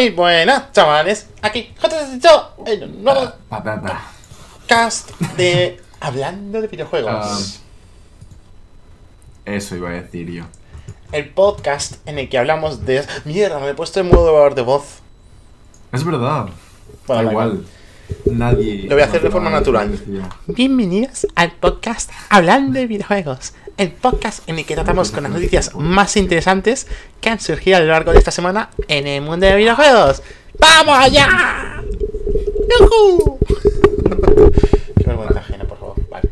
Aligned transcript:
Muy 0.00 0.08
buenas, 0.08 0.72
chavales. 0.72 1.28
Aquí, 1.42 1.74
JCCO, 1.78 2.64
el 2.64 3.04
nuevo 3.04 3.34
Patata. 3.50 4.00
cast 4.66 5.10
de 5.36 5.78
Hablando 6.00 6.62
de 6.62 6.68
videojuegos. 6.68 7.12
Ah, 7.12 7.38
eso 9.44 9.76
iba 9.76 9.90
a 9.90 9.92
decir 9.92 10.30
yo. 10.30 10.44
El 11.12 11.28
podcast 11.28 11.96
en 12.08 12.18
el 12.18 12.30
que 12.30 12.38
hablamos 12.38 12.86
de. 12.86 13.04
Mierda, 13.26 13.58
me 13.58 13.68
he 13.68 13.74
puesto 13.74 14.00
en 14.00 14.08
modo 14.08 14.48
de 14.54 14.62
voz. 14.62 15.00
Es 15.92 16.02
verdad. 16.02 16.48
Bueno, 17.06 17.22
da 17.22 17.22
da 17.22 17.30
igual. 17.30 17.66
Nadie. 18.26 18.84
Lo 18.88 18.94
voy 18.94 19.02
a 19.02 19.06
hacer 19.06 19.22
de 19.22 19.30
forma 19.30 19.50
natural. 19.50 19.98
Bienvenidos 20.46 21.26
al 21.34 21.52
podcast 21.52 22.10
Hablando 22.28 22.78
de 22.78 22.86
videojuegos. 22.86 23.54
El 23.76 23.90
podcast 23.90 24.48
en 24.48 24.58
el 24.58 24.66
que 24.66 24.74
tratamos 24.74 25.10
con 25.10 25.24
las 25.24 25.32
noticias 25.32 25.74
más 25.74 26.16
interesantes 26.16 26.86
que 27.20 27.30
han 27.30 27.40
surgido 27.40 27.76
a 27.76 27.80
lo 27.80 27.86
largo 27.86 28.12
de 28.12 28.18
esta 28.18 28.30
semana 28.30 28.70
en 28.88 29.06
el 29.06 29.22
mundo 29.22 29.46
de 29.46 29.56
videojuegos. 29.56 30.22
¡Vamos 30.58 30.96
allá! 30.98 31.82
¡Yujú! 32.80 33.38
Qué 34.96 35.04
vergüenza 35.04 35.38
ajena, 35.40 35.64
por 35.64 35.78
favor. 35.78 35.96
Vale. 36.10 36.30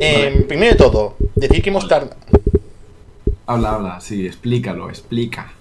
Eh, 0.00 0.44
primero 0.48 0.72
de 0.72 0.78
todo, 0.78 1.16
decir 1.34 1.62
que 1.62 1.70
hemos 1.70 1.88
tardado. 1.88 2.16
Habla, 3.46 3.74
habla, 3.74 4.00
sí, 4.00 4.26
explícalo, 4.26 4.88
explica. 4.88 5.52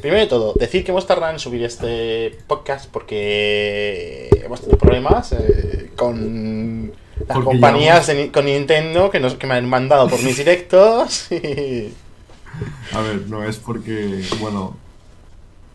Primero 0.00 0.20
de 0.20 0.26
todo, 0.28 0.54
decir 0.54 0.84
que 0.84 0.92
hemos 0.92 1.06
tardado 1.06 1.32
en 1.32 1.38
subir 1.40 1.64
este 1.64 2.38
podcast 2.46 2.88
porque 2.90 4.28
hemos 4.44 4.60
tenido 4.60 4.78
problemas 4.78 5.32
eh, 5.32 5.90
con 5.96 6.92
las 7.26 7.34
Porque 7.36 7.44
compañías 7.44 8.06
de 8.06 8.30
con 8.30 8.44
Nintendo 8.44 9.10
que, 9.10 9.18
nos, 9.18 9.34
que 9.34 9.46
me 9.48 9.54
han 9.54 9.68
mandado 9.68 10.08
por 10.08 10.22
mis 10.22 10.36
directos. 10.36 11.32
y- 11.32 11.92
A 12.92 13.00
ver, 13.00 13.22
no 13.28 13.42
es 13.44 13.56
porque, 13.58 14.22
bueno, 14.40 14.76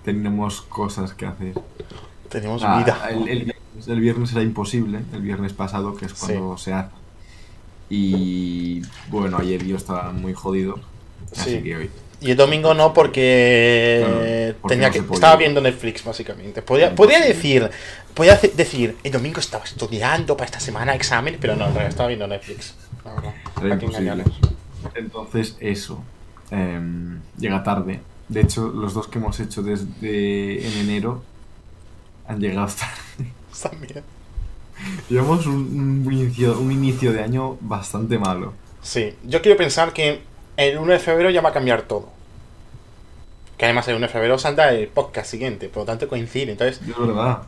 tenemos 0.06 0.62
cosas 0.62 1.13
que 1.13 1.25
hacer. 1.25 1.53
Tenemos 2.29 2.62
Ah, 2.66 2.79
vida. 2.83 3.07
el, 3.12 3.28
el 3.29 3.44
viernes, 3.45 3.88
el 3.88 4.00
viernes 4.00 4.31
era 4.31 4.41
imposible, 4.41 5.00
el 5.13 5.22
viernes 5.22 5.53
pasado, 5.53 5.95
que 5.95 6.06
es 6.06 6.13
cuando 6.13 6.57
se 6.57 6.73
hace. 6.73 6.91
Y 7.89 8.81
bueno, 9.09 9.38
ayer 9.38 9.63
yo 9.66 9.75
estaba 9.78 10.12
muy 10.12 10.33
jodido, 10.33 10.79
así 11.35 11.57
Sí. 11.57 11.63
que 11.63 11.75
hoy. 11.75 11.89
Y 12.23 12.31
el 12.31 12.38
domingo 12.38 12.73
no 12.73 12.94
porque, 12.94 14.00
Claro, 14.00 14.56
porque 14.61 14.75
tenía 14.75 14.88
no 14.88 14.94
que 14.94 15.13
estaba 15.13 15.35
viendo 15.35 15.59
Netflix 15.61 16.03
básicamente. 16.03 16.61
Podía, 16.61 16.95
podía 16.95 17.19
decir, 17.19 17.69
podía 18.13 18.38
decir, 18.38 18.97
el 19.03 19.11
domingo 19.11 19.39
estaba 19.39 19.66
estudiando 19.66 20.38
para 20.38 20.45
esta 20.45 20.59
semana 20.62 20.95
examen, 20.95 21.38
pero 21.39 21.56
no, 21.56 21.66
en 21.67 21.73
realidad 21.73 21.89
estaba 21.89 22.07
viendo 22.07 22.28
Netflix. 22.28 22.75
Entonces, 24.95 25.57
eso. 25.59 26.07
em, 26.50 27.22
llega 27.38 27.63
tarde. 27.63 28.06
De 28.28 28.41
hecho, 28.41 28.67
los 28.69 28.94
dos 28.94 29.07
que 29.07 29.19
hemos 29.19 29.39
hecho 29.39 29.62
desde 29.63 30.66
en 30.67 30.78
enero 30.78 31.25
han 32.25 32.39
llegado 32.39 32.67
tarde. 32.79 33.33
También. 33.62 34.03
Llevamos 35.09 35.45
un, 35.45 36.03
un 36.07 36.13
inicio, 36.13 36.59
un 36.59 36.72
inicio 36.72 37.13
de 37.13 37.22
año 37.23 37.57
bastante 37.62 38.17
malo. 38.17 38.57
Sí, 38.81 39.16
yo 39.23 39.41
quiero 39.41 39.57
pensar 39.57 39.94
que 39.94 40.23
el 40.57 40.78
1 40.78 40.94
de 40.94 41.00
febrero 41.00 41.29
ya 41.29 41.41
va 41.41 41.50
a 41.50 41.53
cambiar 41.53 41.83
todo. 41.83 42.12
Que 43.63 43.68
además 43.68 43.88
el 43.88 43.96
1 43.96 44.07
de 44.07 44.12
febrero 44.12 44.38
salta 44.38 44.74
el 44.74 44.90
podcast 44.90 45.31
siguiente, 45.31 45.69
por 45.69 45.84
lo 45.84 45.85
tanto 45.85 46.09
coincide. 46.09 46.51
Entonces, 46.51 46.81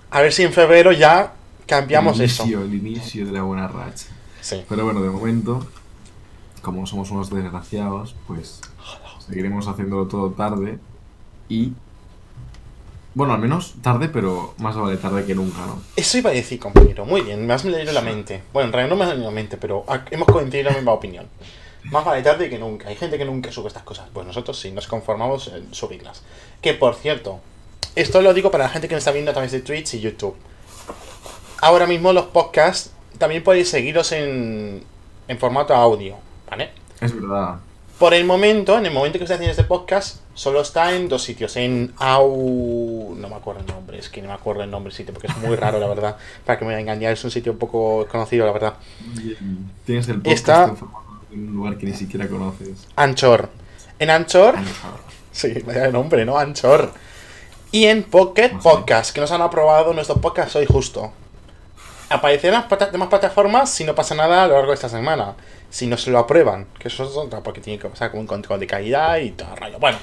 a 0.09 0.22
ver 0.22 0.31
si 0.31 0.44
en 0.44 0.53
febrero 0.53 0.94
ya 0.94 1.34
cambiamos 1.66 2.18
el 2.18 2.28
eso. 2.28 2.44
inicio, 2.44 2.62
El 2.62 2.74
inicio 2.74 3.26
de 3.26 3.34
la 3.34 3.42
buena 3.42 3.68
racha. 3.68 4.06
Sí. 4.40 4.64
Pero 4.70 4.86
bueno, 4.86 5.02
de 5.02 5.09
momento, 5.09 5.68
como 6.62 6.88
somos 6.88 7.12
unos 7.12 7.30
desgraciados, 7.30 8.16
pues 8.28 8.62
seguiremos 9.28 9.68
haciéndolo 9.68 10.08
todo 10.08 10.30
tarde. 10.31 10.80
Y. 11.50 11.74
Bueno, 13.14 13.34
al 13.34 13.42
menos 13.42 13.74
tarde, 13.82 14.08
pero 14.08 14.53
más 14.58 14.78
vale 14.78 14.96
tarde 14.96 15.26
que 15.26 15.36
nunca, 15.36 15.66
¿no? 15.66 15.82
Eso 15.97 16.18
iba 16.18 16.30
a 16.30 16.34
decir, 16.34 16.62
compañero. 16.62 17.03
Muy 17.06 17.24
bien, 17.24 17.46
me 17.46 17.53
has 17.53 17.66
leído 17.66 17.92
la 17.92 18.00
mente. 18.00 18.42
Bueno, 18.53 18.68
en 18.68 18.72
realidad 18.72 18.96
no 18.96 18.97
me 18.97 19.03
has 19.03 19.09
leído 19.18 19.26
la 19.32 19.36
mente, 19.36 19.58
pero 19.58 19.84
hemos 20.12 20.30
coincidido 20.30 20.70
en 20.70 20.76
la 20.76 20.80
misma 20.80 20.94
opinión. 20.94 21.26
Más 21.91 22.03
vale 22.06 22.22
tarde 22.23 22.50
que 22.50 22.57
nunca. 22.57 22.90
Hay 22.90 22.96
gente 22.96 23.18
que 23.18 23.25
nunca 23.25 23.51
sube 23.51 23.68
estas 23.68 23.84
cosas. 23.84 24.07
Pues 24.13 24.25
nosotros 24.25 24.59
sí, 24.59 24.72
nos 24.72 24.88
conformamos 24.88 25.47
en 25.50 25.73
subirlas. 25.73 26.22
Que 26.62 26.73
por 26.73 26.96
cierto, 26.96 27.40
esto 27.96 28.22
lo 28.22 28.34
digo 28.34 28.51
para 28.51 28.66
la 28.66 28.69
gente 28.69 28.88
que 28.88 28.96
me 28.96 29.00
está 29.00 29.12
viendo 29.12 29.31
a 29.31 29.34
través 29.34 29.51
de 29.51 29.62
Twitch 29.62 29.94
y 29.96 30.00
YouTube. 30.01 30.35
Ahora 31.62 31.88
mismo 31.88 32.12
los 32.13 32.25
podcasts 32.25 32.91
también 33.18 33.44
podéis 33.44 33.69
seguiros 33.69 34.12
en, 34.12 34.84
en 35.28 35.38
formato 35.40 35.73
audio, 35.73 36.16
¿vale? 36.50 36.72
Es 37.01 37.13
verdad. 37.13 37.56
Por 37.97 38.13
el 38.13 38.25
momento, 38.25 38.78
en 38.78 38.85
el 38.85 38.91
momento 38.91 39.17
que 39.17 39.23
estoy 39.23 39.35
haciendo 39.35 39.52
este 39.52 39.63
podcast, 39.63 40.17
solo 40.34 40.59
está 40.59 40.94
en 40.94 41.07
dos 41.07 41.23
sitios. 41.23 41.56
En 41.56 41.94
Au... 41.97 43.16
No 43.17 43.29
me 43.29 43.35
acuerdo 43.35 43.62
el 43.62 43.67
nombre, 43.67 43.97
es 44.00 44.09
que 44.09 44.22
no 44.22 44.28
me 44.28 44.34
acuerdo 44.34 44.63
el 44.63 44.69
nombre 44.69 44.91
del 44.91 44.97
sitio 44.97 45.13
porque 45.13 45.28
es 45.28 45.38
muy 45.38 45.56
raro, 45.56 45.79
la 45.79 45.88
verdad. 45.88 46.17
Para 46.46 46.59
que 46.59 46.66
me 46.66 46.72
voy 46.72 46.78
a 46.78 46.81
engañar, 46.81 47.13
es 47.13 47.23
un 47.23 47.31
sitio 47.31 47.53
un 47.53 47.57
poco 47.57 48.06
conocido, 48.12 48.46
la 48.46 48.52
verdad. 48.52 48.73
Tienes 49.85 50.09
el 50.09 50.16
podcast 50.16 50.38
Está- 50.38 50.64
en 50.66 50.76
formato 50.78 51.04
de 51.41 51.47
un 51.47 51.55
lugar 51.55 51.78
que 51.78 51.85
ni 51.85 51.93
siquiera 51.93 52.28
conoces. 52.28 52.87
Anchor. 52.96 53.49
En 53.99 54.09
Anchor... 54.09 54.55
Sí, 55.32 55.53
vaya 55.66 55.90
nombre, 55.90 56.23
¿no? 56.26 56.37
Anchor. 56.37 56.91
Y 57.72 57.85
en 57.85 58.03
Pocket 58.03 58.53
No 58.53 58.61
sé. 58.61 58.70
Podcast, 58.70 59.14
que 59.14 59.20
nos 59.22 59.32
han 59.32 59.41
aprobado 59.41 59.93
nuestros 59.93 60.20
podcasts 60.20 60.55
hoy 60.55 60.66
justo. 60.66 61.11
Aparecerán 62.09 62.66
las 62.70 62.91
demás 62.91 63.09
plataformas 63.09 63.70
si 63.70 63.84
no 63.84 63.96
pasa 63.96 64.16
nada 64.16 64.43
a 64.43 64.47
lo 64.47 64.53
largo 64.53 64.70
de 64.70 64.76
esta 64.76 64.87
semana. 64.90 65.35
Si 65.70 65.87
no 65.87 65.97
se 65.97 66.11
lo 66.11 66.20
aprueban, 66.20 66.67
que 66.79 66.87
eso 66.87 67.03
es 67.03 67.17
otra, 67.17 67.41
porque 67.41 67.59
tiene 67.59 67.79
que 67.79 67.90
pasar 67.90 68.11
con 68.11 68.22
un 68.22 68.28
control 68.28 68.59
de 68.59 68.67
calidad 68.67 69.17
y 69.17 69.31
todo 69.31 69.49
el 69.53 69.58
rollo. 69.58 69.79
Bueno, 69.79 69.97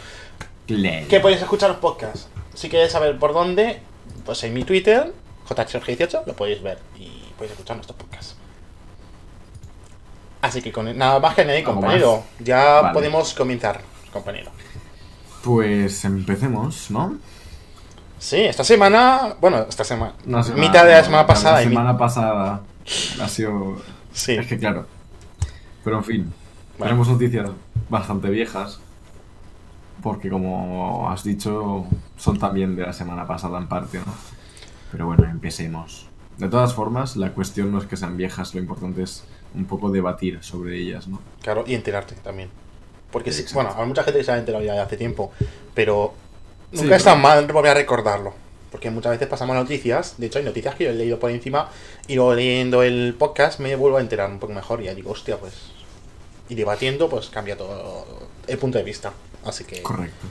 Claro. 0.67 1.09
que 1.09 1.21
podéis 1.21 1.41
escuchar 1.41 1.71
los 1.71 1.79
podcasts. 1.79 2.29
Si 2.55 2.69
queréis 2.69 2.93
saber 2.93 3.19
por 3.19 3.33
dónde, 3.33 3.81
pues 4.27 4.43
en 4.45 4.53
mi 4.53 4.65
Twitter, 4.65 5.13
JHG18, 5.49 6.25
lo 6.27 6.35
podéis 6.35 6.63
ver 6.63 6.79
y 6.99 7.09
podéis 7.37 7.53
escuchar 7.53 7.77
nuestros 7.77 7.97
podcasts. 7.99 8.37
Así 10.43 10.61
que 10.61 10.71
con 10.73 10.97
nada 10.99 11.19
más 11.21 11.35
que 11.35 11.41
añadir, 11.43 11.65
¿Algo 11.65 11.81
compañero. 11.81 12.23
Ya 12.41 12.81
Vale. 12.83 12.93
podemos 12.95 13.33
comenzar, 13.33 13.81
compañero. 14.13 14.51
Pues 15.43 16.05
empecemos, 16.05 16.91
¿no? 16.91 17.17
Sí, 18.19 18.37
esta 18.41 18.63
semana, 18.65 19.35
bueno, 19.41 19.67
esta 19.69 19.83
semana, 19.85 20.13
semana- 20.25 20.55
mitad 20.55 20.85
de 20.85 20.93
la 20.93 21.03
semana 21.05 21.27
pasada. 21.27 21.57
La 21.57 21.63
semana 21.63 21.97
pasada 21.99 22.61
ha 23.21 23.29
sido. 23.29 23.81
Sí, 24.13 24.33
Es 24.35 24.47
que 24.47 24.59
claro. 24.59 24.87
Pero 25.85 25.99
en 25.99 26.05
fin, 26.05 26.35
tenemos 26.79 27.09
noticias 27.09 27.49
bastante 27.89 28.29
viejas. 28.29 28.81
Porque 30.03 30.29
como 30.29 31.09
has 31.09 31.23
dicho, 31.23 31.87
son 32.17 32.39
también 32.39 32.75
de 32.75 32.83
la 32.83 32.93
semana 32.93 33.25
pasada 33.27 33.59
en 33.59 33.69
parte, 33.69 33.99
¿no? 33.99 34.13
Pero 34.91 35.07
bueno, 35.07 35.25
empecemos. 35.25 36.09
De 36.39 36.49
todas 36.49 36.75
formas, 36.75 37.15
la 37.17 37.31
cuestión 37.31 37.71
no 37.71 37.79
es 37.79 37.87
que 37.87 37.97
sean 37.97 38.17
viejas, 38.17 38.53
lo 38.55 38.61
importante 38.61 39.03
es 39.05 39.25
un 39.55 39.65
poco 39.67 39.91
debatir 39.91 40.43
sobre 40.43 40.79
ellas, 40.79 41.07
¿no? 41.09 41.21
claro, 41.43 41.65
y 41.67 41.75
enterarte 41.75 42.15
también. 42.17 42.49
Porque 43.11 43.31
sí, 43.33 43.45
bueno, 43.53 43.75
hay 43.77 43.87
mucha 43.87 44.03
gente 44.05 44.19
que 44.21 44.25
se 44.25 44.33
ha 44.33 44.39
enterado 44.39 44.65
ya 44.65 44.73
de 44.75 44.81
hace 44.81 44.97
tiempo, 44.97 45.33
pero 45.75 46.15
Sí, 46.73 46.81
nunca 46.83 46.97
es 46.97 47.05
tan 47.05 47.21
mal 47.21 47.47
volver 47.47 47.73
a 47.73 47.75
recordarlo. 47.75 48.33
Porque 48.71 48.91
muchas 48.91 49.13
veces 49.13 49.29
pasamos 49.29 49.55
noticias, 49.55 50.15
de 50.17 50.27
hecho 50.29 50.39
hay 50.39 50.47
noticias 50.47 50.75
que 50.75 50.85
yo 50.85 50.91
he 50.91 50.95
leído 50.95 51.19
por 51.19 51.31
encima 51.31 51.69
y 52.09 52.15
luego 52.15 52.33
leyendo 52.35 52.83
el 52.83 53.15
podcast 53.19 53.61
me 53.61 53.77
vuelvo 53.77 53.99
a 53.99 54.01
enterar 54.01 54.31
un 54.31 54.39
poco 54.39 54.55
mejor 54.55 54.81
y 54.81 54.85
ya 54.87 54.95
digo, 54.95 55.11
hostia, 55.11 55.37
pues... 55.37 55.53
Y 56.49 56.55
debatiendo, 56.55 57.09
pues 57.11 57.29
cambia 57.29 57.57
todo 57.57 58.07
el 58.47 58.57
punto 58.59 58.79
de 58.79 58.85
vista. 58.85 59.13
Así 59.45 59.65
que, 59.65 59.83
Correcto. 59.83 60.27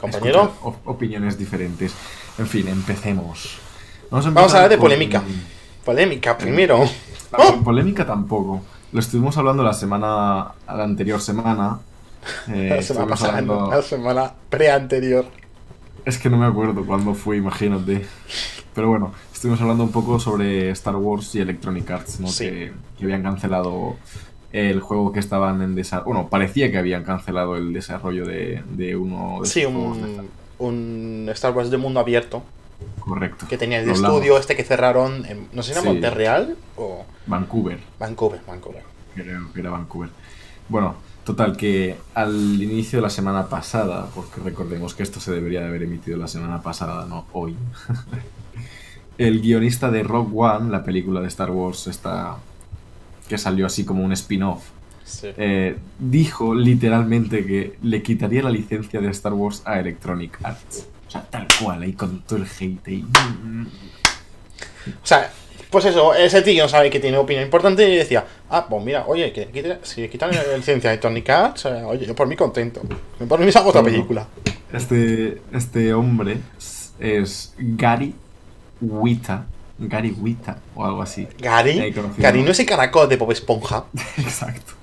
compañero, 0.00 0.44
Escuchar 0.44 0.80
opiniones 0.86 1.38
diferentes. 1.38 1.92
En 2.38 2.46
fin, 2.46 2.68
empecemos. 2.68 3.58
Vamos 4.10 4.26
a, 4.26 4.30
vamos 4.30 4.52
a 4.54 4.56
hablar 4.56 4.70
de 4.70 4.76
con- 4.76 4.84
polémica. 4.86 5.22
Polémica, 5.84 6.38
primero. 6.38 6.88
¡Oh! 7.32 7.62
Polémica 7.64 8.06
tampoco. 8.06 8.62
Lo 8.92 9.00
estuvimos 9.00 9.36
hablando 9.38 9.62
la 9.62 9.72
semana, 9.72 10.52
la 10.66 10.84
anterior 10.84 11.20
semana. 11.20 11.78
Eh, 12.48 12.68
la 12.70 12.80
semana 12.80 12.80
estuvimos 12.80 13.10
pasada, 13.10 13.38
hablando- 13.38 13.70
la 13.70 13.82
semana 13.82 14.32
pre-anterior. 14.48 15.24
Es 16.04 16.18
que 16.18 16.30
no 16.30 16.36
me 16.36 16.46
acuerdo 16.46 16.84
cuándo 16.86 17.14
fue, 17.14 17.36
imagínate. 17.38 18.06
Pero 18.74 18.88
bueno, 18.88 19.12
estuvimos 19.32 19.60
hablando 19.60 19.82
un 19.82 19.90
poco 19.90 20.20
sobre 20.20 20.70
Star 20.70 20.94
Wars 20.96 21.34
y 21.34 21.40
Electronic 21.40 21.90
Arts, 21.90 22.20
¿no? 22.20 22.28
Sí. 22.28 22.44
Que, 22.44 22.72
que 22.96 23.04
habían 23.04 23.22
cancelado 23.24 23.96
el 24.52 24.80
juego 24.80 25.10
que 25.12 25.18
estaban 25.18 25.62
en 25.62 25.74
desarrollo. 25.74 26.06
Bueno, 26.12 26.28
parecía 26.28 26.70
que 26.70 26.78
habían 26.78 27.02
cancelado 27.02 27.56
el 27.56 27.72
desarrollo 27.72 28.24
de, 28.24 28.62
de 28.70 28.94
uno 28.94 29.38
de 29.42 29.48
Sí, 29.48 29.64
un, 29.64 30.28
un 30.60 31.28
Star 31.32 31.52
Wars 31.56 31.70
de 31.70 31.76
mundo 31.78 31.98
abierto 31.98 32.42
Correcto. 33.00 33.46
que 33.48 33.58
tenía 33.58 33.80
el 33.80 33.90
estudio 33.90 34.38
este 34.38 34.54
que 34.54 34.62
cerraron, 34.62 35.26
en, 35.26 35.48
no 35.52 35.62
sé 35.64 35.72
si 35.72 35.72
era 35.72 35.80
Sí. 35.82 35.88
Montreal 35.88 36.56
o 36.76 37.04
Vancouver. 37.26 37.78
Vancouver, 37.98 38.40
Vancouver. 38.46 38.82
Creo 39.14 39.52
que 39.52 39.60
era 39.60 39.70
Vancouver. 39.70 40.10
Bueno, 40.68 40.94
total, 41.24 41.56
que 41.56 41.96
al 42.14 42.62
inicio 42.62 42.98
de 42.98 43.02
la 43.02 43.10
semana 43.10 43.48
pasada, 43.48 44.08
porque 44.14 44.40
recordemos 44.40 44.94
que 44.94 45.02
esto 45.02 45.20
se 45.20 45.32
debería 45.32 45.60
de 45.60 45.68
haber 45.68 45.82
emitido 45.82 46.16
la 46.18 46.28
semana 46.28 46.62
pasada, 46.62 47.06
no 47.06 47.26
hoy. 47.32 47.54
el 49.18 49.40
guionista 49.40 49.90
de 49.90 50.02
Rogue 50.02 50.32
One, 50.34 50.70
la 50.70 50.82
película 50.84 51.20
de 51.20 51.28
Star 51.28 51.50
Wars, 51.50 51.86
esta 51.86 52.36
que 53.28 53.38
salió 53.38 53.66
así 53.66 53.84
como 53.84 54.04
un 54.04 54.12
spin-off 54.12 54.62
Sí. 55.04 55.28
eh, 55.36 55.76
dijo 55.98 56.54
literalmente 56.54 57.44
que 57.44 57.76
le 57.82 58.02
quitaría 58.02 58.42
la 58.42 58.50
licencia 58.50 59.00
de 59.00 59.10
Star 59.10 59.32
Wars 59.34 59.62
a 59.64 59.78
Electronic 59.78 60.38
Arts. 60.42 60.86
O 61.06 61.10
sea, 61.10 61.22
tal 61.28 61.46
cual, 61.60 61.82
ahí 61.82 61.92
con 61.92 62.20
todo 62.22 62.38
el 62.38 62.46
hate. 62.46 63.04
O 64.86 65.06
sea, 65.06 65.30
pues 65.72 65.86
eso, 65.86 66.14
ese 66.14 66.42
tío 66.42 66.68
sabe 66.68 66.90
que 66.90 67.00
tiene 67.00 67.16
opinión 67.16 67.44
importante 67.44 67.88
y 67.88 67.96
decía, 67.96 68.24
ah, 68.50 68.66
pues 68.68 68.84
mira, 68.84 69.04
oye, 69.06 69.32
que 69.32 69.78
si 69.82 70.06
quitan 70.08 70.30
la 70.30 70.56
licencia 70.56 70.90
de 70.90 70.98
Tony 70.98 71.22
Cats, 71.22 71.64
eh, 71.64 71.82
oye, 71.82 72.04
yo 72.06 72.14
por 72.14 72.28
mí 72.28 72.36
contento. 72.36 72.82
Por 73.26 73.40
mí 73.40 73.50
hago 73.52 73.70
otra 73.70 73.82
película. 73.82 74.28
Este, 74.70 75.40
este 75.52 75.94
hombre 75.94 76.38
es, 77.00 77.54
Gary 77.58 78.14
Wita. 78.82 79.46
Gary 79.78 80.10
Wita 80.10 80.58
o 80.76 80.84
algo 80.84 81.02
así. 81.02 81.26
Gary. 81.38 81.92
Gary 82.18 82.42
no 82.42 82.50
es 82.50 82.60
el 82.60 82.66
caracol 82.66 83.08
de 83.08 83.16
Bob 83.16 83.32
Esponja. 83.32 83.86
Exacto. 84.18 84.74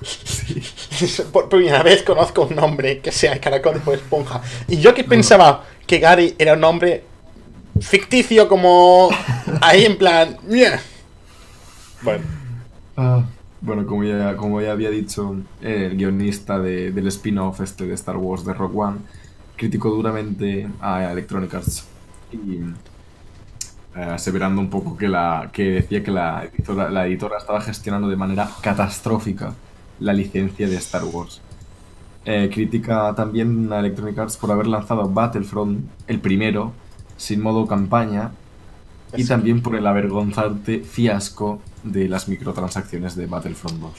Por 1.32 1.48
primera 1.48 1.82
vez 1.82 2.04
conozco 2.04 2.42
un 2.42 2.54
nombre 2.54 3.00
que 3.00 3.10
sea 3.10 3.32
el 3.32 3.40
caracol 3.40 3.74
de 3.74 3.80
Bob 3.80 3.94
Esponja. 3.94 4.40
Y 4.68 4.76
yo 4.76 4.94
que 4.94 5.02
pensaba 5.02 5.64
que 5.86 5.98
Gary 5.98 6.36
era 6.38 6.52
un 6.52 6.60
nombre 6.60 7.02
ficticio 7.80 8.48
como 8.48 9.08
ahí 9.60 9.84
en 9.84 9.98
plan... 9.98 10.36
"Meh". 10.48 10.78
Bueno, 12.02 12.24
Ah, 12.98 13.22
bueno, 13.60 13.84
como 13.86 14.04
ya, 14.04 14.36
como 14.36 14.60
ya 14.62 14.72
había 14.72 14.90
dicho, 14.90 15.36
eh, 15.60 15.88
el 15.90 15.96
guionista 15.98 16.58
de- 16.58 16.92
del 16.92 17.06
spin-off 17.08 17.60
este 17.60 17.86
de 17.86 17.94
Star 17.94 18.16
Wars 18.16 18.44
de 18.44 18.54
Rock 18.54 18.74
One 18.76 18.98
criticó 19.56 19.90
duramente 19.90 20.66
a 20.80 21.10
Electronic 21.12 21.52
Arts 21.54 21.84
y 22.32 22.60
eh, 23.96 24.02
aseverando 24.02 24.60
un 24.60 24.70
poco 24.70 24.96
que, 24.96 25.08
la, 25.08 25.50
que 25.52 25.62
decía 25.72 26.02
que 26.02 26.10
la 26.10 26.44
editora, 26.44 26.90
la 26.90 27.06
editora 27.06 27.38
estaba 27.38 27.60
gestionando 27.60 28.08
de 28.08 28.16
manera 28.16 28.48
catastrófica 28.62 29.54
la 30.00 30.12
licencia 30.12 30.68
de 30.68 30.76
Star 30.76 31.04
Wars. 31.04 31.40
Eh, 32.24 32.50
critica 32.52 33.14
también 33.14 33.72
a 33.72 33.78
Electronic 33.80 34.18
Arts 34.18 34.36
por 34.36 34.50
haber 34.50 34.66
lanzado 34.66 35.08
Battlefront, 35.08 35.86
el 36.06 36.18
primero, 36.20 36.72
sin 37.16 37.42
modo 37.42 37.66
campaña, 37.66 38.30
y 39.16 39.22
Sí. 39.22 39.28
también 39.28 39.62
por 39.62 39.76
el 39.76 39.86
avergonzante 39.86 40.80
fiasco 40.80 41.60
de 41.82 42.08
las 42.08 42.28
microtransacciones 42.28 43.16
de 43.16 43.26
Battlefront 43.26 43.80
2. 43.80 43.92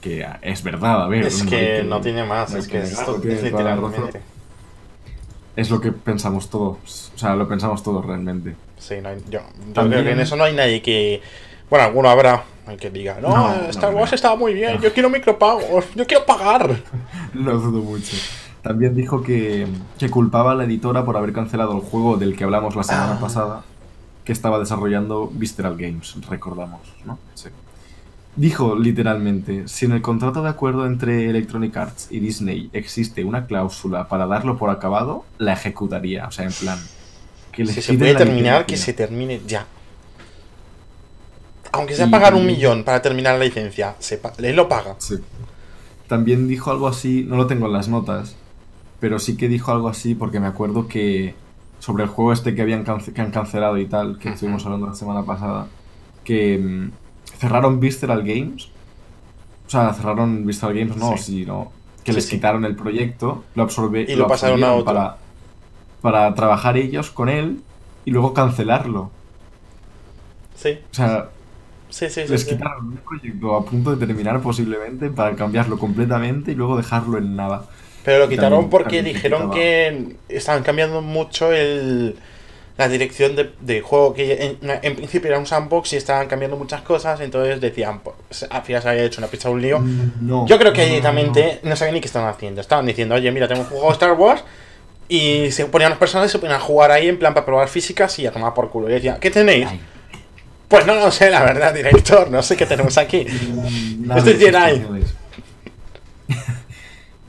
Que 0.00 0.24
ah, 0.24 0.38
es 0.42 0.62
verdad, 0.62 1.04
a 1.04 1.08
ver. 1.08 1.26
es 1.26 1.42
que 1.42 1.82
no 1.82 2.00
tiene 2.00 2.24
más, 2.24 2.52
no 2.52 2.58
es 2.58 2.68
que 2.68 2.80
esto 2.80 3.20
tiene 3.20 3.36
es 3.36 3.42
literalmente... 3.42 4.20
Es 5.56 5.70
lo 5.70 5.80
que 5.80 5.90
pensamos 5.90 6.50
todos. 6.50 7.10
O 7.14 7.18
sea, 7.18 7.34
lo 7.34 7.48
pensamos 7.48 7.82
todos 7.82 8.04
realmente. 8.06 8.54
Sí, 8.78 8.94
no 9.02 9.08
hay- 9.08 9.18
yo, 9.28 9.40
yo 9.40 9.72
También- 9.72 10.02
creo 10.02 10.04
que 10.04 10.10
en 10.12 10.20
eso 10.20 10.36
no 10.36 10.44
hay 10.44 10.54
nadie 10.54 10.82
que... 10.82 11.20
Bueno, 11.68 11.84
alguno 11.86 12.08
habrá 12.08 12.44
que 12.76 12.90
diga, 12.90 13.18
no, 13.20 13.28
No, 13.30 13.70
Star 13.70 13.94
Wars 13.94 14.12
estaba 14.12 14.36
muy 14.36 14.52
bien, 14.52 14.78
yo 14.82 14.92
quiero 14.92 15.08
micropagos, 15.08 15.86
yo 15.94 16.06
quiero 16.06 16.26
pagar. 16.26 16.76
Lo 17.34 17.58
dudo 17.58 17.80
mucho. 17.82 18.16
También 18.68 18.94
dijo 18.94 19.22
que, 19.22 19.66
que 19.98 20.10
culpaba 20.10 20.52
a 20.52 20.54
la 20.54 20.64
editora 20.64 21.02
por 21.02 21.16
haber 21.16 21.32
cancelado 21.32 21.72
el 21.74 21.80
juego 21.80 22.18
del 22.18 22.36
que 22.36 22.44
hablamos 22.44 22.76
la 22.76 22.82
semana 22.82 23.14
Ah. 23.14 23.18
pasada, 23.18 23.64
que 24.26 24.32
estaba 24.32 24.58
desarrollando 24.58 25.28
Visceral 25.32 25.74
Games, 25.78 26.16
recordamos, 26.28 26.82
¿no? 27.06 27.18
Sí. 27.32 27.48
Dijo 28.36 28.76
literalmente, 28.76 29.66
si 29.68 29.86
en 29.86 29.92
el 29.92 30.02
contrato 30.02 30.42
de 30.42 30.50
acuerdo 30.50 30.84
entre 30.84 31.30
Electronic 31.30 31.74
Arts 31.78 32.08
y 32.10 32.20
Disney 32.20 32.68
existe 32.74 33.24
una 33.24 33.46
cláusula 33.46 34.06
para 34.06 34.26
darlo 34.26 34.58
por 34.58 34.68
acabado, 34.68 35.24
la 35.38 35.54
ejecutaría. 35.54 36.26
O 36.26 36.30
sea, 36.30 36.44
en 36.44 36.52
plan... 36.52 36.78
Que 37.52 37.64
Si 37.66 37.80
se 37.80 37.94
puede 37.94 38.14
terminar, 38.16 38.66
que 38.66 38.76
se 38.76 38.92
termine 38.92 39.40
ya. 39.46 39.64
Aunque 41.72 41.94
sea 41.96 42.06
Y 42.06 42.10
pagar 42.10 42.34
un 42.34 42.44
millón 42.44 42.84
para 42.84 43.00
terminar 43.00 43.38
la 43.38 43.44
licencia, 43.46 43.96
se 43.98 44.18
pa- 44.18 44.34
él 44.36 44.54
lo 44.56 44.68
paga. 44.68 44.94
Sí. 44.98 45.14
También 46.06 46.46
dijo 46.48 46.70
algo 46.70 46.86
así, 46.86 47.24
no 47.26 47.36
lo 47.36 47.46
tengo 47.46 47.66
en 47.66 47.72
las 47.72 47.88
notas, 47.88 48.36
pero 48.98 49.18
sí 49.18 49.36
que 49.36 49.48
dijo 49.48 49.72
algo 49.72 49.88
así 49.88 50.14
porque 50.14 50.40
me 50.40 50.46
acuerdo 50.48 50.88
que 50.88 51.42
sobre 51.78 52.04
el 52.04 52.10
juego 52.10 52.32
este 52.32 52.54
que 52.54 52.62
habían 52.62 52.84
cance- 52.84 53.12
que 53.12 53.20
han 53.20 53.30
cancelado 53.32 53.78
y 53.78 53.88
tal, 53.88 54.18
que 54.18 54.30
estuvimos 54.30 54.64
hablando 54.66 54.86
la 54.88 54.94
semana 54.94 55.24
pasada, 55.24 55.74
que 56.24 56.58
mm, 56.58 56.98
cerraron 57.38 57.80
Visceral 57.80 58.22
Games. 58.24 58.74
O 59.66 59.70
sea, 59.70 59.92
cerraron 59.94 60.46
Visceral 60.46 60.74
Games, 60.76 60.96
no, 60.96 61.16
Sí. 61.16 61.24
sino 61.24 61.72
que 62.04 62.12
Sí, 62.12 62.16
les 62.16 62.26
sí. 62.26 62.36
quitaron 62.36 62.64
el 62.64 62.76
proyecto, 62.76 63.50
lo 63.54 63.62
absorbe, 63.64 64.06
Y 64.08 64.16
lo 64.16 64.26
pasaron 64.26 64.64
a 64.64 64.74
otro. 64.74 64.84
para 64.94 65.18
para 66.00 66.34
trabajar 66.34 66.76
ellos 66.76 67.10
con 67.10 67.28
él 67.28 67.66
y 68.04 68.10
luego 68.12 68.34
cancelarlo. 68.34 69.16
Sí, 70.54 70.78
O 70.92 70.94
sea, 70.94 71.30
sí, 71.88 72.08
sí. 72.10 72.26
sí, 72.28 72.28
les 72.28 72.44
quitaron 72.44 72.86
un 72.88 72.98
proyecto 72.98 73.56
a 73.56 73.64
punto 73.64 73.94
de 73.96 74.06
terminar 74.06 74.40
posiblemente 74.42 75.10
para 75.10 75.36
cambiarlo 75.36 75.78
completamente 75.78 76.52
y 76.52 76.54
luego 76.54 76.76
dejarlo 76.76 77.18
en 77.18 77.36
nada. 77.36 77.70
Pero 78.04 78.18
lo 78.20 78.28
quitaron 78.28 78.50
también- 78.52 78.70
porque 78.70 78.96
también 78.98 79.14
dijeron 79.14 79.50
que 79.50 80.16
estaban 80.28 80.62
cambiando 80.62 81.02
mucho 81.02 81.52
el, 81.52 82.16
la 82.78 82.88
dirección 82.88 83.34
de, 83.36 83.50
de 83.60 83.80
juego, 83.80 84.14
que 84.14 84.56
en, 84.62 84.70
en 84.82 84.96
principio 84.96 85.28
era 85.30 85.38
un 85.38 85.46
sandbox 85.46 85.92
y 85.92 85.96
estaban 85.96 86.26
cambiando 86.28 86.56
muchas 86.56 86.80
cosas, 86.82 87.20
entonces 87.20 87.60
decían, 87.60 88.00
pues, 88.00 88.46
al 88.48 88.62
final 88.62 88.82
se 88.82 88.88
había 88.88 89.04
hecho 89.04 89.20
una 89.20 89.28
pizza 89.28 89.50
un 89.50 89.60
lío. 89.60 89.80
No. 90.20 90.46
Yo 90.46 90.58
creo 90.58 90.72
que 90.72 90.80
no, 90.82 90.86
no, 90.86 90.88
directamente 90.90 91.60
no 91.64 91.76
sabían 91.76 91.94
ni 91.94 92.00
qué 92.00 92.06
estaban 92.06 92.28
haciendo. 92.30 92.60
Estaban 92.60 92.86
diciendo, 92.86 93.14
oye, 93.16 93.30
mira, 93.32 93.48
tenemos 93.48 93.66
un 93.68 93.72
juego 93.78 93.88
de 93.88 93.92
Star 93.94 94.12
Wars. 94.12 94.44
Y 95.10 95.50
se 95.52 95.64
ponían 95.64 95.90
las 95.90 95.98
personas 95.98 96.28
y 96.28 96.32
se 96.32 96.38
ponían 96.38 96.58
a 96.58 96.62
jugar 96.62 96.90
ahí 96.92 97.08
en 97.08 97.18
plan 97.18 97.32
para 97.34 97.46
probar 97.46 97.68
físicas 97.68 98.18
y 98.18 98.26
a 98.26 98.30
tomar 98.32 98.52
por 98.54 98.68
culo. 98.70 98.88
Y 98.90 98.92
decían, 98.92 99.18
¿qué 99.18 99.30
no. 99.30 99.34
tenéis? 99.34 99.66
Ay, 99.70 99.80
Pues 100.68 100.86
no 100.86 100.94
lo 100.94 101.10
sé, 101.10 101.30
la 101.30 101.42
verdad, 101.42 101.72
director. 101.74 102.30
No 102.30 102.42
sé 102.42 102.56
qué 102.56 102.66
tenemos 102.66 102.96
aquí. 102.98 103.26
Este 104.16 104.34
de 104.34 104.52
Jedi. 104.52 104.82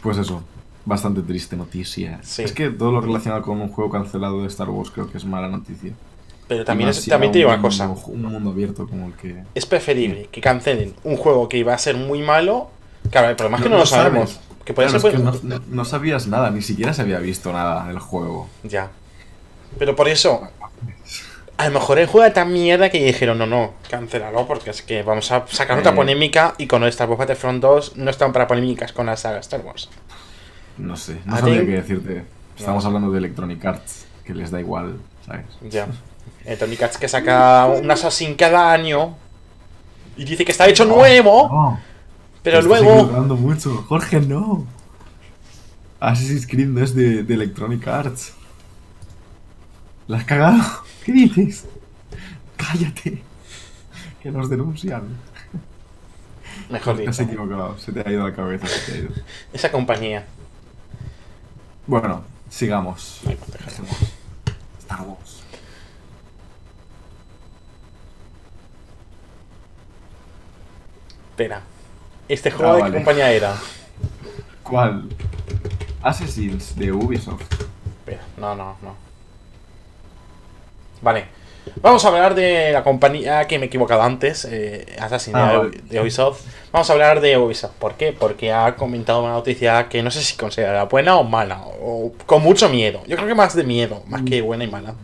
Pues 0.02 0.18
eso, 0.18 0.44
bastante 0.90 1.22
triste 1.22 1.56
noticia. 1.56 2.20
Sí. 2.24 2.44
Es 2.44 2.52
que 2.52 2.70
todo 2.70 2.92
lo 2.92 3.00
relacionado 3.02 3.42
con 3.44 3.62
un 3.62 3.70
juego 3.70 3.90
cancelado 3.90 4.42
de 4.42 4.48
Star 4.48 4.70
Wars 4.70 4.92
creo 4.92 5.10
que 5.10 5.18
es 5.18 5.24
mala 5.26 5.48
noticia. 5.48 5.94
Pero 6.48 6.66
también, 6.66 6.90
es, 6.90 7.06
también 7.06 7.32
te 7.32 7.38
digo 7.38 7.50
un 7.50 7.54
una 7.56 7.62
cosa. 7.62 7.88
Un 8.08 8.24
mundo 8.24 8.50
abierto 8.50 8.88
como 8.88 9.06
el 9.08 9.14
que... 9.14 9.44
Es 9.54 9.66
preferible 9.68 10.28
que 10.32 10.42
cancelen 10.42 10.96
un 11.04 11.16
juego 11.16 11.48
que 11.48 11.58
iba 11.58 11.74
a 11.74 11.78
ser 11.78 11.96
muy 11.96 12.22
malo. 12.24 12.70
Claro, 13.12 13.30
el 13.30 13.36
problema 13.36 13.58
es 13.58 13.64
que 13.64 13.70
no, 13.70 13.78
lo 13.78 13.86
sabes. 13.86 14.06
sabemos. 14.12 14.40
Que 14.66 14.74
Claro, 14.74 15.00
ser 15.00 15.12
que 15.12 15.18
no, 15.20 15.34
no- 15.44 15.62
no 15.68 15.86
sabías 15.86 16.28
nada, 16.28 16.50
ni 16.52 16.62
siquiera 16.62 16.94
se 16.94 17.04
había 17.04 17.20
visto 17.20 17.54
nada 17.54 17.88
del 17.88 18.00
juego. 18.00 18.50
Ya. 18.64 18.90
Pero 19.78 19.96
por 19.96 20.08
eso. 20.10 20.42
A 21.58 21.66
lo 21.68 21.72
mejor 21.72 22.00
el 22.00 22.08
juego 22.08 22.24
era 22.26 22.34
tan 22.34 22.54
mierda 22.54 22.90
que 22.90 23.04
dijeron, 23.04 23.38
no, 23.38 23.46
no, 23.46 23.74
cancélalo 23.90 24.48
porque 24.48 24.70
es 24.70 24.82
que 24.82 25.04
vamos 25.04 25.30
a 25.32 25.46
sacar 25.48 25.78
otra 25.80 25.92
Eh. 25.92 25.96
polémica 25.96 26.56
y 26.58 26.68
con 26.68 26.84
Star 26.86 27.10
Wars 27.10 27.20
Battlefront 27.20 27.62
2 27.62 27.98
no 27.98 28.10
están 28.10 28.32
para 28.32 28.48
polémicas 28.48 28.94
con 28.94 29.08
la 29.08 29.18
saga 29.18 29.40
Star 29.40 29.62
Wars. 29.62 29.90
No 30.80 30.96
sé, 30.96 31.20
no 31.26 31.36
think- 31.38 31.66
qué 31.66 31.72
decirte. 31.72 32.24
Estamos 32.58 32.84
No. 32.84 32.88
hablando 32.88 33.12
de 33.12 33.20
Electronic 33.20 33.64
Arts, 33.66 34.06
que 34.24 34.34
les 34.34 34.52
da 34.52 34.60
igual, 34.60 34.98
¿sabes? 35.26 35.46
Ya. 35.70 35.88
Electronic 36.46 36.82
Arts 36.84 36.98
que 36.98 37.08
saca 37.08 37.66
un 37.68 37.90
Assassin 37.92 38.36
cada 38.36 38.72
año 38.72 39.16
y 40.18 40.26
dice 40.26 40.44
que 40.46 40.52
está 40.52 40.68
hecho 40.68 40.86
nuevo, 40.86 41.48
No, 41.50 41.80
pero 42.44 42.60
te 42.60 42.66
luego. 42.66 43.06
mucho. 43.38 43.86
Jorge, 43.88 44.20
no. 44.22 44.66
Assassin's 46.00 46.48
Creed 46.48 46.68
no 46.68 46.84
es 46.84 46.96
de, 46.96 47.24
de 47.24 47.34
Electronic 47.34 47.86
Arts. 47.88 48.34
¿La 50.08 50.18
has 50.18 50.24
cagado? 50.26 50.60
¿Qué 51.06 51.12
dices? 51.12 51.66
Cállate. 52.58 53.22
Que 54.22 54.32
nos 54.32 54.50
denuncian. 54.50 55.04
Mejor 56.70 56.98
Te 56.98 57.08
has 57.08 57.18
dicho, 57.18 57.30
equivocado, 57.32 57.78
se 57.80 57.92
te 57.92 58.02
ha 58.08 58.12
ido 58.12 58.28
la 58.28 58.36
cabeza, 58.36 58.68
se 58.68 58.92
te 58.92 58.98
ha 58.98 59.02
ido. 59.02 59.10
esa 59.54 59.72
compañía. 59.72 60.26
Bueno, 61.90 62.22
sigamos. 62.52 63.20
Dejemos 63.24 63.98
Star 64.80 65.02
Wars. 65.02 65.42
¿Este 72.28 72.52
juego 72.52 72.74
Ah, 72.74 72.76
de 72.76 72.82
vale. 72.82 72.92
qué 72.92 72.98
compañía 73.04 73.32
era? 73.32 73.56
¿Cuál? 74.62 75.10
Assassins 76.04 76.76
de 76.76 76.92
Ubisoft. 76.92 77.42
Espera, 77.52 78.22
no, 78.38 78.54
no, 78.56 78.78
no. 78.84 78.96
Vale. 81.02 81.39
Vamos 81.82 82.04
a 82.06 82.08
hablar 82.10 82.36
de 82.36 82.72
la 82.72 82.84
compañía 82.84 83.48
que 83.48 83.58
me 83.60 83.66
he 83.66 83.68
equivocado 83.68 84.02
antes, 84.02 84.46
eh, 84.46 84.86
Ah, 85.34 85.62
de, 85.90 86.00
Ubisoft. 86.02 86.42
Vamos 86.72 86.90
a 86.90 86.94
hablar 86.94 87.22
de 87.22 87.38
Ubisoft. 87.38 87.74
¿Por 87.80 87.96
qué? 87.96 88.14
Porque 88.14 88.52
ha 88.54 88.76
comentado 88.76 89.24
una 89.24 89.34
noticia 89.34 89.88
que 89.90 90.04
no 90.04 90.12
sé 90.12 90.22
si 90.22 90.36
considera 90.36 90.84
buena 90.86 91.18
o 91.18 91.24
mala, 91.24 91.62
o 91.82 92.14
con 92.26 92.42
mucho 92.44 92.70
miedo. 92.70 93.02
Yo 93.08 93.16
creo 93.16 93.28
que 93.28 93.36
más 93.36 93.56
de 93.56 93.64
miedo, 93.64 94.04
más 94.08 94.22
que 94.24 94.42
buena 94.42 94.64
y 94.64 94.68
mala. 94.68 94.96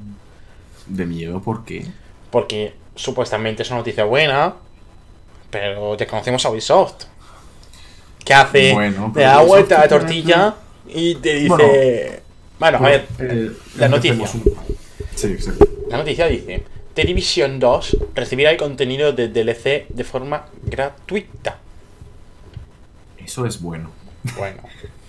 ¿De 0.88 1.06
miedo? 1.06 1.42
¿Por 1.42 1.66
qué? 1.66 1.86
Porque 2.32 2.74
supuestamente 2.96 3.64
es 3.64 3.70
una 3.70 3.80
noticia 3.80 4.04
buena, 4.04 4.54
pero 5.50 5.96
ya 5.98 6.06
conocemos 6.08 6.46
a 6.46 6.50
Ubisoft. 6.50 7.06
Que 8.24 8.34
hace? 8.34 8.74
Bueno, 8.74 9.06
te 9.14 9.20
pero 9.22 9.30
da 9.30 9.42
vuelta 9.42 9.78
a 9.78 9.82
la 9.82 9.88
tortilla 9.88 10.56
y 10.88 11.16
te 11.16 11.34
dice... 11.36 11.48
Bueno. 11.48 12.26
Bueno, 12.58 12.78
a 12.78 12.82
ver, 12.82 13.06
Eh, 13.20 13.52
la 13.78 13.90
noticia. 13.90 14.30
un- 14.34 14.56
Sí, 15.16 15.28
exacto. 15.28 15.68
La 15.90 15.98
noticia 15.98 16.28
dice, 16.28 16.64
The 16.94 17.04
Division 17.04 17.60
2 17.60 17.98
recibirá 18.14 18.52
el 18.52 18.58
contenido 18.58 19.14
de 19.14 19.30
DLC 19.30 19.88
de 19.90 20.04
forma 20.04 20.46
gratuita. 20.64 21.58
Eso 23.18 23.46
es 23.46 23.62
bueno. 23.62 23.92
Bueno. 24.38 24.62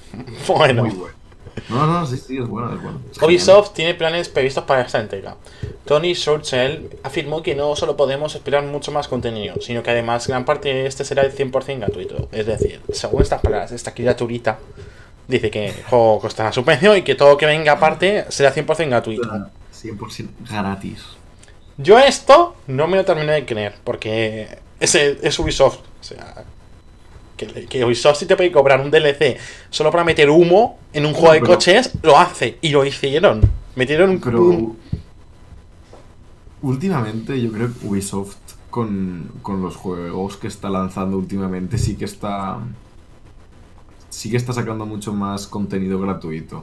bueno. 0.47 0.85
Muy 0.85 0.95
bueno. 0.95 1.17
No, 1.69 1.87
no, 1.87 2.07
sí, 2.07 2.17
sí, 2.19 2.39
es 2.39 2.47
bueno, 2.47 2.73
es 2.75 2.83
bueno. 2.83 3.01
Es 3.11 3.21
Ubisoft 3.21 3.73
tiene 3.73 3.95
planes 3.95 4.29
previstos 4.29 4.65
para 4.65 4.83
esta 4.83 5.01
entrega. 5.01 5.37
Tony 5.85 6.15
Schurzel 6.15 6.91
afirmó 7.03 7.43
que 7.43 7.55
no 7.55 7.75
solo 7.77 7.97
podemos 7.97 8.35
esperar 8.35 8.63
mucho 8.65 8.93
más 8.93 9.09
contenido, 9.09 9.55
sino 9.61 9.83
que 9.83 9.91
además 9.91 10.27
gran 10.27 10.45
parte 10.45 10.73
de 10.73 10.87
este 10.87 11.05
será 11.05 11.23
el 11.23 11.35
100% 11.35 11.79
gratuito. 11.79 12.29
Es 12.31 12.47
decir, 12.47 12.81
según 12.93 13.23
estas 13.23 13.41
palabras, 13.41 13.73
esta 13.73 13.95
criaturita 13.95 14.59
dice 15.29 15.51
que 15.51 15.69
el 15.69 15.85
juego 15.85 16.21
costará 16.21 16.53
su 16.53 16.65
precio 16.65 16.97
y 16.97 17.03
que 17.03 17.15
todo 17.15 17.37
que 17.37 17.47
venga 17.47 17.73
aparte 17.73 18.27
será 18.29 18.55
100% 18.55 18.89
gratuito. 18.89 19.29
Bueno. 19.93 20.13
100% 20.13 20.29
gratis. 20.51 21.05
Yo 21.79 21.99
esto 21.99 22.57
no 22.67 22.87
me 22.87 22.97
lo 22.97 23.05
terminé 23.05 23.33
de 23.33 23.45
creer, 23.45 23.75
porque 23.85 24.59
es, 24.81 24.95
es 24.95 25.39
Ubisoft. 25.39 25.81
O 26.01 26.05
sea, 26.05 26.45
que, 27.37 27.67
que 27.67 27.85
Ubisoft 27.85 28.19
si 28.19 28.27
te 28.27 28.37
puede 28.37 28.51
cobrar 28.51 28.81
un 28.81 28.91
DLC 28.91 29.37
solo 29.71 29.91
para 29.91 30.05
meter 30.05 30.31
humo 30.31 30.79
en 30.93 31.05
un 31.05 31.13
juego 31.13 31.35
de 31.35 31.41
coches, 31.41 31.93
lo 32.03 32.19
hace. 32.19 32.59
Y 32.63 32.71
lo 32.71 32.85
hicieron. 32.85 33.43
Metieron 33.75 34.11
un... 34.11 34.21
Pero 34.21 34.77
últimamente 36.63 37.41
yo 37.41 37.53
creo 37.53 37.69
que 37.73 37.87
Ubisoft 37.87 38.37
con, 38.71 39.31
con 39.43 39.63
los 39.63 39.77
juegos 39.77 40.37
que 40.37 40.49
está 40.49 40.69
lanzando 40.69 41.17
últimamente 41.17 41.79
sí 41.79 41.97
que 41.97 42.05
está 42.05 42.59
sí 44.09 44.31
que 44.31 44.37
está 44.37 44.53
sacando 44.53 44.87
mucho 44.87 45.13
más 45.13 45.47
contenido 45.47 46.01
gratuito. 46.01 46.63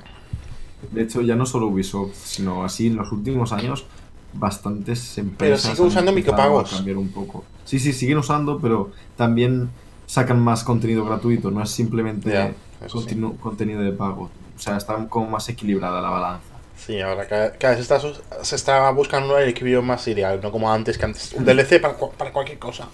De 0.92 1.04
hecho, 1.04 1.22
ya 1.22 1.36
no 1.36 1.46
solo 1.46 1.68
Ubisoft, 1.68 2.16
sino 2.16 2.64
así 2.64 2.88
en 2.88 2.96
los 2.96 3.12
últimos 3.12 3.52
años 3.52 3.86
bastantes 4.34 5.18
empresas 5.18 5.62
sigue 5.62 5.82
han 5.82 5.88
usando 5.88 6.12
micropagos. 6.12 6.72
cambiar 6.72 6.98
un 6.98 7.10
poco. 7.10 7.44
Sí, 7.66 7.80
sí, 7.80 7.94
siguen 7.94 8.18
usando, 8.18 8.60
pero 8.60 8.92
también 9.16 9.70
sacan 10.06 10.40
más 10.40 10.64
contenido 10.64 11.06
gratuito, 11.06 11.52
no 11.52 11.64
es 11.64 11.70
simplemente 11.70 12.54
sí. 12.88 13.22
contenido 13.40 13.82
de 13.82 13.92
pago. 13.92 14.30
O 14.56 14.60
sea, 14.60 14.78
está 14.78 14.96
como 15.08 15.30
más 15.30 15.48
equilibrada 15.50 16.02
la 16.02 16.10
balanza. 16.10 16.46
Sí, 16.78 17.00
ahora 17.00 17.28
cada, 17.28 17.52
cada 17.54 17.76
vez 17.76 17.86
se 17.86 17.96
está, 17.96 18.44
se 18.44 18.56
está 18.56 18.90
buscando 18.92 19.38
el 19.38 19.50
equilibrio 19.50 19.82
más 19.82 20.08
ideal, 20.08 20.40
no 20.42 20.52
como 20.52 20.72
antes, 20.72 20.98
que 20.98 21.06
antes 21.06 21.34
un 21.34 21.46
DLC 21.46 21.80
para, 21.80 21.96
para 21.98 22.32
cualquier 22.32 22.60
cosa. 22.60 22.88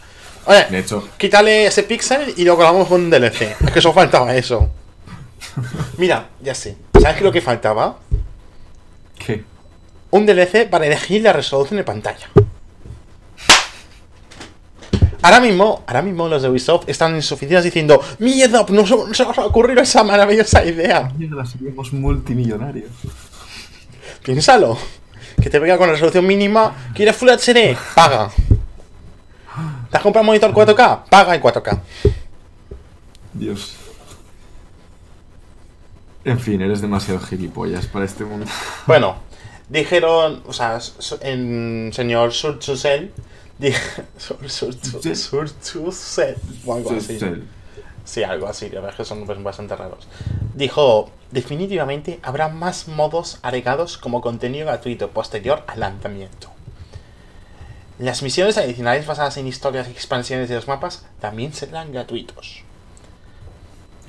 Oye, 0.46 0.66
De 0.70 0.80
hecho, 0.80 1.08
quítale 1.18 1.66
ese 1.66 1.84
pixel 1.84 2.34
y 2.38 2.44
lo 2.44 2.56
colgamos 2.56 2.88
con 2.88 3.02
un 3.02 3.10
DLC. 3.10 3.56
Es 3.66 3.72
que 3.72 3.80
eso 3.80 3.94
faltaba 3.94 4.36
eso. 4.36 4.70
Mira, 5.98 6.30
ya 6.42 6.54
sé. 6.56 6.78
¿Sabes 6.94 7.14
qué 7.14 7.20
es 7.20 7.24
lo 7.24 7.32
que 7.32 7.42
faltaba? 7.42 7.98
¿qué? 9.18 9.44
Un 10.12 10.26
DLC 10.26 10.70
para 10.70 10.86
elegir 10.88 11.22
la 11.22 11.34
resolución 11.34 11.78
de 11.78 11.84
pantalla. 11.84 12.30
Ahora 15.22 15.42
mismo, 15.42 15.84
ahora 15.86 16.02
mismo 16.02 16.28
los 16.30 16.42
de 16.42 16.50
Ubisoft 16.50 16.88
están 16.88 17.14
en 17.14 17.22
sus 17.22 17.34
oficinas 17.34 17.64
diciendo 17.64 18.02
¡Mierda! 18.20 18.66
No 18.70 18.88
se, 18.88 18.96
no 18.96 19.14
se 19.14 19.26
nos 19.26 19.38
ha 19.38 19.46
ocurrido 19.46 19.82
esa 19.82 20.04
maravillosa 20.04 20.64
idea! 20.64 21.12
Mierda, 21.18 21.46
seríamos 21.46 21.92
multimillonarios. 21.92 22.90
Piénsalo. 24.24 24.78
Que 25.42 25.50
te 25.50 25.60
venga 25.60 25.78
con 25.78 25.90
resolución 25.90 26.26
mínima. 26.26 26.74
¿Quieres 26.94 27.16
Full 27.16 27.30
HD? 27.30 27.78
Paga. 27.96 28.32
¿Te 29.92 29.98
has 29.98 30.04
comprado 30.04 30.22
un 30.22 30.28
monitor 30.28 30.54
4K? 30.54 31.04
Paga 31.10 31.36
en 31.36 31.42
4K. 31.42 31.80
Dios. 33.34 33.79
En 36.30 36.40
fin, 36.40 36.62
eres 36.62 36.80
demasiado 36.80 37.20
gilipollas 37.20 37.88
para 37.88 38.06
este 38.06 38.24
mundo. 38.24 38.46
Bueno, 38.86 39.16
dijeron, 39.68 40.44
o 40.46 40.54
sea, 40.54 40.78
en 41.22 41.90
señor 41.92 42.34
Surchusel, 42.34 43.12
Surchusel, 44.18 46.36
o 46.66 46.74
algo 46.76 46.92
así. 46.92 47.18
Sí, 48.06 48.24
algo 48.24 48.48
así, 48.48 48.70
la 48.70 48.76
verdad 48.76 48.92
es 48.92 48.98
que 48.98 49.06
son 49.06 49.20
nombres 49.20 49.42
bastante 49.42 49.76
raros. 49.76 50.08
Dijo, 50.54 51.10
definitivamente 51.32 52.20
habrá 52.22 52.48
más 52.48 52.88
modos 52.88 53.40
agregados 53.42 53.98
como 53.98 54.22
contenido 54.22 54.68
gratuito 54.68 55.10
posterior 55.10 55.64
al 55.66 55.80
lanzamiento. 55.80 56.52
Las 57.98 58.22
misiones 58.22 58.60
adicionales 58.60 59.08
basadas 59.08 59.38
en 59.38 59.48
historias 59.48 59.88
y 59.88 59.92
expansiones 59.92 60.48
de 60.48 60.56
los 60.56 60.68
mapas 60.68 61.06
también 61.20 61.54
serán 61.54 61.92
gratuitos. 61.92 62.62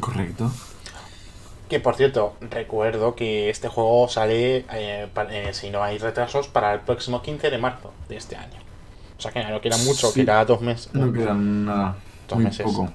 Correcto. 0.01 0.51
Que 1.71 1.79
por 1.79 1.95
cierto, 1.95 2.35
recuerdo 2.41 3.15
que 3.15 3.49
este 3.49 3.69
juego 3.69 4.09
sale, 4.09 4.67
eh, 4.73 5.09
eh, 5.31 5.51
si 5.53 5.71
no 5.71 5.85
hay 5.85 5.99
retrasos, 5.99 6.49
para 6.49 6.75
el 6.75 6.81
próximo 6.81 7.23
15 7.23 7.49
de 7.49 7.59
marzo 7.59 7.93
de 8.09 8.17
este 8.17 8.35
año. 8.35 8.59
O 9.17 9.23
sea 9.23 9.31
que 9.31 9.45
no 9.45 9.61
queda 9.61 9.77
mucho, 9.79 10.11
Sí. 10.11 10.21
queda 10.23 10.45
dos 10.45 10.61
meses. 10.61 10.93
No 10.93 11.13
quedan 11.13 11.67
nada. 11.67 11.97
Dos 12.29 12.39
muy 12.39 12.47
meses. 12.47 12.67
poco. 12.67 12.91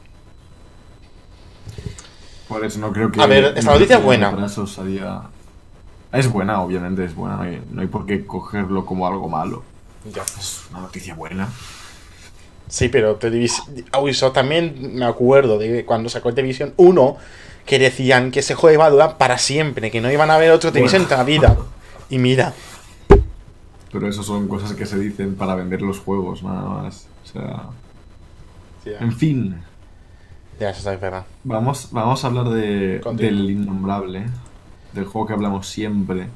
Por 2.49 2.65
eso 2.65 2.79
no 2.79 2.91
creo 2.91 3.09
que. 3.11 3.21
A 3.21 3.27
ver, 3.27 3.45
esta 3.45 3.61
no 3.61 3.71
noticia 3.71 3.97
es 3.97 4.03
buena. 4.03 4.31
Es 6.11 6.31
buena, 6.31 6.61
obviamente 6.61 7.05
es 7.05 7.15
buena. 7.15 7.37
No 7.37 7.43
hay, 7.43 7.63
no 7.71 7.81
hay 7.81 7.87
por 7.87 8.05
qué 8.05 8.25
cogerlo 8.25 8.85
como 8.85 9.07
algo 9.07 9.29
malo. 9.29 9.63
Ya. 10.13 10.21
Es 10.23 10.65
una 10.69 10.81
noticia 10.81 11.15
buena. 11.15 11.47
Sí, 12.67 12.89
pero 12.89 13.19
Ubisoft 13.99 14.33
también 14.33 14.95
me 14.95 15.05
acuerdo 15.05 15.57
de 15.57 15.85
cuando 15.85 16.09
sacó 16.09 16.29
el 16.29 16.35
Division 16.35 16.73
1 16.77 17.17
que 17.65 17.79
decían 17.79 18.31
que 18.31 18.39
ese 18.39 18.55
juego 18.55 18.75
iba 18.75 18.85
a 18.85 18.89
durar 18.89 19.17
para 19.17 19.37
siempre, 19.37 19.91
que 19.91 20.01
no 20.01 20.11
iban 20.11 20.29
a 20.29 20.35
haber 20.35 20.51
otro 20.51 20.71
Division 20.71 21.03
en 21.03 21.09
la 21.09 21.23
vida. 21.23 21.57
Y 22.09 22.19
mira, 22.19 22.53
Pero 23.91 24.07
eso 24.07 24.23
son 24.23 24.47
cosas 24.47 24.73
que 24.73 24.85
se 24.85 24.99
dicen 24.99 25.35
para 25.35 25.55
vender 25.55 25.81
los 25.81 25.99
juegos, 25.99 26.43
nada 26.43 26.61
más. 26.61 27.07
O 27.23 27.27
sea. 27.27 27.63
En 28.99 29.11
fin. 29.11 29.55
ya 30.59 30.69
eso 30.69 30.91
es 30.91 31.01
verdad. 31.01 31.25
Vamos, 31.43 31.89
vamos 31.91 32.23
a 32.23 32.27
hablar 32.27 32.49
de, 32.49 33.01
del 33.13 33.49
innombrable, 33.49 34.25
del 34.93 35.05
juego 35.05 35.27
que 35.27 35.33
hablamos 35.33 35.67
siempre, 35.67 36.27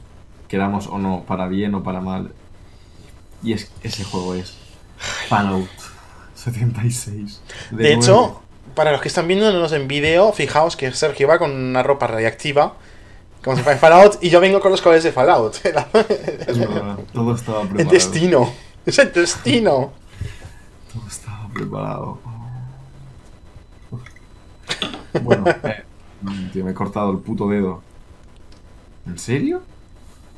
queramos 0.48 0.88
o 0.88 0.98
no, 0.98 1.24
para 1.28 1.48
bien 1.48 1.76
o 1.76 1.84
para 1.84 2.02
mal. 2.02 2.32
Y 3.44 3.54
es 3.54 3.72
ese 3.84 4.04
juego 4.04 4.34
es 4.34 4.58
Fallout 5.28 5.89
76. 6.40 7.42
De, 7.72 7.84
nuevo. 7.96 8.02
hecho, 8.02 8.42
para 8.76 8.92
los 8.92 9.02
que 9.02 9.08
están 9.10 9.28
viéndonos 9.28 9.72
en 9.74 9.88
vídeo, 9.88 10.32
fijaos 10.34 10.76
que 10.76 10.92
Sergio 10.94 11.28
va 11.28 11.38
con 11.38 11.52
una 11.52 11.84
ropa 11.84 12.08
radiactiva, 12.08 12.76
como 13.44 13.56
si 13.58 13.64
fuera 13.64 13.76
de 13.76 13.80
Fallout, 13.82 14.18
y 14.24 14.30
yo 14.30 14.40
vengo 14.40 14.60
con 14.60 14.72
los 14.72 14.82
colores 14.82 15.04
de 15.04 15.12
Fallout. 15.12 15.56
Es 15.66 16.58
verdad, 16.58 16.98
todo 17.14 17.36
estaba 17.36 17.62
el 17.62 17.68
preparado. 17.68 17.92
destino. 17.94 18.54
Es 18.86 18.98
el 19.00 19.12
destino. 19.14 19.92
Todo 20.94 21.08
estaba 21.08 21.48
preparado. 21.54 22.20
Bueno, 25.22 25.46
eh, 25.48 25.84
tío, 26.54 26.64
me 26.66 26.72
he 26.72 26.74
cortado 26.74 27.12
el 27.12 27.18
puto 27.20 27.48
dedo. 27.50 27.82
¿En 29.08 29.18
serio? 29.18 29.62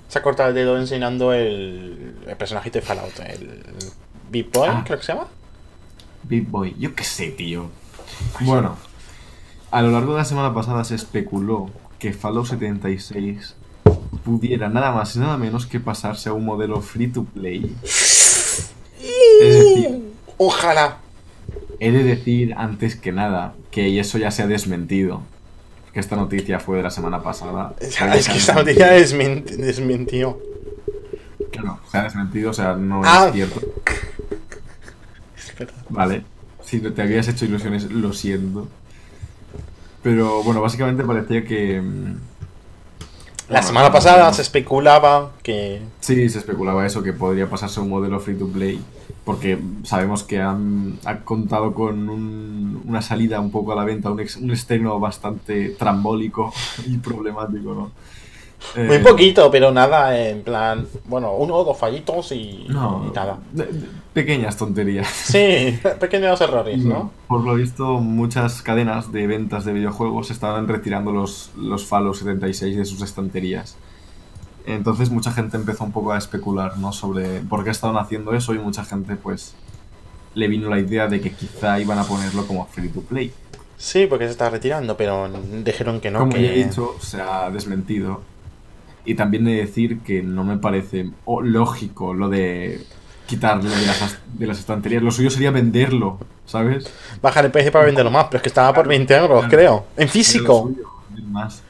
Se 0.08 0.20
ha 0.20 0.22
cortado 0.22 0.50
el 0.50 0.55
dedo 0.55 0.77
enseñando 0.77 1.34
el, 1.34 2.15
el 2.27 2.36
personajito 2.38 2.79
de 2.79 2.86
Fallout, 2.86 3.20
el 3.20 3.63
Boy, 4.31 4.70
Ah. 4.70 4.84
creo 4.86 4.98
que 5.00 5.05
se 5.05 5.13
llama. 5.13 5.27
Big 6.24 6.48
Boy, 6.48 6.75
yo 6.80 6.94
qué 6.96 7.04
sé, 7.04 7.28
tío. 7.32 7.70
Bueno, 8.42 8.78
a 9.72 9.82
lo 9.82 9.92
largo 9.92 10.13
de 10.13 10.20
la 10.20 10.25
semana 10.25 10.54
pasada 10.54 10.84
se 10.84 10.96
especuló 10.96 11.70
que 12.00 12.13
Fallout 12.13 12.48
76 12.48 13.56
pudiera 14.24 14.70
nada 14.70 14.92
más 14.92 15.16
y 15.16 15.20
nada 15.20 15.38
menos 15.38 15.66
que 15.66 15.80
pasarse 15.80 16.30
a 16.30 16.34
un 16.34 16.46
modelo 16.46 16.82
free 16.82 17.08
to 17.08 17.24
play. 17.24 17.75
Es 17.84 18.74
decir, 19.40 20.01
Ojalá. 20.38 20.98
he 21.80 21.92
de 21.92 22.04
decir 22.04 22.54
antes 22.58 22.96
que 22.96 23.12
nada 23.12 23.54
que 23.72 24.00
eso 24.00 24.18
ya 24.18 24.32
se 24.32 24.44
ha 24.44 24.48
desmentido. 24.48 25.22
Que 25.94 26.00
esta 26.00 26.16
noticia 26.16 26.60
fue 26.60 26.78
de 26.78 26.84
la 26.84 26.92
semana 26.92 27.22
pasada. 27.22 27.74
Es 27.80 28.00
es 28.16 28.30
que 28.30 28.38
esta 28.38 28.54
noticia 28.56 28.94
desmenti- 28.98 29.56
desmintió. 29.58 30.40
Claro, 31.51 31.80
se 31.92 31.98
ha 31.98 32.04
desmentido, 32.04 32.51
o 32.51 32.54
sea, 32.54 32.74
no 32.75 33.01
Ah. 33.04 33.25
es 33.28 33.34
cierto. 33.34 33.62
Vale. 35.89 36.24
Si 36.63 36.80
no 36.80 36.94
te 36.94 37.01
habías 37.01 37.27
hecho 37.27 37.46
ilusiones, 37.46 37.91
lo 37.91 38.13
siento. 38.13 38.68
Pero 40.03 40.44
bueno, 40.44 40.62
básicamente 40.62 41.03
parecía 41.03 41.44
que. 41.46 41.82
mm, 41.82 42.06
La 43.50 43.60
bueno, 43.60 43.68
semana 43.68 43.91
pasada 43.91 44.27
no. 44.27 44.34
se 44.34 44.41
especulaba 44.41 45.32
que. 45.44 45.82
Sí, 46.00 46.30
se 46.30 46.39
especulaba 46.39 46.86
eso, 46.86 47.03
que 47.03 47.13
podría 47.13 47.50
pasarse 47.50 47.80
a 47.80 47.84
un 47.84 47.89
modelo 47.89 48.20
free 48.20 48.36
to 48.36 48.48
play. 48.48 48.80
Porque 49.25 49.60
sabemos 49.84 50.24
que 50.24 50.41
han, 50.41 50.98
ha 51.06 51.18
contado 51.20 51.74
con 51.75 52.10
un- 52.10 52.82
una 52.86 53.01
salida 53.03 53.39
un 53.39 53.51
poco 53.51 53.72
a 53.72 53.75
la 53.75 53.84
venta, 53.84 54.10
un, 54.10 54.20
ex- 54.20 54.38
un 54.38 54.50
estreno 54.51 55.00
bastante 55.00 55.70
trambólico 55.77 56.51
y 56.88 56.98
problemático, 56.98 57.74
¿no? 57.75 57.91
Muy 58.75 58.96
Eh, 58.98 59.00
poquito, 59.00 59.50
pero 59.51 59.72
nada, 59.72 60.18
en 60.18 60.44
plan. 60.44 60.88
Bueno, 61.06 61.34
uno 61.34 61.56
o 61.56 61.63
dos 61.63 61.77
fallitos 61.77 62.32
y, 62.32 62.65
No, 62.70 63.06
y 63.10 63.15
nada. 63.15 63.38
de- 63.51 63.65
de- 63.65 63.88
pequeñas 64.13 64.56
tonterías. 64.58 65.08
Sí, 65.08 65.77
pequeños 66.00 66.39
errores, 66.41 66.80
¿no? 66.80 67.12
Por 67.27 67.41
lo 67.44 67.56
visto, 67.56 68.00
muchas 68.00 68.62
cadenas 68.62 69.12
de 69.12 69.25
ventas 69.27 69.65
de 69.65 69.74
videojuegos 69.74 70.32
estaban 70.32 70.68
retirando 70.68 71.12
los, 71.12 71.51
los 71.58 71.86
Fallout 71.86 72.15
76 72.15 72.77
de 72.77 72.86
sus 72.86 73.01
estanterías. 73.01 73.75
Entonces 74.68 75.10
mucha 75.10 75.32
gente 75.32 75.58
empezó 75.58 75.84
un 75.84 75.91
poco 75.91 76.12
a 76.12 76.18
especular, 76.18 76.77
¿no? 76.77 76.94
Sobre 76.94 77.39
por 77.41 77.63
qué 77.63 77.72
estaban 77.72 77.98
haciendo 77.98 78.34
eso 78.34 78.53
y 78.53 78.60
mucha 78.60 78.86
gente, 78.86 79.15
pues, 79.15 79.56
le 80.36 80.48
vino 80.48 80.70
la 80.70 80.80
idea 80.80 81.08
de 81.08 81.20
que 81.20 81.32
quizá 81.32 81.80
iban 81.80 81.98
a 81.98 82.03
ponerlo 82.03 82.46
como 82.46 82.65
free 82.68 82.89
to 82.89 83.01
play. 83.01 83.34
Sí, 83.77 84.06
porque 84.08 84.25
se 84.25 84.32
está 84.32 84.50
retirando, 84.51 84.96
pero 84.96 85.27
dijeron 85.63 86.00
que 86.00 86.12
no. 86.12 86.20
Como 86.20 86.34
que... 86.34 86.44
ya 86.44 86.51
he 86.51 86.63
dicho, 86.65 86.96
se 87.01 87.20
ha 87.20 87.50
desmentido. 87.50 88.22
Y 89.05 89.15
también 89.15 89.46
de 89.46 89.55
decir 89.55 90.00
que 90.00 90.22
no 90.22 90.43
me 90.43 90.58
parece 90.58 91.10
lógico 91.43 92.13
lo 92.13 92.29
de 92.29 92.81
quitarlo 93.25 93.70
de 93.70 93.86
las, 93.86 94.20
de 94.34 94.48
las 94.48 94.60
estanterías. 94.60 95.01
Lo 95.01 95.12
suyo 95.12 95.29
sería 95.29 95.51
venderlo, 95.51 96.20
¿sabes? 96.46 96.91
Bajar 97.22 97.46
el 97.46 97.51
precio 97.51 97.72
para 97.72 97.86
venderlo 97.86 98.12
más, 98.12 98.25
pero 98.25 98.38
es 98.38 98.43
que 98.43 98.50
estaba 98.50 98.74
por 98.74 98.88
20 98.88 99.15
euros, 99.15 99.46
creo. 99.50 99.86
En 99.98 100.10
físico. 100.10 100.72
más. 101.27 101.63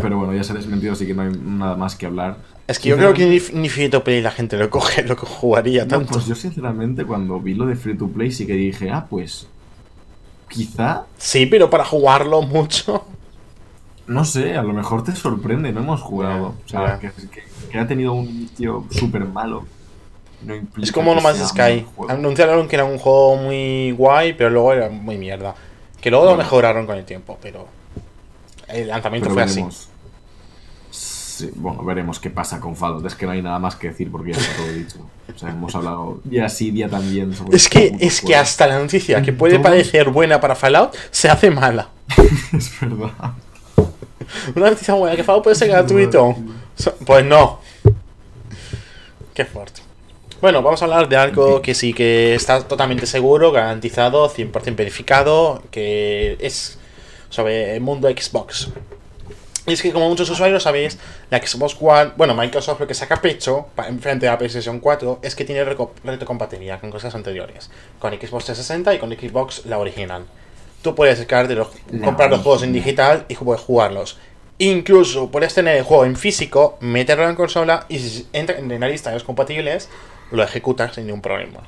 Pero 0.00 0.18
bueno, 0.18 0.34
ya 0.34 0.42
se 0.42 0.52
ha 0.52 0.56
desmentido, 0.56 0.94
así 0.94 1.06
que 1.06 1.14
no 1.14 1.22
hay 1.22 1.30
nada 1.30 1.76
más 1.76 1.94
que 1.94 2.06
hablar. 2.06 2.38
Es 2.66 2.78
que 2.78 2.88
yo 2.88 2.96
creo 2.96 3.12
que 3.12 3.42
ni, 3.52 3.68
free 3.68 3.90
to 3.90 4.02
play 4.02 4.22
la 4.22 4.30
gente 4.30 4.56
lo 4.56 4.70
coge, 4.70 5.02
lo 5.02 5.16
que 5.16 5.26
jugaría 5.26 5.82
No, 5.84 5.88
tanto. 5.88 6.14
pues 6.14 6.26
yo 6.26 6.34
sinceramente 6.34 7.04
cuando 7.04 7.38
vi 7.38 7.54
lo 7.54 7.66
de 7.66 7.76
Free 7.76 7.96
to 7.96 8.08
Play 8.08 8.32
sí 8.32 8.46
que 8.46 8.54
dije, 8.54 8.90
ah, 8.90 9.06
pues 9.08 9.46
quizá, 10.48 11.04
Sí, 11.18 11.46
pero 11.46 11.68
para 11.68 11.84
jugarlo 11.84 12.40
mucho. 12.42 13.04
No 14.06 14.24
sé, 14.24 14.56
a 14.56 14.62
lo 14.62 14.72
mejor 14.72 15.04
te 15.04 15.14
sorprende, 15.14 15.72
no 15.72 15.80
hemos 15.80 16.00
jugado. 16.00 16.54
O 16.64 16.68
sea, 16.68 16.98
que, 16.98 17.10
que- 17.10 17.44
que 17.70 17.78
ha 17.78 17.86
tenido 17.86 18.12
un 18.12 18.26
inicio 18.26 18.84
súper 18.90 19.24
malo. 19.24 19.64
No 20.42 20.54
Es 20.80 20.92
como 20.92 21.10
que 21.10 21.16
No 21.16 21.22
Man's 21.22 21.38
sea 21.50 21.68
un 21.68 21.80
Sky. 21.80 21.86
Anunciaron 22.08 22.68
que 22.68 22.76
era 22.76 22.84
un 22.84 22.98
juego 22.98 23.36
muy 23.36 23.92
guay, 23.92 24.34
pero 24.34 24.50
luego 24.50 24.72
era 24.72 24.90
muy 24.90 25.16
mierda. 25.16 25.54
Que 26.00 26.10
luego 26.10 26.26
lo 26.26 26.36
mejoraron 26.36 26.86
con 26.86 26.98
el 26.98 27.04
tiempo, 27.04 27.38
pero 27.40 27.66
el 28.68 28.88
lanzamiento 28.88 29.28
Pero 29.30 29.34
fue 29.34 29.42
así. 29.42 29.64
Sí, 30.90 31.50
bueno, 31.56 31.82
veremos 31.82 32.20
qué 32.20 32.30
pasa 32.30 32.60
con 32.60 32.76
Fallout. 32.76 33.04
Es 33.06 33.14
que 33.16 33.26
no 33.26 33.32
hay 33.32 33.42
nada 33.42 33.58
más 33.58 33.74
que 33.74 33.88
decir 33.88 34.10
porque 34.10 34.32
ya 34.32 34.38
está 34.38 34.56
todo 34.56 34.72
dicho. 34.72 34.98
O 35.34 35.38
sea, 35.38 35.50
hemos 35.50 35.74
hablado 35.74 36.20
día 36.22 36.48
sí, 36.48 36.70
día 36.70 36.88
también 36.88 37.34
sobre 37.34 37.56
Es 37.56 37.68
que, 37.68 37.86
este 37.86 38.06
es 38.06 38.20
que 38.20 38.36
hasta 38.36 38.66
la 38.66 38.78
noticia 38.78 39.20
que 39.22 39.32
puede 39.32 39.58
parecer 39.58 40.10
buena 40.10 40.40
para 40.40 40.54
Fallout 40.54 40.94
se 41.10 41.28
hace 41.28 41.50
mala. 41.50 41.88
es 42.52 42.80
verdad. 42.80 43.32
Una 44.56 44.70
noticia 44.70 44.94
buena 44.94 45.16
que 45.16 45.24
Fallout 45.24 45.44
puede 45.44 45.56
ser 45.56 45.68
gratuito. 45.68 46.36
Pues 47.06 47.24
no. 47.24 47.60
Qué 49.32 49.44
fuerte. 49.44 49.82
Bueno, 50.40 50.62
vamos 50.62 50.82
a 50.82 50.84
hablar 50.84 51.08
de 51.08 51.16
algo 51.16 51.62
que 51.62 51.74
sí 51.74 51.94
que 51.94 52.34
está 52.34 52.62
totalmente 52.62 53.06
seguro, 53.06 53.50
garantizado, 53.50 54.28
100% 54.28 54.76
verificado, 54.76 55.62
que 55.70 56.36
es 56.38 56.78
sobre 57.30 57.74
el 57.74 57.80
mundo 57.80 58.08
Xbox. 58.08 58.68
Y 59.66 59.72
es 59.72 59.80
que 59.80 59.92
como 59.92 60.08
muchos 60.10 60.28
usuarios 60.28 60.62
sabéis, 60.62 60.98
la 61.30 61.38
Xbox 61.38 61.76
One, 61.80 62.12
bueno, 62.16 62.34
Microsoft 62.34 62.80
lo 62.80 62.86
que 62.86 62.92
saca 62.92 63.22
pecho 63.22 63.68
en 63.78 63.98
frente 63.98 64.28
a 64.28 64.32
la 64.32 64.38
PlayStation 64.38 64.78
4 64.78 65.20
es 65.22 65.34
que 65.34 65.46
tiene 65.46 65.64
retrocompatibilidad 65.64 66.80
con 66.80 66.90
cosas 66.90 67.14
anteriores, 67.14 67.70
con 67.98 68.12
Xbox 68.12 68.44
360 68.44 68.94
y 68.94 68.98
con 68.98 69.10
Xbox 69.10 69.64
la 69.64 69.78
original. 69.78 70.26
Tú 70.84 70.94
puedes 70.94 71.16
descargarte 71.18 71.54
los- 71.54 71.68
comprar 72.04 72.28
los 72.28 72.42
juegos 72.42 72.62
en 72.62 72.74
digital 72.74 73.24
y 73.28 73.34
puedes 73.36 73.62
jugarlos. 73.62 74.18
Incluso 74.58 75.30
puedes 75.30 75.54
tener 75.54 75.76
el 75.78 75.82
juego 75.82 76.04
en 76.04 76.14
físico, 76.14 76.76
meterlo 76.80 77.26
en 77.28 77.34
consola 77.36 77.86
y 77.88 77.98
si 77.98 78.28
entra 78.34 78.58
en 78.58 78.78
la 78.78 78.86
lista 78.88 79.08
de 79.08 79.16
los 79.16 79.24
compatibles, 79.24 79.88
lo 80.30 80.42
ejecutas 80.42 80.94
sin 80.94 81.06
ningún 81.06 81.22
problema. 81.22 81.60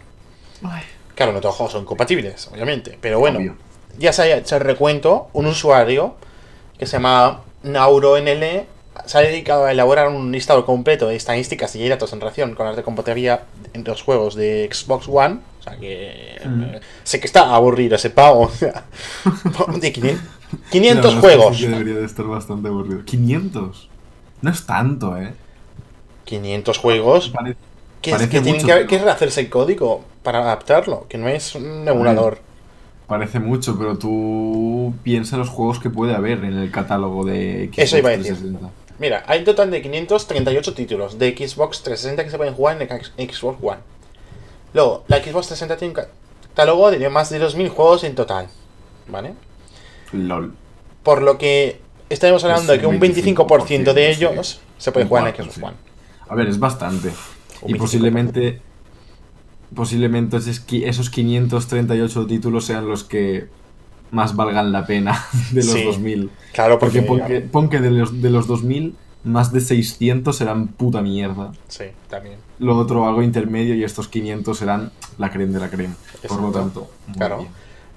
Claro, 1.14 1.33
no 1.33 1.40
todos 1.40 1.52
los 1.52 1.57
juegos 1.57 1.72
son 1.72 1.85
compatibles, 1.87 2.46
obviamente. 2.52 2.98
Pero 3.00 3.18
bueno, 3.18 3.38
Obvio. 3.38 3.57
ya 3.98 4.12
se 4.12 4.20
ha 4.22 4.37
hecho 4.37 4.57
el 4.57 4.61
recuento. 4.61 5.29
Un 5.33 5.46
usuario 5.46 6.14
que 6.79 6.85
se 6.85 6.92
llama 6.92 7.40
NauroNL 7.62 8.66
se 9.07 9.18
ha 9.18 9.20
dedicado 9.22 9.64
a 9.64 9.72
elaborar 9.72 10.09
un 10.09 10.31
listado 10.31 10.66
completo 10.66 11.09
de 11.09 11.16
estadísticas 11.16 11.74
y 11.74 11.88
datos 11.88 12.12
en 12.12 12.20
relación 12.20 12.55
con 12.55 12.66
las 12.66 12.76
de 12.76 12.83
compatibilidad 12.83 13.40
entre 13.72 13.92
los 13.92 14.02
juegos 14.02 14.35
de 14.35 14.68
Xbox 14.70 15.09
One. 15.09 15.38
Sea 15.66 15.76
que. 15.79 16.40
Mm. 16.44 16.62
eh, 16.62 16.81
sé 17.05 17.20
que 17.20 17.26
está 17.26 17.55
aburrido 17.55 17.96
ese 17.96 18.11
pavo. 18.11 18.42
O 18.46 18.48
sea, 18.50 18.85
de 19.81 19.92
500, 19.92 20.22
La 20.52 20.70
500 20.70 21.05
verdad 21.05 21.09
es 21.09 21.14
que 21.14 21.20
juegos. 21.20 21.57
sí 21.57 21.66
debería 21.66 21.94
de 21.94 22.05
estar 22.07 22.26
bastante 22.26 22.68
aburrido. 22.68 23.05
500. 23.05 23.88
No 24.42 24.50
es 24.50 24.66
tanto, 24.66 25.16
¿eh? 25.16 25.33
500 26.24 26.79
juegos. 26.79 27.31
Parece- 27.31 27.57
Que, 28.02 28.11
parece 28.12 28.29
que 28.31 28.40
tienen 28.40 28.64
que, 28.64 28.87
que 28.87 28.98
rehacerse 28.98 29.40
el 29.40 29.50
código 29.50 30.05
para 30.22 30.40
adaptarlo. 30.40 31.07
Que 31.09 31.18
no 31.18 31.29
es 31.29 31.55
un 31.55 31.87
emulador. 31.88 32.38
Parece 33.09 33.38
mucho, 33.40 33.79
pero 33.79 33.96
tú 33.98 34.92
piensa 35.02 35.37
los 35.37 35.48
juegos 35.48 35.79
que 35.81 35.90
puede 35.90 36.14
haber 36.14 36.44
en 36.44 36.57
el 36.59 36.70
catálogo 36.70 37.24
de 37.24 37.66
Xbox 37.72 37.79
Eso 37.79 37.98
iba 37.98 38.09
a 38.11 38.12
decir. 38.16 38.33
360. 38.35 38.70
Mira, 38.98 39.24
hay 39.26 39.40
un 39.40 39.44
total 39.44 39.70
de 39.70 39.83
538 39.83 40.74
títulos 40.74 41.18
de 41.18 41.37
Xbox 41.37 41.83
360 41.83 42.24
que 42.24 42.31
se 42.31 42.37
pueden 42.37 42.55
jugar 42.55 42.81
en 42.81 42.88
el 43.18 43.29
Xbox 43.31 43.59
One. 43.62 43.79
Luego, 44.76 45.04
la 45.08 45.16
Xbox 45.16 45.48
360 45.48 45.76
tiene 45.78 45.94
un 45.94 45.94
catálogo 46.50 46.90
de 46.90 47.08
más 47.08 47.30
de 47.30 47.40
2.000 47.40 47.68
juegos 47.70 48.04
en 48.04 48.14
total. 48.14 48.46
¿Vale? 49.08 49.32
LOL. 50.12 50.52
Por 51.02 51.22
lo 51.22 51.38
que 51.38 51.80
estaremos 52.10 52.44
hablando 52.44 52.72
de 52.72 52.78
que 52.80 52.86
un 52.86 53.00
25% 53.00 53.92
de 53.94 54.14
sí. 54.14 54.20
ellos 54.24 54.60
se 54.78 54.92
puede 54.92 55.06
jugar 55.06 55.28
en 55.28 55.34
Xbox 55.34 55.54
sí. 55.54 55.60
One. 55.62 55.76
A 56.28 56.34
ver, 56.34 56.48
es 56.48 56.58
bastante. 56.58 57.08
Un 57.62 57.70
Y 57.70 57.72
25%. 57.74 57.78
posiblemente. 57.78 58.60
Posiblemente 59.74 60.36
esos 60.36 60.64
qui- 60.66 60.84
esos 60.86 61.10
538 61.10 62.26
títulos 62.26 62.64
sean 62.66 62.86
los 62.88 63.02
que 63.02 63.48
más 64.12 64.36
valgan 64.36 64.70
la 64.72 64.86
pena 64.86 65.24
de 65.52 65.64
los 65.64 65.72
Sí. 65.72 65.84
2000. 65.84 66.30
Claro, 66.52 66.78
Porque 66.78 67.02
porque. 67.02 67.22
pon 67.22 67.28
que, 67.28 67.40
pon 67.40 67.68
que 67.70 67.80
de, 67.80 67.90
los, 67.90 68.20
de 68.22 68.30
los 68.30 68.46
2000, 68.46 68.94
más 69.26 69.52
de 69.52 69.60
600 69.60 70.34
serán 70.36 70.68
puta 70.68 71.02
mierda. 71.02 71.52
Sí, 71.68 71.84
también. 72.08 72.36
Lo 72.58 72.76
otro 72.78 73.06
algo 73.06 73.22
intermedio 73.22 73.74
y 73.74 73.84
estos 73.84 74.08
500 74.08 74.56
serán 74.58 74.92
la 75.18 75.30
creme 75.30 75.52
de 75.52 75.60
la 75.60 75.68
creme. 75.70 75.94
Por 76.26 76.40
lo 76.40 76.50
tanto, 76.50 76.90
muy 77.08 77.16
Claro. 77.16 77.38
bien. 77.38 77.50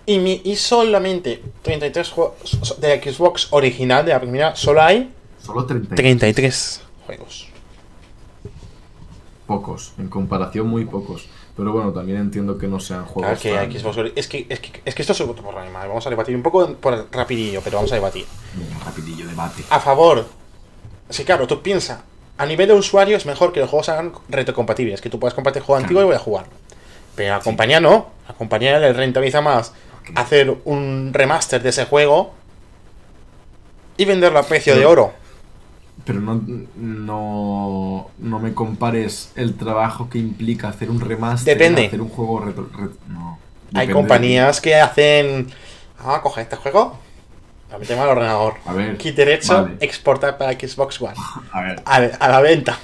Y, 0.06 0.18
mi- 0.20 0.42
y 0.44 0.56
solamente 0.56 1.42
33 1.62 2.10
juegos 2.10 2.80
de 2.82 3.00
Xbox 3.02 3.48
original, 3.52 4.06
de 4.06 4.12
la 4.12 4.20
primera, 4.20 4.56
solo 4.56 4.82
hay 4.82 5.14
Solo 5.42 5.66
30. 5.66 5.96
33 5.96 6.82
juegos. 7.06 7.48
Pocos, 9.46 9.94
en 9.98 10.10
comparación 10.10 10.68
muy 10.68 10.86
pocos. 10.86 11.28
Pero 11.58 11.74
bueno, 11.74 11.92
también 11.92 12.20
entiendo 12.20 12.58
que 12.58 12.68
no 12.68 12.80
sean 12.80 13.04
juegos. 13.06 13.40
Claro 13.40 13.68
que 13.70 13.72
tan- 13.80 13.82
Xbox 13.82 14.12
es 14.16 14.28
que, 14.28 14.46
es 14.48 14.60
que, 14.60 14.82
es 14.86 14.96
que 14.96 15.02
esto 15.02 15.12
es 15.14 15.22
otro 15.22 15.44
problema. 15.44 15.86
Vamos 15.86 16.06
a 16.08 16.10
debatir 16.10 16.36
un 16.36 16.44
poco 16.44 16.74
por 16.76 17.08
rapidillo, 17.12 17.60
pero 17.64 17.78
vamos 17.78 17.92
a 17.92 17.96
debatir. 17.96 18.26
Rapidillo 18.86 19.28
debate. 19.28 19.64
A 19.70 19.80
favor. 19.80 20.26
Sí, 21.10 21.24
claro, 21.26 21.48
tú 21.48 21.62
piensas. 21.62 22.00
A 22.38 22.46
nivel 22.46 22.68
de 22.70 22.74
usuario 22.74 23.18
es 23.18 23.26
mejor 23.26 23.52
que 23.52 23.60
los 23.60 23.70
juegos 23.70 23.88
sean 23.88 24.14
retrocompatibles, 24.30 25.02
que 25.02 25.10
tú 25.10 25.20
puedas 25.20 25.34
compartir 25.34 25.62
el 25.62 25.66
juego 25.66 25.82
antiguo 25.82 26.02
y 26.02 26.06
voy 26.06 26.16
a 26.16 26.20
jugarlo. 26.20 26.52
Pero 27.16 27.34
a 27.34 27.38
la 27.38 27.44
compañía 27.44 27.80
no. 27.82 28.08
A 28.26 28.32
la 28.32 28.38
compañía 28.38 28.80
le 28.80 28.94
rentabiliza 28.94 29.42
más 29.42 29.74
hacer 30.16 30.56
un 30.66 31.12
remaster 31.14 31.62
de 31.62 31.70
ese 31.70 31.86
juego 31.86 32.34
y 33.98 34.06
venderlo 34.06 34.40
a 34.40 34.44
precio 34.44 34.76
de 34.78 34.86
oro. 34.86 35.14
Pero 36.06 36.22
no, 36.22 36.42
no, 36.76 38.10
no 38.20 38.40
me 38.40 38.54
compares 38.54 39.32
el 39.36 39.56
trabajo 39.56 40.10
que 40.10 40.18
implica 40.18 40.70
hacer 40.70 40.90
un 40.90 41.02
remaster. 41.02 41.58
Depende. 41.58 41.88
Hacer 41.88 42.02
un 42.02 42.10
juego 42.10 42.40
retro. 42.40 42.70
retro- 42.72 42.98
no. 43.10 43.38
Hay 43.74 43.90
compañías 43.90 44.62
que 44.62 44.76
hacen. 44.76 45.52
Ah, 46.00 46.22
coge 46.24 46.42
este 46.42 46.56
juego. 46.56 46.98
La 47.72 47.78
metemos 47.78 48.04
al 48.04 48.10
ordenador. 48.12 48.56
A 48.66 48.74
ver. 48.74 48.98
Kit 48.98 49.16
derecho, 49.16 49.64
vale. 49.64 49.78
exportar 49.80 50.38
para 50.38 50.54
Xbox 50.54 51.02
One. 51.02 51.14
A 51.52 51.62
ver. 51.62 51.82
a, 51.86 51.96
a 51.98 52.30
la 52.30 52.42
venta. 52.42 52.78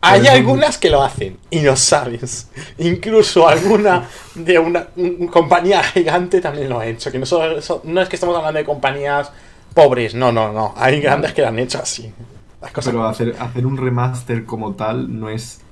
Hay 0.00 0.28
algunas 0.28 0.78
que 0.78 0.90
lo 0.90 1.02
hacen 1.02 1.38
y 1.50 1.58
no 1.60 1.74
sabes. 1.74 2.48
Incluso 2.78 3.48
alguna 3.48 4.04
de 4.36 4.58
una, 4.58 4.86
un- 4.96 5.26
compañía 5.26 5.82
gigante 5.82 6.40
también 6.40 6.68
lo 6.68 6.78
ha 6.78 6.86
hecho. 6.86 7.10
Que 7.10 7.18
no, 7.18 7.26
solo- 7.26 7.60
so- 7.62 7.80
no 7.84 8.00
es 8.00 8.08
que 8.08 8.14
estamos 8.16 8.36
hablando 8.36 8.58
de 8.58 8.64
compañías 8.64 9.32
pobres, 9.74 10.14
no, 10.14 10.30
no, 10.30 10.52
no. 10.52 10.72
Hay 10.76 11.00
grandes 11.00 11.32
que 11.32 11.42
lo 11.42 11.48
han 11.48 11.58
hecho 11.58 11.78
así. 11.82 12.12
Las 12.60 12.70
cosas 12.70 12.92
Pero 12.92 13.06
hacer, 13.08 13.34
hacer 13.40 13.66
un 13.66 13.76
remaster 13.76 14.44
como 14.44 14.74
tal 14.74 15.18
no 15.18 15.30
es. 15.30 15.62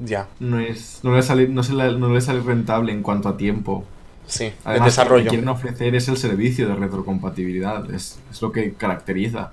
ya, 0.00 0.26
No 0.40 0.58
es. 0.58 0.98
No 1.04 1.14
le 1.14 1.22
sale, 1.22 1.46
no 1.46 1.62
se 1.62 1.72
no 1.74 2.08
le 2.12 2.20
sale 2.20 2.40
rentable 2.40 2.90
en 2.92 3.02
cuanto 3.02 3.28
a 3.28 3.36
tiempo. 3.36 3.84
Sí, 4.32 4.44
el 4.46 4.54
Además, 4.64 4.78
Lo 4.80 4.84
desarrollo. 4.86 5.24
que 5.24 5.28
quieren 5.30 5.48
ofrecer 5.48 5.94
es 5.94 6.08
el 6.08 6.16
servicio 6.16 6.68
de 6.68 6.74
retrocompatibilidad. 6.74 7.90
Es, 7.94 8.18
es 8.30 8.42
lo 8.42 8.50
que 8.52 8.72
caracteriza. 8.74 9.52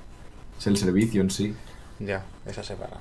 Es 0.57 0.67
el 0.67 0.77
servicio 0.77 1.21
en 1.21 1.29
sí. 1.29 1.55
Ya, 1.99 2.23
esa 2.45 2.63
se 2.63 2.75
para. 2.75 2.97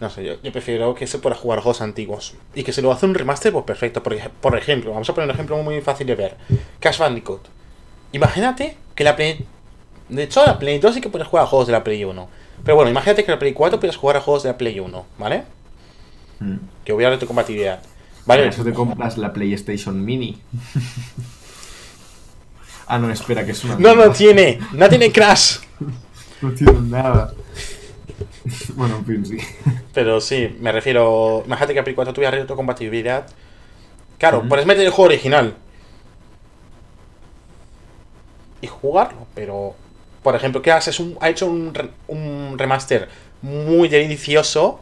No 0.00 0.08
sé, 0.08 0.24
yo, 0.24 0.40
yo 0.42 0.50
prefiero 0.50 0.94
que 0.94 1.06
se 1.06 1.18
pueda 1.18 1.36
jugar 1.36 1.60
juegos 1.60 1.82
antiguos. 1.82 2.34
Y 2.54 2.62
que 2.62 2.72
se 2.72 2.80
lo 2.80 2.90
hace 2.90 3.04
un 3.04 3.14
remaster, 3.14 3.52
pues 3.52 3.64
perfecto. 3.66 4.02
Por, 4.02 4.18
por 4.40 4.56
ejemplo, 4.56 4.92
vamos 4.92 5.08
a 5.10 5.14
poner 5.14 5.28
un 5.28 5.34
ejemplo 5.34 5.62
muy 5.62 5.80
fácil 5.82 6.06
de 6.06 6.14
ver. 6.14 6.36
Crash 6.80 6.98
Bandicoot. 6.98 7.42
Imagínate 8.12 8.76
que 8.94 9.04
la 9.04 9.14
Play... 9.16 9.44
De 10.08 10.24
hecho, 10.24 10.44
la 10.44 10.58
Play 10.58 10.78
2 10.78 10.94
sí 10.94 11.00
que 11.00 11.10
puedes 11.10 11.28
jugar 11.28 11.44
a 11.44 11.48
juegos 11.48 11.66
de 11.66 11.72
la 11.72 11.84
Play 11.84 12.02
1. 12.02 12.28
Pero 12.64 12.76
bueno, 12.76 12.90
imagínate 12.90 13.24
que 13.24 13.30
la 13.30 13.38
Play 13.38 13.52
4 13.52 13.78
puedes 13.78 13.96
jugar 13.96 14.16
a 14.16 14.20
juegos 14.20 14.42
de 14.42 14.48
la 14.48 14.58
Play 14.58 14.80
1, 14.80 15.06
¿vale? 15.18 15.44
Mm. 16.40 16.56
Que 16.84 16.92
hubiera 16.92 17.10
retrocompatibilidad. 17.12 17.80
Vale, 18.30 18.48
eso 18.48 18.64
te 18.64 18.72
compras 18.72 19.18
la 19.18 19.32
PlayStation 19.32 20.04
Mini. 20.04 20.40
ah, 22.86 22.98
no, 22.98 23.10
espera, 23.10 23.44
que 23.44 23.52
es 23.52 23.64
una. 23.64 23.76
no, 23.76 23.94
no 23.94 24.10
tiene, 24.12 24.58
no 24.72 24.88
tiene 24.88 25.10
Crash. 25.12 25.58
No 26.40 26.52
tiene 26.52 26.80
nada. 26.82 27.32
bueno, 28.74 28.96
en 28.96 29.04
fin, 29.06 29.26
sí. 29.26 29.36
Pero 29.92 30.20
sí, 30.20 30.56
me 30.60 30.72
refiero. 30.72 31.42
Imagínate 31.46 31.72
que 31.74 31.80
la 31.80 31.84
Play 31.84 31.94
4 31.94 32.12
tuviera 32.14 32.36
retrocompatibilidad. 32.36 33.26
Claro, 34.18 34.38
Ujú. 34.40 34.48
puedes 34.48 34.66
meter 34.66 34.84
el 34.86 34.90
juego 34.92 35.08
original. 35.10 35.54
y 38.62 38.66
jugarlo. 38.66 39.26
Pero, 39.34 39.74
por 40.22 40.36
ejemplo, 40.36 40.60
¿qué 40.60 40.70
haces? 40.70 41.00
Un, 41.00 41.16
ha 41.20 41.30
hecho 41.30 41.46
un, 41.46 41.72
un 42.08 42.58
remaster 42.58 43.08
muy 43.42 43.88
delicioso 43.88 44.80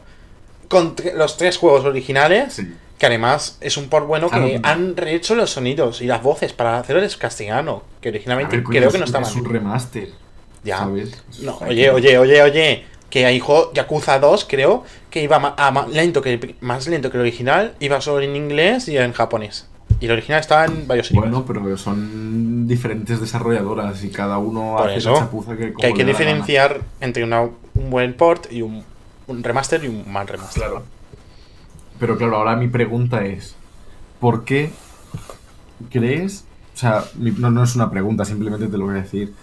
con 0.67 0.95
los 1.15 1.37
tres 1.37 1.57
juegos 1.57 1.85
originales. 1.85 2.53
Sí. 2.55 2.73
Que 2.99 3.05
además 3.07 3.57
es 3.61 3.77
un 3.77 3.87
por 3.89 4.05
bueno 4.05 4.27
que 4.29 4.35
Claro, 4.37 4.51
pero- 4.61 4.67
han 4.67 4.95
rehecho 4.97 5.33
los 5.33 5.49
sonidos 5.49 6.01
y 6.01 6.05
las 6.05 6.21
voces 6.21 6.53
para 6.53 6.77
hacerlo 6.77 7.01
en 7.01 7.09
castellano. 7.17 7.81
Que 8.01 8.09
originalmente 8.09 8.57
ver, 8.57 8.65
creo 8.65 8.87
es 8.89 8.93
que 8.93 8.99
no 8.99 9.03
un- 9.05 9.07
estaba 9.07 9.27
Es 9.27 9.35
un 9.35 9.45
remaster. 9.45 10.09
Ya. 10.63 10.79
¿sabes? 10.79 11.23
No, 11.41 11.57
oye, 11.61 11.83
que- 11.83 11.89
oye, 11.91 12.17
oye, 12.17 12.41
oye. 12.43 12.83
Que 13.09 13.25
hay 13.25 13.39
juego 13.39 13.71
Yakuza 13.73 14.19
2, 14.19 14.45
creo, 14.47 14.83
que 15.09 15.23
iba 15.23 15.37
a 15.57 15.71
ma- 15.71 15.87
lento 15.87 16.21
que 16.21 16.33
el- 16.33 16.55
más 16.59 16.85
lento 16.87 17.09
que 17.09 17.17
el 17.17 17.21
original, 17.21 17.73
iba 17.79 17.99
solo 18.01 18.21
en 18.21 18.35
inglés 18.35 18.87
y 18.89 18.97
en 18.97 19.13
japonés. 19.13 19.65
Y 20.01 20.05
el 20.05 20.11
original 20.11 20.39
estaba 20.41 20.65
en 20.65 20.85
varios 20.87 21.09
idiomas. 21.09 21.31
Bueno, 21.31 21.45
pero 21.47 21.77
son 21.77 22.67
diferentes 22.67 23.19
desarrolladoras 23.19 24.03
y 24.03 24.09
cada 24.09 24.37
uno 24.37 24.75
Por 24.77 24.89
hace 24.89 24.99
eso, 24.99 25.13
la 25.13 25.19
chapuza 25.19 25.55
que, 25.57 25.73
que 25.73 25.87
hay 25.87 25.93
que 25.93 26.03
diferenciar 26.05 26.81
entre 27.01 27.23
una- 27.23 27.41
un 27.43 27.89
buen 27.89 28.13
port 28.13 28.51
y 28.51 28.61
un, 28.61 28.83
un 29.27 29.43
remaster 29.43 29.83
y 29.83 29.87
un 29.87 30.11
mal 30.11 30.27
remaster. 30.27 30.61
Claro. 30.61 30.83
Pero 31.99 32.17
claro, 32.17 32.37
ahora 32.37 32.55
mi 32.55 32.67
pregunta 32.67 33.25
es: 33.25 33.55
¿por 34.19 34.43
qué 34.45 34.71
crees? 35.91 36.45
O 36.75 36.77
sea, 36.77 37.03
mi- 37.15 37.31
no, 37.31 37.51
no 37.51 37.63
es 37.63 37.75
una 37.75 37.89
pregunta, 37.91 38.25
simplemente 38.25 38.67
te 38.67 38.77
lo 38.77 38.85
voy 38.85 38.97
a 38.97 39.01
decir. 39.01 39.33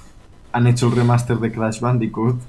Han 0.53 0.66
hecho 0.66 0.87
el 0.87 0.97
remaster 0.97 1.37
de 1.38 1.53
Crash 1.53 1.81
Bandicoot 1.81 2.40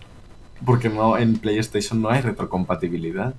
porque 0.65 0.89
no 0.89 1.17
en 1.17 1.37
PlayStation 1.37 2.01
no 2.01 2.09
hay 2.09 2.21
retrocompatibilidad. 2.21 3.35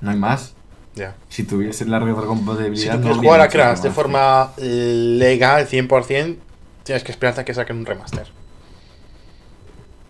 No 0.00 0.10
hay 0.10 0.16
más. 0.16 0.54
Ya. 0.94 1.14
Si 1.28 1.42
tuviesen 1.42 1.90
la 1.90 1.98
retrocompatibilidad. 1.98 2.94
Si 2.94 2.98
tú 2.98 3.02
quieres 3.02 3.18
jugar 3.18 3.40
a 3.40 3.48
Crash 3.48 3.80
de 3.80 3.90
forma 3.90 4.52
eh, 4.58 4.92
legal 5.18 5.66
100%, 5.68 6.36
tienes 6.84 7.02
que 7.04 7.10
esperarte 7.12 7.40
a 7.40 7.44
que 7.44 7.52
saquen 7.52 7.78
un 7.78 7.86
remaster. 7.86 8.28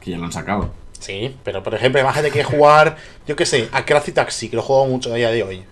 Que 0.01 0.11
ya 0.13 0.19
lo 0.19 0.27
han 0.27 0.33
sacado. 0.33 0.73
Sí, 1.01 1.37
pero 1.45 1.63
por 1.63 1.75
ejemplo, 1.75 2.01
imagínate 2.01 2.31
que 2.31 2.43
jugar, 2.45 2.97
yo 3.27 3.37
qué 3.37 3.47
sé, 3.47 3.69
a 3.73 3.85
Crazy 3.85 4.13
Taxi, 4.13 4.49
que 4.49 4.57
lo 4.57 4.63
juego 4.63 4.87
mucho 4.87 5.13
a 5.13 5.17
día 5.17 5.31
de 5.31 5.43
hoy. 5.43 5.65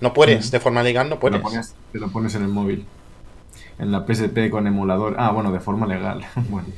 No 0.00 0.12
puedes, 0.12 0.48
Mm. 0.48 0.50
de 0.50 0.60
forma 0.60 0.82
legal 0.82 1.08
no 1.08 1.16
Te 1.16 1.20
puedes. 1.20 1.38
lo, 1.38 1.42
pones, 1.42 1.74
te 1.92 1.98
lo 1.98 2.08
pones 2.10 2.34
en 2.34 2.42
el 2.42 2.48
móvil. 2.48 2.86
En 3.78 3.90
la 3.92 4.04
PSP 4.06 4.50
con 4.50 4.66
emulador. 4.66 5.16
Ah, 5.18 5.30
bueno, 5.32 5.52
de 5.52 5.60
forma 5.60 5.86
legal. 5.86 6.24
bueno. 6.48 6.68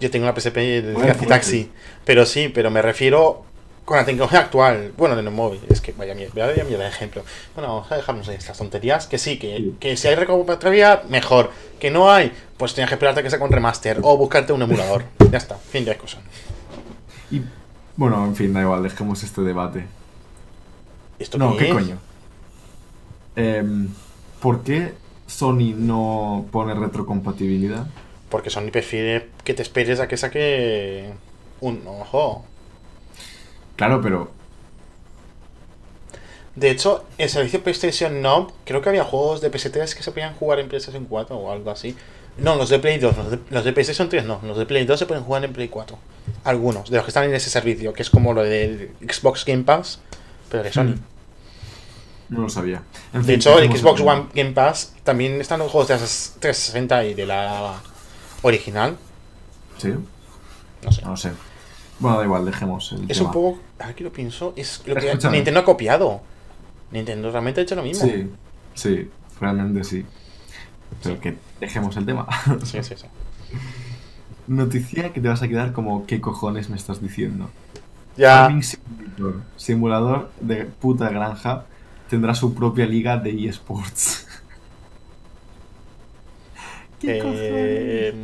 Yo 0.00 0.10
tengo 0.10 0.24
una 0.26 0.34
PSP 0.34 0.56
de 0.56 0.92
Bueno, 0.92 1.00
Crazy 1.08 1.18
pues, 1.18 1.28
Taxi. 1.28 1.70
Pero 2.04 2.26
sí, 2.26 2.48
pero 2.48 2.70
me 2.70 2.82
refiero 2.82 3.44
con 3.84 3.96
la 3.96 4.04
tecnología 4.04 4.40
actual. 4.40 4.92
Bueno, 4.96 5.18
en 5.18 5.26
el 5.26 5.32
móvil. 5.32 5.60
Es 5.70 5.80
que 5.80 5.92
vaya 5.92 6.14
mierda, 6.14 6.46
vaya 6.46 6.64
mierda 6.64 6.84
de 6.84 6.90
ejemplo. 6.90 7.24
Bueno, 7.54 7.72
vamos 7.74 7.90
a 7.92 7.96
dejarnos 7.96 8.26
de 8.26 8.34
estas 8.34 8.58
tonterías. 8.58 9.06
Que 9.06 9.18
sí, 9.18 9.38
que, 9.38 9.56
Sí. 9.56 9.74
que 9.80 9.96
si 9.96 10.08
hay 10.08 10.14
recompatibilidad, 10.14 11.04
mejor. 11.04 11.50
Que 11.80 11.90
no 11.90 12.10
hay, 12.10 12.32
pues 12.56 12.74
tienes 12.74 12.88
que 12.88 12.94
esperarte 12.96 13.20
a 13.20 13.22
que 13.22 13.30
saque 13.30 13.44
un 13.44 13.50
remaster. 13.52 13.98
O 14.02 14.16
buscarte 14.16 14.52
un 14.52 14.62
emulador. 14.62 15.04
ya 15.30 15.38
está, 15.38 15.56
fin 15.56 15.84
de 15.84 15.92
discusión. 15.92 16.22
Y 17.32 17.42
bueno, 17.96 18.24
en 18.26 18.36
fin, 18.36 18.52
da 18.52 18.62
igual, 18.62 18.82
dejemos 18.84 19.22
este 19.24 19.40
debate. 19.42 19.88
¿Esto 21.18 21.38
No, 21.38 21.56
¿qué 21.56 21.70
es? 21.72 21.72
coño? 21.72 22.02
Em, 23.36 23.96
¿Por 24.38 24.62
qué 24.64 25.00
Sony 25.26 25.74
no 25.76 26.48
pone 26.52 26.74
retrocompatibilidad? 26.74 27.94
Porque 28.28 28.50
Sony 28.50 28.70
prefiere 28.72 29.30
que 29.44 29.54
te 29.54 29.62
esperes 29.62 30.00
a 30.00 30.08
que 30.08 30.16
saque 30.16 31.20
un 31.60 31.86
ojo. 31.86 32.50
Claro, 33.76 34.00
pero 34.00 34.34
De 36.54 36.70
hecho, 36.70 37.08
el 37.18 37.30
servicio 37.30 37.62
PlayStation 37.62 38.20
Now, 38.20 38.52
creo 38.64 38.82
que 38.82 38.90
había 38.90 39.04
juegos 39.04 39.40
de 39.40 39.50
PS3 39.50 39.94
que 39.94 40.02
se 40.02 40.12
podían 40.12 40.34
jugar 40.34 40.60
en 40.60 40.68
PlayStation 40.68 41.06
4 41.06 41.36
o 41.36 41.50
algo 41.50 41.70
así. 41.70 41.96
No, 42.38 42.56
los 42.56 42.68
de 42.70 42.78
Play 42.78 42.98
2, 42.98 43.16
los 43.16 43.30
de, 43.30 43.38
los 43.50 43.64
de 43.64 43.72
PlayStation 43.72 44.08
3 44.08 44.24
no, 44.24 44.40
los 44.42 44.56
de 44.56 44.64
Play 44.66 44.86
2 44.86 44.98
se 44.98 45.06
pueden 45.06 45.22
jugar 45.22 45.44
en 45.44 45.52
Play 45.52 45.68
4. 45.68 45.98
Algunos, 46.44 46.88
de 46.90 46.96
los 46.96 47.04
que 47.04 47.10
están 47.10 47.24
en 47.24 47.34
ese 47.34 47.50
servicio, 47.50 47.92
que 47.92 48.02
es 48.02 48.10
como 48.10 48.32
lo 48.32 48.42
del 48.42 48.90
Xbox 49.00 49.44
Game 49.44 49.64
Pass, 49.64 50.00
pero 50.50 50.62
de 50.62 50.72
Sony. 50.72 50.84
Mm, 50.84 51.00
no 52.30 52.40
lo 52.42 52.48
sabía. 52.48 52.82
En 53.12 53.20
De 53.20 53.26
fin, 53.26 53.34
hecho, 53.36 53.58
el 53.58 53.70
Xbox. 53.76 54.00
One 54.00 54.26
Game 54.34 54.52
Pass 54.52 54.94
también 55.04 55.40
están 55.40 55.58
los 55.58 55.70
juegos 55.70 55.88
de 55.88 55.94
las 55.94 56.36
360 56.40 57.04
y 57.06 57.14
de 57.14 57.26
la 57.26 57.74
original. 58.42 58.96
¿Sí? 59.78 59.92
No 60.84 60.90
sé. 60.92 61.02
No 61.02 61.16
sé. 61.16 61.32
Bueno, 61.98 62.18
da 62.18 62.24
igual, 62.24 62.44
dejemos 62.46 62.92
el 62.92 63.10
Es 63.10 63.18
tema. 63.18 63.28
un 63.28 63.32
poco. 63.34 63.60
Aquí 63.78 64.02
lo 64.02 64.12
pienso. 64.12 64.54
Es 64.56 64.82
lo 64.86 64.94
que 64.96 65.06
Escúchame. 65.08 65.36
Nintendo 65.36 65.60
ha 65.60 65.64
copiado. 65.64 66.22
Nintendo 66.90 67.30
realmente 67.30 67.60
ha 67.60 67.64
hecho 67.64 67.74
lo 67.74 67.82
mismo. 67.82 68.06
Sí, 68.06 68.30
sí, 68.74 69.10
realmente 69.40 69.84
sí. 69.84 70.04
Pero 71.02 71.20
que 71.20 71.36
dejemos 71.60 71.96
el 71.96 72.06
tema. 72.06 72.26
sí, 72.64 72.82
sí. 72.82 72.94
sí. 72.96 73.06
Noticia 74.46 75.12
que 75.12 75.20
te 75.20 75.28
vas 75.28 75.42
a 75.42 75.48
quedar 75.48 75.72
como, 75.72 76.06
¿qué 76.06 76.20
cojones 76.20 76.68
me 76.68 76.76
estás 76.76 77.00
diciendo? 77.00 77.50
Ya. 78.16 78.42
Farming 78.44 78.62
Simulator, 78.62 79.40
simulador 79.56 80.30
de 80.40 80.64
puta 80.64 81.08
granja, 81.08 81.64
tendrá 82.10 82.34
su 82.34 82.54
propia 82.54 82.86
liga 82.86 83.16
de 83.16 83.48
eSports. 83.48 84.26
¿Qué 87.00 87.18
Eh, 87.18 87.20
cojones? 87.20 88.14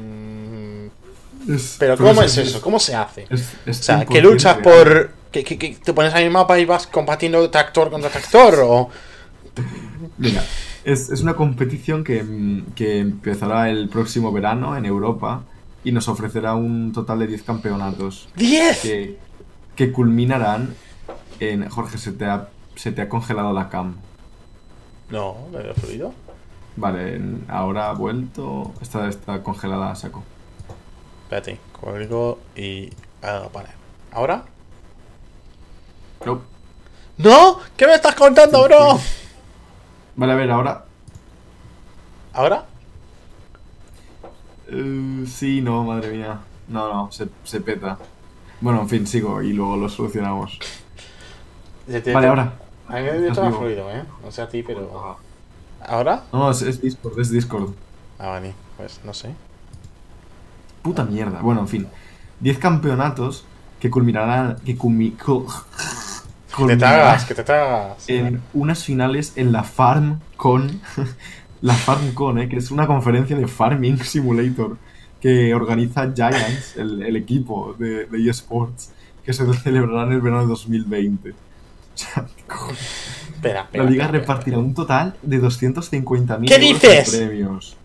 mm, 1.50 1.57
pero 1.78 1.96
¿cómo 1.96 2.22
es 2.22 2.37
es- 2.37 2.48
eso? 2.48 2.61
¿Cómo 2.61 2.78
se 2.78 2.94
hace? 2.94 3.26
es- 3.31 3.54
es 3.66 3.81
O 3.81 3.83
sea, 3.83 4.04
que 4.04 4.20
100% 4.20 4.22
luchas 4.22 4.57
por. 4.59 5.12
Que, 5.33 5.44
que- 5.44 5.59
que 5.59 5.74
te 5.76 5.92
pones 5.92 6.14
ahí 6.14 6.22
en 6.22 6.28
el 6.28 6.33
mapa 6.33 6.59
y 6.59 6.64
vas 6.64 6.87
combatiendo 6.87 7.48
tractor 7.50 7.90
contra 7.90 8.11
tractor. 8.11 8.61
O. 8.64 8.90
Mira, 10.16 10.42
es, 10.92 11.11
es 11.11 11.20
una 11.20 11.37
competición 11.37 12.03
que, 12.03 12.22
mm, 12.22 12.72
que 12.74 13.01
empezará 13.01 13.70
el 13.70 13.88
próximo 13.88 14.33
verano 14.33 14.77
en 14.77 14.87
Europa 14.87 15.42
y 15.85 15.92
nos 15.92 16.09
ofrecerá 16.09 16.55
un 16.55 16.92
total 16.92 17.20
de 17.20 17.27
10 17.27 17.42
campeonatos 17.42 18.29
¡10! 18.37 18.81
que, 18.81 19.18
que 19.77 19.92
culminarán 19.92 20.74
en... 21.40 21.68
Jorge, 21.68 21.98
se 21.98 22.12
te 22.12 22.24
ha, 22.24 22.48
se 22.74 22.92
te 22.92 23.03
ha 23.03 23.09
congelado 23.09 23.53
la 23.53 23.68
cam. 23.68 23.96
No, 25.11 25.37
¿me 25.53 25.59
había 25.59 25.74
fluido? 25.74 26.12
Vale, 26.77 27.20
ahora 27.48 27.90
ha 27.90 27.92
vuelto. 27.92 28.72
Está, 28.81 29.09
está 29.09 29.42
congelada 29.42 29.90
a 29.90 29.96
saco. 29.96 30.22
Espérate, 31.24 31.59
cuelgo 31.79 32.38
y. 32.55 32.90
Ah, 33.22 33.48
vale. 33.53 33.70
¿Ahora? 34.12 34.44
No. 36.24 36.42
¡No! 37.16 37.59
¿Qué 37.77 37.87
me 37.87 37.94
estás 37.94 38.14
contando, 38.14 38.62
bro? 38.64 39.01
Vale, 40.18 40.33
a 40.33 40.37
ver, 40.37 40.50
ahora. 40.50 40.85
¿Ahora? 42.33 42.66
Eh, 44.68 45.24
sí, 45.26 45.61
no, 45.62 45.85
madre 45.85 46.11
mía. 46.12 46.40
No, 46.68 46.92
no, 46.92 47.12
se, 47.12 47.28
se 47.44 47.61
peta. 47.61 47.98
Bueno, 48.61 48.81
en 48.83 48.88
fin, 48.88 49.07
sigo 49.07 49.40
y 49.42 49.52
luego 49.52 49.76
lo 49.76 49.88
solucionamos. 49.88 50.59
Te- 51.87 52.12
Vale, 52.12 52.26
ahora. 52.26 52.59
A 52.88 52.96
mí 52.96 53.02
me 53.02 53.09
Estás 53.11 53.28
estaba 53.28 53.46
vivo. 53.48 53.61
fluido, 53.61 53.90
¿eh? 53.90 54.02
No 54.24 54.31
sé 54.33 54.42
a 54.42 54.48
ti, 54.48 54.62
pero. 54.62 55.16
¿Ahora? 55.87 56.24
No, 56.33 56.40
no, 56.40 56.50
es, 56.50 56.62
es 56.62 56.83
Discord, 56.83 57.18
es 57.20 57.31
Discord. 57.31 57.70
Ah, 58.18 58.31
vale, 58.31 58.54
pues 58.76 59.00
no 59.04 59.14
sé. 59.14 59.35
Puta 60.83 61.04
mierda. 61.04 61.40
Bueno, 61.40 61.61
en 61.61 61.68
fin. 61.68 61.88
10 62.40 62.59
campeonatos 62.59 63.44
que 63.81 63.88
culminarán. 63.90 64.57
Que 64.64 64.76
culmi- 64.76 65.16
Que 66.66 66.73
te 66.75 66.77
tragas, 66.79 67.25
que 67.25 67.35
te 67.35 67.44
en 68.18 68.42
unas 68.55 68.85
finales 68.85 69.33
en 69.37 69.53
la 69.53 69.62
Farm 69.64 70.21
Con. 70.37 70.81
la 71.62 71.75
Farm 71.75 72.12
Con, 72.14 72.38
eh, 72.38 72.49
que 72.49 72.57
es 72.57 72.71
una 72.71 72.87
conferencia 72.87 73.37
de 73.37 73.47
Farming 73.47 73.99
Simulator 74.05 74.77
que 75.21 75.53
organiza 75.55 76.12
Giants, 76.14 76.77
el, 76.77 77.03
el 77.03 77.16
equipo 77.16 77.75
de, 77.79 78.07
de 78.07 78.31
eSports, 78.31 78.90
que 79.25 79.33
se 79.33 79.53
celebrará 79.55 80.05
en 80.05 80.12
el 80.12 80.21
verano 80.21 80.42
de 80.42 80.49
2020. 80.49 81.31
O 81.99 82.01
sea. 82.01 82.27
Espera, 83.35 83.62
espera. 83.62 83.85
la 83.85 83.90
liga 83.90 84.05
espera, 84.05 84.21
repartirá 84.21 84.59
un 84.59 84.73
total 84.73 85.16
de 85.23 85.42
250.000 85.42 86.47
¿Qué 86.47 86.55
euros 86.55 86.81
dices? 86.81 87.14
en 87.14 87.29
premios. 87.29 87.77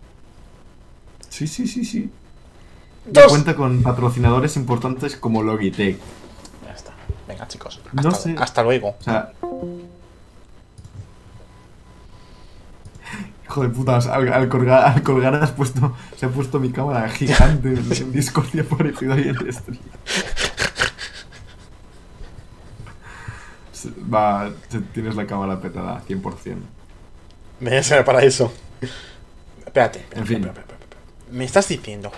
Sí, 1.30 1.48
sí, 1.48 1.68
sí, 1.68 1.84
sí. 1.84 2.12
Dos- 3.08 3.28
Cuenta 3.30 3.56
con 3.56 3.82
patrocinadores 3.82 4.56
importantes 4.56 5.16
como 5.16 5.42
Logitech. 5.42 5.98
Venga, 7.34 7.48
chicos. 7.48 7.82
No 7.94 8.10
Hasta, 8.10 8.22
sé. 8.22 8.36
hasta 8.38 8.64
luego. 8.64 8.90
O 9.00 9.04
sea. 9.04 9.32
Hijo 13.46 13.62
de 13.64 13.70
puta, 13.70 13.98
al, 13.98 14.34
al 14.34 14.50
colgar, 14.50 14.86
al 14.86 15.04
colgar 15.04 15.36
has 15.36 15.52
puesto, 15.52 15.96
se 16.18 16.26
ha 16.26 16.30
puesto 16.30 16.60
mi 16.60 16.72
cámara 16.72 17.08
gigante 17.10 17.70
en, 17.70 17.92
en 17.92 18.12
Discord 18.12 18.48
y 18.54 18.60
ha 18.60 18.64
aparecido 18.64 19.14
ahí 19.14 19.28
el 19.28 19.54
stream. 19.54 19.78
Va, 24.14 24.50
tienes 24.94 25.16
la 25.16 25.28
cámara 25.28 25.60
petada 25.60 26.02
100%. 26.08 26.22
Me 27.60 27.70
voy 27.70 27.74
a 27.74 27.78
enseñar 27.78 28.06
para 28.06 28.24
eso. 28.24 28.52
Espérate. 29.66 30.00
espérate, 30.00 30.20
En 30.20 30.26
fin. 30.26 30.38
espérate, 30.38 30.60
espérate, 30.62 30.84
espérate. 30.84 31.32
Me 31.32 31.44
estás 31.46 31.68
diciendo 31.68 32.12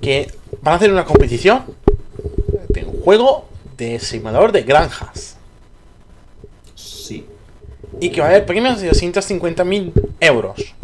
que 0.00 0.32
van 0.60 0.74
a 0.74 0.76
hacer 0.76 0.92
una 0.92 1.04
competición 1.04 1.64
de 2.68 2.84
un 2.84 3.00
juego 3.02 3.48
de 3.76 3.98
simulador 3.98 4.52
de 4.52 4.62
granjas. 4.62 5.36
Sí. 6.74 7.26
Y 8.00 8.10
que 8.10 8.20
va 8.20 8.26
a 8.26 8.30
haber 8.30 8.46
premios 8.46 8.80
de 8.80 8.90
250.000 8.90 9.92
euros. 10.20 10.74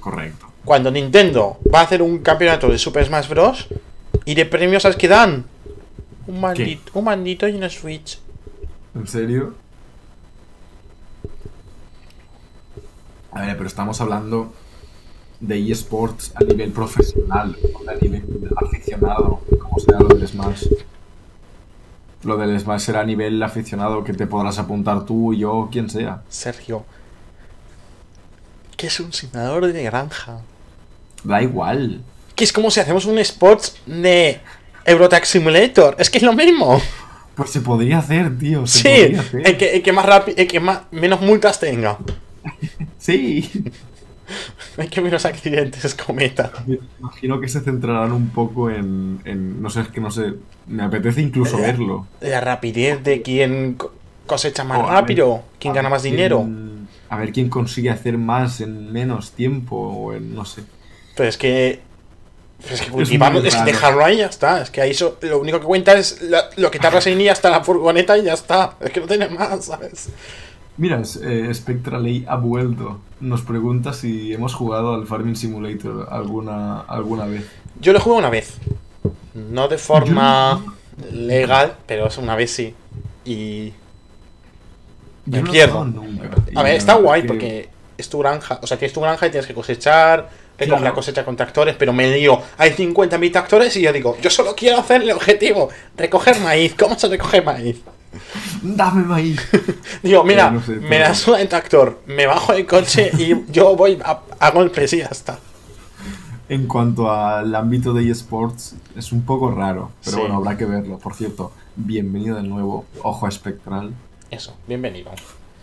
Correcto. 0.00 0.46
cuando 0.64 0.90
Nintendo 0.90 1.58
va 1.72 1.80
a 1.80 1.82
hacer 1.84 2.02
un 2.02 2.18
campeonato 2.18 2.68
de 2.68 2.78
Super 2.78 3.04
Smash 3.06 3.28
Bros. 3.28 3.68
y 4.24 4.34
de 4.34 4.44
premios, 4.44 4.82
¿sabes 4.82 4.96
qué 4.98 5.08
dan? 5.08 5.44
Un 6.26 6.40
maldito, 6.40 6.92
un 6.94 7.04
maldito 7.04 7.48
y 7.48 7.52
una 7.52 7.70
Switch. 7.70 8.18
¿En 8.94 9.06
serio? 9.06 9.54
A 13.32 13.42
ver, 13.42 13.56
pero 13.56 13.66
estamos 13.68 14.00
hablando 14.00 14.52
de 15.40 15.70
eSports 15.70 16.32
a 16.34 16.44
nivel 16.44 16.72
profesional, 16.72 17.56
a 17.86 17.94
nivel 18.02 18.24
aficionado, 18.56 19.40
como 19.58 19.78
sea 19.78 19.98
lo 20.00 20.08
del 20.08 20.26
Smash. 20.26 20.66
Lo 22.24 22.36
del 22.36 22.58
Smash 22.58 22.80
será 22.82 23.00
a 23.00 23.04
nivel 23.04 23.40
aficionado 23.42 24.02
que 24.04 24.12
te 24.12 24.26
podrás 24.26 24.58
apuntar 24.58 25.04
tú, 25.06 25.34
yo, 25.34 25.68
quien 25.70 25.88
sea. 25.88 26.22
Sergio, 26.28 26.84
que 28.76 28.88
es 28.88 29.00
un 29.00 29.12
simulador 29.12 29.72
de 29.72 29.82
granja. 29.84 30.40
Da 31.24 31.42
igual. 31.42 32.02
Que 32.34 32.44
es 32.44 32.52
como 32.52 32.70
si 32.70 32.80
hacemos 32.80 33.04
un 33.06 33.18
sports 33.18 33.76
de 33.86 34.40
Eurotrack 34.84 35.24
Simulator. 35.24 35.96
Es 35.98 36.10
que 36.10 36.18
es 36.18 36.24
lo 36.24 36.32
mismo. 36.32 36.80
Pues 37.34 37.50
se 37.50 37.60
podría 37.60 37.98
hacer, 37.98 38.36
tío. 38.38 38.66
se 38.66 38.78
Sí, 38.78 38.88
podría 39.02 39.20
hacer. 39.20 39.46
el 39.48 39.56
que, 39.58 39.76
el 39.76 39.82
que 39.82 39.92
más 39.92 40.06
rápido, 40.06 40.36
el 40.38 40.46
que 40.48 40.60
más, 40.60 40.80
menos 40.90 41.20
multas 41.20 41.60
tenga. 41.60 41.98
Sí. 42.98 43.50
El 44.76 44.90
que 44.90 45.00
menos 45.00 45.24
accidentes 45.24 45.94
cometa. 45.94 46.52
Me 46.66 46.78
imagino 47.00 47.40
que 47.40 47.48
se 47.48 47.60
centrarán 47.60 48.12
un 48.12 48.28
poco 48.30 48.70
en, 48.70 49.20
en- 49.24 49.60
No 49.62 49.70
sé, 49.70 49.80
es 49.82 49.88
que 49.88 50.00
no 50.00 50.10
sé. 50.10 50.34
Me 50.66 50.82
apetece 50.82 51.20
incluso 51.22 51.58
verlo. 51.58 52.06
La 52.20 52.40
rapidez 52.40 53.02
de 53.02 53.22
quién 53.22 53.74
co- 53.74 53.92
cosecha 54.26 54.64
más 54.64 54.78
O 54.78 54.82
a 54.82 54.84
ver- 54.86 54.94
rápido, 55.00 55.42
quién 55.58 55.72
gana 55.74 55.88
ver 55.88 55.96
más 55.96 56.02
quién- 56.02 56.14
dinero. 56.14 56.46
A 57.10 57.16
ver 57.16 57.32
quién 57.32 57.48
consigue 57.48 57.88
hacer 57.90 58.18
más 58.18 58.60
en 58.60 58.92
menos 58.92 59.32
tiempo 59.32 59.76
o 59.76 60.12
en. 60.12 60.34
No 60.34 60.44
sé. 60.44 60.62
Pero 61.16 61.28
es 61.28 61.38
que. 61.38 61.80
es 62.60 62.66
que 62.66 62.74
Es 62.86 62.90
cultivarlo, 62.90 63.40
es, 63.42 63.54
raro. 63.54 63.64
dejarlo 63.66 64.04
ahí 64.04 64.18
ya 64.18 64.26
está. 64.26 64.60
Es 64.60 64.70
que 64.70 64.82
ahí 64.82 64.92
so- 64.92 65.16
lo 65.22 65.38
único 65.40 65.58
que 65.58 65.64
cuenta 65.66 65.94
es 65.96 66.20
la- 66.20 66.50
lo 66.56 66.70
que 66.70 66.78
tardas 66.78 67.06
en 67.06 67.18
ir 67.20 67.30
hasta 67.30 67.48
la 67.50 67.64
furgoneta 67.64 68.18
y 68.18 68.24
ya 68.24 68.34
está. 68.34 68.74
Es 68.80 68.90
que 68.90 69.00
no 69.00 69.06
tiene 69.06 69.28
más, 69.30 69.64
¿sabes? 69.64 70.10
Mira, 70.78 71.02
eh, 71.22 71.50
Spectraley 71.52 72.24
ha 72.28 72.36
vuelto. 72.36 73.00
Nos 73.20 73.42
pregunta 73.42 73.92
si 73.92 74.32
hemos 74.32 74.54
jugado 74.54 74.94
al 74.94 75.06
Farming 75.06 75.34
Simulator 75.36 76.06
alguna, 76.10 76.80
alguna 76.82 77.26
vez. 77.26 77.44
Yo 77.80 77.92
lo 77.92 78.00
jugué 78.00 78.16
una 78.18 78.30
vez. 78.30 78.54
No 79.34 79.68
de 79.68 79.76
forma 79.78 80.64
legal, 81.12 81.74
pero 81.86 82.06
es 82.06 82.16
una 82.18 82.36
vez 82.36 82.52
sí. 82.52 82.74
Y. 83.24 83.72
Me 85.26 85.38
Yo 85.40 85.46
he 85.46 85.50
pierdo. 85.50 85.86
A 86.54 86.62
ver, 86.62 86.76
está 86.76 86.94
guay 86.94 87.22
que- 87.22 87.28
porque 87.28 87.68
es 87.98 88.08
tu 88.08 88.18
granja. 88.20 88.60
O 88.62 88.66
sea, 88.66 88.78
tienes 88.78 88.92
tu 88.94 89.00
granja 89.00 89.26
y 89.26 89.30
tienes 89.30 89.46
que 89.46 89.54
cosechar, 89.54 90.30
recoger 90.56 90.80
la 90.82 90.92
cosecha 90.94 91.24
con 91.24 91.36
tractores, 91.36 91.74
pero 91.76 91.92
me 91.92 92.10
lío. 92.10 92.40
Hay 92.56 92.70
50.000 92.70 93.32
tractores 93.32 93.76
y 93.76 93.82
yo 93.82 93.92
digo, 93.92 94.16
yo 94.22 94.30
solo 94.30 94.54
quiero 94.56 94.78
hacer 94.78 95.02
el 95.02 95.10
objetivo: 95.10 95.68
recoger 95.96 96.40
maíz. 96.40 96.74
¿Cómo 96.78 96.96
se 96.98 97.08
recoge 97.08 97.42
maíz? 97.42 97.80
¡Dame 98.62 99.04
maíz! 99.04 99.40
Digo, 100.02 100.24
mira, 100.24 100.44
Ya 100.44 100.50
no 100.50 100.62
sé, 100.62 100.72
me 100.76 100.98
das 100.98 101.26
una 101.28 101.38
de 101.38 101.46
tractor, 101.46 102.00
me 102.06 102.26
bajo 102.26 102.52
del 102.52 102.66
coche 102.66 103.10
y 103.18 103.50
yo 103.52 103.76
voy 103.76 103.98
a, 104.04 104.20
a 104.38 104.50
golpes 104.50 104.92
y 104.92 104.98
ya 104.98 105.06
está. 105.06 105.38
En 106.48 106.66
cuanto 106.66 107.12
al 107.12 107.54
ámbito 107.54 107.92
de 107.92 108.08
eSports, 108.10 108.74
es 108.96 109.12
un 109.12 109.22
poco 109.22 109.50
raro, 109.50 109.90
pero 110.02 110.16
Sí. 110.16 110.20
bueno, 110.22 110.36
habrá 110.36 110.56
que 110.56 110.64
verlo. 110.64 110.98
Por 110.98 111.14
cierto, 111.14 111.52
bienvenido 111.76 112.36
de 112.36 112.42
nuevo, 112.42 112.86
Ojo 113.02 113.28
Espectral. 113.28 113.92
Eso, 114.30 114.56
bienvenido. 114.66 115.10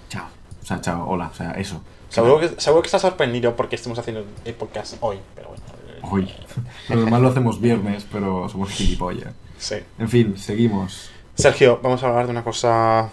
Chao. 0.09 0.27
O 0.61 0.65
sea, 0.65 0.81
chao, 0.81 1.07
hola, 1.09 1.29
o 1.33 1.35
sea, 1.35 1.51
eso. 1.53 1.81
Seguro 2.09 2.39
que, 2.39 2.49
seguro 2.61 2.83
que 2.83 2.87
estás 2.87 3.01
sorprendido 3.01 3.55
porque 3.55 3.75
estemos 3.75 3.97
haciendo 3.97 4.23
el 4.45 4.53
podcast 4.53 4.97
hoy, 5.01 5.17
pero 5.33 5.49
bueno. 5.49 5.63
Hoy. 6.11 6.31
Lo 6.89 6.97
normal 6.97 7.23
lo 7.23 7.29
hacemos 7.29 7.59
viernes, 7.59 8.05
pero 8.11 8.47
somos 8.47 8.69
gilipollas. 8.69 9.33
Sí. 9.57 9.77
En 9.97 10.07
fin, 10.07 10.37
seguimos. 10.37 11.09
Sergio, 11.35 11.79
vamos 11.83 12.01
a 12.03 12.07
hablar 12.07 12.25
de 12.25 12.31
una 12.31 12.43
cosa 12.43 13.09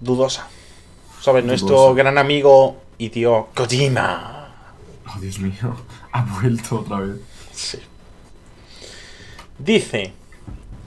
dudosa. 0.00 0.48
Sobre 1.20 1.42
nuestro 1.42 1.94
gran 1.94 2.18
amigo 2.18 2.82
y 2.98 3.10
tío 3.10 3.48
Kojima. 3.54 4.48
Oh, 5.06 5.20
Dios 5.20 5.38
mío, 5.38 5.76
ha 6.12 6.22
vuelto 6.24 6.80
otra 6.80 6.98
vez. 7.00 7.16
Sí. 7.52 7.78
Dice 9.58 10.12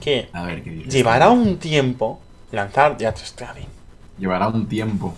que 0.00 0.28
A 0.32 0.42
ver, 0.42 0.62
¿qué 0.62 0.70
dices? 0.70 0.92
llevará 0.92 1.30
un 1.30 1.56
tiempo 1.58 2.20
lanzar 2.52 2.98
Death 2.98 3.18
Stranding. 3.18 3.68
Llevará 4.18 4.48
un 4.48 4.66
tiempo. 4.66 5.14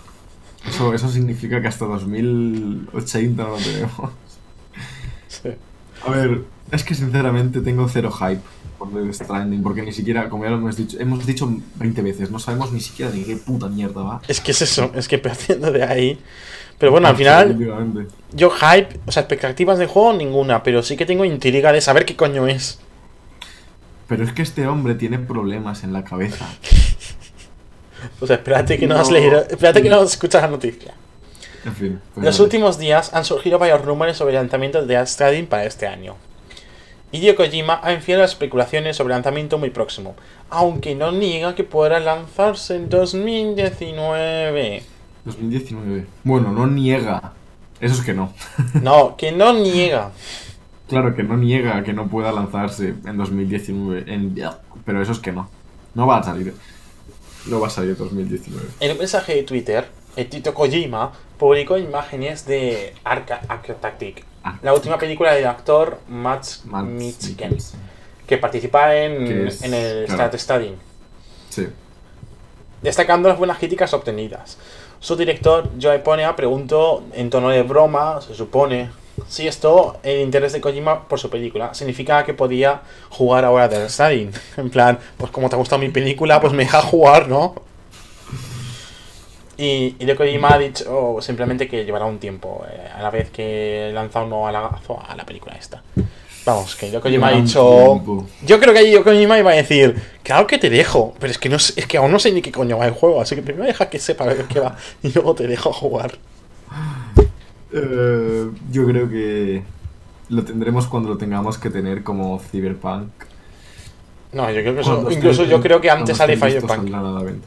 Eso, 0.69 0.95
eso 0.95 1.09
significa 1.09 1.61
que 1.61 1.69
hasta 1.69 1.85
2080 1.85 3.43
no 3.43 3.49
lo 3.51 3.57
tenemos. 3.57 4.11
Sí. 5.27 5.51
A 6.07 6.11
ver, 6.11 6.45
es 6.71 6.85
que 6.85 6.95
sinceramente 6.95 7.61
tengo 7.61 7.89
cero 7.89 8.11
hype 8.13 8.41
por 8.79 8.93
Death 8.93 9.15
Stranding, 9.15 9.63
porque 9.63 9.83
ni 9.83 9.93
siquiera, 9.93 10.29
como 10.29 10.45
ya 10.45 10.51
lo 10.51 10.57
hemos 10.57 10.77
dicho, 10.77 10.97
hemos 11.01 11.27
dicho 11.27 11.51
20 11.77 12.03
veces, 12.03 12.31
no 12.31 12.39
sabemos 12.39 12.73
ni 12.73 12.81
siquiera 12.81 13.11
de 13.11 13.25
qué 13.25 13.37
puta 13.37 13.67
mierda 13.69 14.03
va. 14.03 14.21
Es 14.29 14.41
que 14.41 14.53
es 14.53 14.63
eso, 14.63 14.93
es 14.95 15.09
que 15.09 15.19
partiendo 15.19 15.73
de 15.73 15.83
ahí. 15.85 16.19
Pero 16.79 16.93
bueno, 16.93 17.09
al 17.09 17.17
final, 17.17 18.09
yo 18.33 18.51
hype, 18.51 19.01
o 19.07 19.11
sea, 19.11 19.23
expectativas 19.23 19.79
del 19.79 19.89
juego 19.89 20.13
ninguna, 20.13 20.63
pero 20.63 20.83
sí 20.85 20.97
que 20.97 21.05
tengo 21.07 21.25
intriga 21.25 21.73
de 21.73 21.81
saber 21.81 22.05
qué 22.07 22.15
coño 22.15 22.47
es. 22.47 22.79
Pero 24.07 24.23
es 24.25 24.33
que 24.33 24.43
este 24.43 24.67
hombre 24.69 24.95
tiene 24.95 25.19
problemas 25.19 25.83
en 25.85 25.93
la 25.93 26.05
cabeza. 26.05 26.47
O 28.21 28.27
sea, 28.29 28.37
espérate 28.37 28.79
que 28.79 28.87
no, 28.87 28.95
No. 28.95 29.01
has 29.01 29.11
leído, 29.11 29.41
espérate 29.51 29.83
que 29.83 29.91
no 29.91 30.01
escuchas 30.05 30.41
la 30.43 30.49
noticia. 30.49 30.95
En 31.65 31.75
fin. 31.75 32.01
pues 32.15 32.25
Los 32.25 32.37
vale. 32.37 32.45
últimos 32.45 32.79
días 32.79 33.13
han 33.13 33.25
surgido 33.25 33.59
varios 33.59 33.85
rumores 33.85 34.17
sobre 34.17 34.35
el 34.35 34.41
lanzamiento 34.41 34.81
de 34.81 34.87
Death 34.87 35.09
Stranding 35.09 35.47
para 35.47 35.65
este 35.65 35.89
año. 35.89 36.15
Hideo 37.11 37.37
Kojima 37.37 37.81
ha 37.83 37.93
enviado 37.93 38.23
especulaciones 38.23 38.97
sobre 38.97 39.15
lanzamiento 39.15 39.57
muy 39.57 39.71
próximo, 39.71 40.15
aunque 40.51 40.95
no 40.95 41.11
niega 41.11 41.55
que 41.55 41.65
podrá 41.65 42.01
lanzarse 42.01 42.77
en 42.77 42.91
2019. 42.91 44.83
2019. 45.25 46.07
Bueno, 46.23 46.53
no 46.53 46.67
niega. 46.67 47.33
Eso 47.81 47.95
es 47.95 48.03
que 48.03 48.13
no. 48.13 48.35
No, 48.83 49.17
que 49.17 49.33
no 49.33 49.55
niega. 49.55 50.11
Claro 50.89 51.15
que 51.15 51.23
no 51.23 51.39
niega 51.39 51.83
que 51.83 51.95
no 51.95 52.09
pueda 52.09 52.31
lanzarse 52.31 52.95
en 53.05 53.17
2019. 53.17 54.05
En... 54.13 54.35
Pero 54.85 55.01
eso 55.01 55.13
es 55.13 55.19
que 55.19 55.33
no. 55.33 55.49
No 55.95 56.07
va 56.07 56.19
a 56.19 56.23
salir. 56.23 56.55
No 57.47 57.59
va 57.59 57.69
a 57.69 57.71
salir 57.71 57.93
en 57.93 57.97
2019. 57.99 58.67
En 58.81 58.93
un 58.93 58.99
mensaje 58.99 59.35
de 59.35 59.45
Twitter, 59.45 59.89
el 60.17 60.29
Tito 60.29 60.53
Kojima 60.53 61.13
publicó 61.39 61.79
imágenes 61.79 62.45
de 62.45 62.93
Arca 63.05 63.41
Tactic, 63.81 64.25
Ah, 64.38 64.38
la 64.63 64.73
última 64.75 64.99
película 64.99 65.33
del 65.35 65.47
actor 65.47 65.99
Matt 66.09 66.47
Matt 66.65 66.85
Mitchell, 66.87 67.57
que 68.27 68.39
participa 68.39 68.95
en, 68.97 69.49
es- 69.49 69.63
en 69.63 69.75
el 69.75 70.07
claro. 70.07 70.37
Stranding. 70.39 70.77
Sí. 71.51 71.67
destacando 72.83 73.29
las 73.29 73.39
buenas 73.39 73.59
críticas 73.59 73.93
obtenidas. 73.95 74.59
Su 75.01 75.17
director, 75.17 75.71
Joe 75.81 75.99
Ponea, 76.01 76.35
preguntó 76.37 77.03
en 77.13 77.31
tono 77.31 77.49
de 77.51 77.63
broma, 77.63 78.21
se 78.21 78.35
supone, 78.35 78.91
si 79.29 79.47
esto, 79.49 79.97
el 80.03 80.21
interés 80.21 80.53
de 80.53 80.61
Kojima 80.61 81.09
por 81.09 81.19
su 81.19 81.31
película, 81.31 81.73
significa 81.75 82.25
que 82.25 82.35
podía 82.35 82.83
jugar 83.11 83.45
ahora 83.45 83.69
Death 83.69 83.91
Stranding. 83.91 84.33
En 84.57 84.71
plan, 84.71 84.99
pues 85.17 85.31
como 85.33 85.49
te 85.49 85.55
ha 85.57 85.59
gustado 85.59 85.81
mi 85.81 85.89
película, 85.89 86.41
pues 86.41 86.53
me 86.53 86.65
deja 86.65 86.83
jugar, 86.83 87.29
¿no? 87.29 87.55
Y, 89.61 89.91
de 90.05 90.15
Kojima 90.15 90.55
ha 90.55 90.59
dicho 90.59 91.17
simplemente 91.21 91.67
que 91.67 91.85
llevará 91.85 92.05
un 92.05 92.19
tiempo, 92.19 92.65
eh, 92.71 92.89
a 92.97 93.03
la 93.03 93.11
vez 93.11 93.31
que 93.31 93.91
lanza 93.93 94.23
un 94.23 94.31
nuevo 94.31 94.47
alagazo 94.47 95.03
a 95.05 95.17
la 95.17 95.27
película 95.27 95.57
esta. 95.57 95.83
Vamos, 96.47 96.77
que 96.77 96.87
Hideo 96.87 97.01
Kojima 97.01 97.27
ha 97.27 97.33
dicho... 97.33 98.01
Yo 98.47 98.61
creo 98.61 98.73
que 98.73 98.85
Hideo 98.85 99.03
Kojima 99.03 99.37
iba 99.37 99.51
a 99.51 99.55
decir, 99.55 100.01
claro 100.23 100.47
que 100.47 100.59
te 100.59 100.71
dejo, 100.71 101.13
pero 101.19 101.33
es 101.33 101.39
que, 101.39 101.49
no, 101.49 101.57
es 101.57 101.87
que 101.89 101.99
aún 101.99 102.13
no 102.13 102.21
sé 102.21 102.31
ni 102.31 102.41
qué 102.41 102.53
coño 102.53 102.79
va 102.79 102.87
el 102.87 102.93
juego, 102.93 103.21
así 103.21 103.35
que 103.35 103.43
primero 103.43 103.65
deja 103.65 103.91
que 103.91 103.99
sepa 103.99 104.27
de 104.33 104.45
qué 104.45 104.61
va 104.61 104.77
y 105.03 105.13
luego 105.13 105.35
te 105.35 105.49
dejo 105.49 105.73
jugar. 105.73 106.13
Eh, 107.73 108.51
yo 108.71 108.87
creo 108.87 109.11
que 109.11 109.63
lo 110.29 110.45
tendremos 110.45 110.87
cuando 110.87 111.09
lo 111.09 111.19
tengamos 111.19 111.59
que 111.59 111.69
tener 111.69 112.05
como 112.05 112.39
Cyberpunk. 112.39 113.11
No, 114.33 114.49
yo 114.51 114.61
creo 114.61 114.75
que 114.75 114.81
eso, 114.83 115.11
incluso 115.11 115.45
yo 115.45 115.61
creo 115.61 115.81
que 115.81 115.91
antes 115.91 116.17
sale 116.17 116.35
estén 116.35 117.43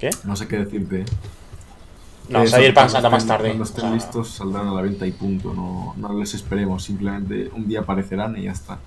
¿Qué? 0.00 0.10
No 0.24 0.34
sé 0.34 0.48
qué 0.48 0.56
decirte. 0.58 1.04
No, 2.28 2.42
Eso, 2.42 2.56
Cyberpunk 2.56 2.74
cuando 2.74 2.92
saldrá 2.92 3.10
más 3.10 3.26
tarde. 3.26 3.48
Cuando 3.48 3.64
o 3.64 3.66
estén 3.66 3.80
sea, 3.84 3.92
listos 3.92 4.30
saldrán 4.30 4.68
a 4.68 4.72
la 4.72 4.82
venta 4.82 5.06
y 5.06 5.10
punto. 5.12 5.52
No, 5.54 5.94
no 5.96 6.18
les 6.18 6.32
esperemos. 6.34 6.82
Simplemente 6.84 7.50
un 7.54 7.68
día 7.68 7.80
aparecerán 7.80 8.36
y 8.36 8.42
ya 8.44 8.52
está. 8.52 8.78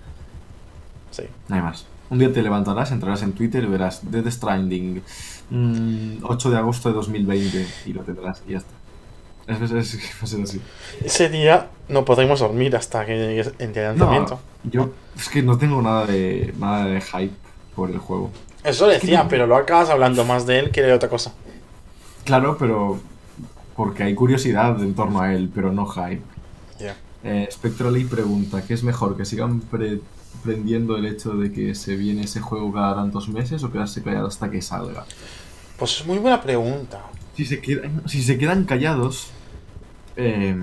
sí. 1.11 1.23
No 1.47 1.55
hay 1.55 1.61
más. 1.61 1.85
Un 2.09 2.19
día 2.19 2.31
te 2.31 2.41
levantarás, 2.43 2.91
entrarás 2.91 3.23
en 3.23 3.33
Twitter 3.33 3.63
y 3.63 3.67
verás 3.67 4.01
Dead 4.11 4.29
Stranding 4.29 5.01
mm, 5.49 6.17
8 6.23 6.49
de 6.51 6.57
agosto 6.57 6.89
de 6.89 6.95
2020 6.95 7.67
y 7.87 7.93
lo 7.93 8.03
tendrás 8.03 8.43
y 8.47 8.51
ya 8.51 8.57
está. 8.59 8.71
Es, 9.47 9.61
es, 9.61 9.71
es- 9.71 9.95
va 10.21 10.23
a 10.23 10.27
ser 10.27 10.41
así. 10.43 10.61
Ese 11.03 11.29
día 11.29 11.69
no 11.89 12.05
podremos 12.05 12.39
dormir 12.39 12.75
hasta 12.75 13.05
que 13.05 13.17
llegue 13.17 13.51
el 13.59 13.73
día 13.73 13.83
de 13.83 13.87
lanzamiento. 13.97 14.39
No, 14.63 14.71
yo 14.71 14.89
es 15.17 15.27
que 15.29 15.41
no 15.41 15.57
tengo 15.57 15.81
nada 15.81 16.05
de 16.05 16.53
nada 16.59 16.85
de 16.85 17.01
hype 17.01 17.33
por 17.75 17.89
el 17.91 17.97
juego. 17.97 18.31
Eso 18.63 18.87
decía, 18.87 19.27
pero 19.29 19.45
lo 19.47 19.55
acabas 19.57 19.89
hablando 19.89 20.23
más 20.25 20.45
de 20.45 20.59
él 20.59 20.71
que 20.71 20.81
de 20.81 20.93
otra 20.93 21.09
cosa. 21.09 21.33
Claro, 22.23 22.57
pero 22.57 22.99
porque 23.75 24.03
hay 24.03 24.15
curiosidad 24.15 24.81
en 24.81 24.93
torno 24.93 25.21
a 25.21 25.33
él, 25.33 25.49
pero 25.53 25.71
no 25.71 25.85
hype. 25.87 26.21
Ya. 26.79 26.95
Eh, 27.23 27.47
Spectrally 27.51 28.05
pregunta, 28.05 28.61
¿qué 28.65 28.73
es 28.73 28.83
mejor? 28.83 29.17
¿Que 29.17 29.25
sigan 29.25 29.59
pre- 29.61 29.99
prendiendo 30.43 30.95
el 30.97 31.05
hecho 31.05 31.31
de 31.35 31.51
que 31.51 31.75
se 31.75 31.95
viene 31.95 32.23
ese 32.23 32.39
juego 32.41 32.71
cada 32.71 32.95
tantos 32.95 33.27
meses 33.29 33.63
o 33.63 33.71
quedarse 33.71 34.01
callado 34.03 34.27
hasta 34.27 34.49
que 34.49 34.61
salga? 34.61 35.05
Pues 35.77 35.99
es 35.99 36.05
muy 36.05 36.19
buena 36.19 36.41
pregunta. 36.41 37.01
Si 37.35 37.45
se 37.45 37.59
quedan, 37.59 38.03
si 38.07 38.21
se 38.23 38.37
quedan 38.37 38.63
callados, 38.65 39.27
eh, 40.15 40.55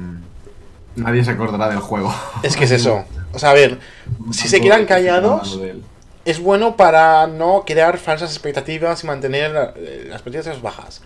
nadie 0.96 1.25
se 1.25 1.33
acordará 1.33 1.68
del 1.68 1.81
juego. 1.81 2.14
Es 2.42 2.57
que 2.57 2.64
es 2.64 2.70
eso. 2.81 3.05
O 3.33 3.38
sea, 3.38 3.51
a 3.51 3.55
ver, 3.55 3.79
si 4.31 4.49
se 4.49 4.61
quedan 4.61 4.87
callados. 4.87 5.59
Es 6.24 6.40
bueno 6.40 6.76
para 6.76 7.26
no 7.26 7.64
crear 7.66 7.98
falsas 7.98 8.30
expectativas 8.30 9.02
y 9.02 9.06
mantener 9.06 9.74
eh, 9.76 10.04
las 10.09 10.16
expectativas 10.16 10.61
bajas. 10.62 11.02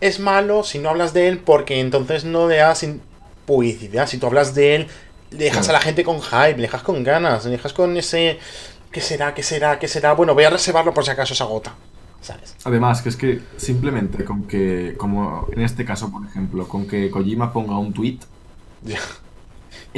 Es 0.00 0.20
malo 0.20 0.62
si 0.62 0.78
no 0.78 0.90
hablas 0.90 1.14
de 1.14 1.28
él 1.28 1.38
porque 1.38 1.80
entonces 1.80 2.24
no 2.24 2.48
le 2.48 2.56
das 2.56 2.86
publicidad. 3.46 4.06
Si 4.06 4.18
tú 4.18 4.26
hablas 4.26 4.54
de 4.54 4.74
él, 4.74 4.88
le 5.30 5.44
dejas 5.44 5.68
a 5.68 5.72
la 5.72 5.80
gente 5.80 6.04
con 6.04 6.20
hype, 6.20 6.56
le 6.56 6.62
dejas 6.62 6.82
con 6.82 7.02
ganas, 7.02 7.44
le 7.44 7.52
dejas 7.52 7.72
con 7.72 7.96
ese... 7.96 8.38
¿Qué 8.90 9.00
será? 9.00 9.34
¿Qué 9.34 9.42
será? 9.42 9.78
¿Qué 9.78 9.88
será? 9.88 10.12
Bueno, 10.14 10.34
voy 10.34 10.44
a 10.44 10.50
reservarlo 10.50 10.94
por 10.94 11.04
si 11.04 11.10
acaso 11.10 11.34
se 11.34 11.42
agota. 11.42 11.74
¿Sabes? 12.20 12.56
Además, 12.64 13.02
que 13.02 13.10
es 13.10 13.16
que 13.16 13.40
simplemente 13.56 14.24
con 14.24 14.44
que, 14.44 14.94
como 14.96 15.46
en 15.52 15.60
este 15.62 15.84
caso, 15.84 16.10
por 16.10 16.26
ejemplo, 16.26 16.66
con 16.66 16.86
que 16.86 17.10
Kojima 17.10 17.52
ponga 17.52 17.78
un 17.78 17.92
tweet. 17.92 18.18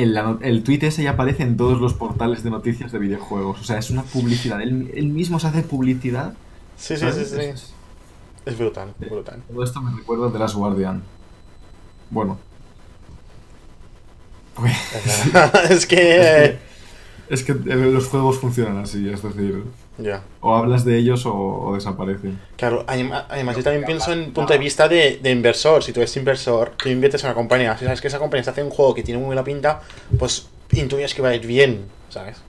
El, 0.02 0.16
el 0.42 0.62
tweet 0.62 0.78
ese 0.82 1.02
ya 1.02 1.10
aparece 1.10 1.42
en 1.42 1.56
todos 1.56 1.80
los 1.80 1.94
portales 1.94 2.42
de 2.42 2.50
noticias 2.50 2.92
de 2.92 2.98
videojuegos. 2.98 3.60
O 3.60 3.64
sea, 3.64 3.78
es 3.78 3.90
una 3.90 4.02
publicidad. 4.02 4.60
Él, 4.62 4.90
él 4.94 5.08
mismo 5.08 5.38
se 5.40 5.48
hace 5.48 5.62
publicidad. 5.62 6.34
Sí, 6.76 6.96
sí, 6.96 7.06
sí, 7.12 7.24
sí. 7.24 7.40
Es- 7.40 7.74
Es 8.46 8.56
brutal, 8.58 8.94
brutal. 8.98 9.42
Todo 9.52 9.62
esto 9.64 9.80
me 9.82 9.90
recuerda 9.96 10.28
a 10.28 10.32
The 10.32 10.38
Last 10.38 10.54
Guardian. 10.54 11.02
Bueno. 12.10 12.38
Pues, 14.54 14.76
es 15.70 15.86
que... 15.86 16.58
es 17.28 17.44
que 17.44 17.52
eh, 17.52 17.56
los 17.92 18.06
juegos 18.08 18.38
funcionan 18.38 18.78
así, 18.78 19.08
es 19.08 19.22
decir, 19.22 19.64
Ya. 19.98 20.22
o 20.40 20.54
hablas 20.54 20.84
de 20.84 20.96
ellos 20.96 21.26
o, 21.26 21.34
o 21.34 21.74
desaparecen. 21.74 22.38
Claro, 22.56 22.86
adem- 22.86 23.24
además 23.28 23.56
yo 23.56 23.64
también 23.64 23.84
pienso 23.84 24.12
en 24.12 24.32
punto 24.32 24.52
de 24.52 24.58
vista 24.60 24.86
de, 24.88 25.18
de 25.20 25.30
inversor. 25.32 25.82
Si 25.82 25.92
tú 25.92 25.98
eres 26.00 26.16
inversor, 26.16 26.74
tú 26.76 26.88
inviertes 26.88 27.22
en 27.24 27.28
una 27.30 27.34
compañía, 27.34 27.76
si 27.76 27.84
sabes 27.84 28.00
que 28.00 28.06
esa 28.06 28.18
compañía 28.20 28.42
está 28.42 28.52
haciendo 28.52 28.70
un 28.70 28.76
juego 28.76 28.94
que 28.94 29.02
tiene 29.02 29.18
muy 29.18 29.26
buena 29.26 29.42
pinta, 29.42 29.80
pues 30.18 30.48
intuyes 30.72 31.14
que 31.14 31.22
va 31.22 31.30
a 31.30 31.34
ir 31.34 31.44
bien, 31.46 31.86
¿sabes? 32.10 32.40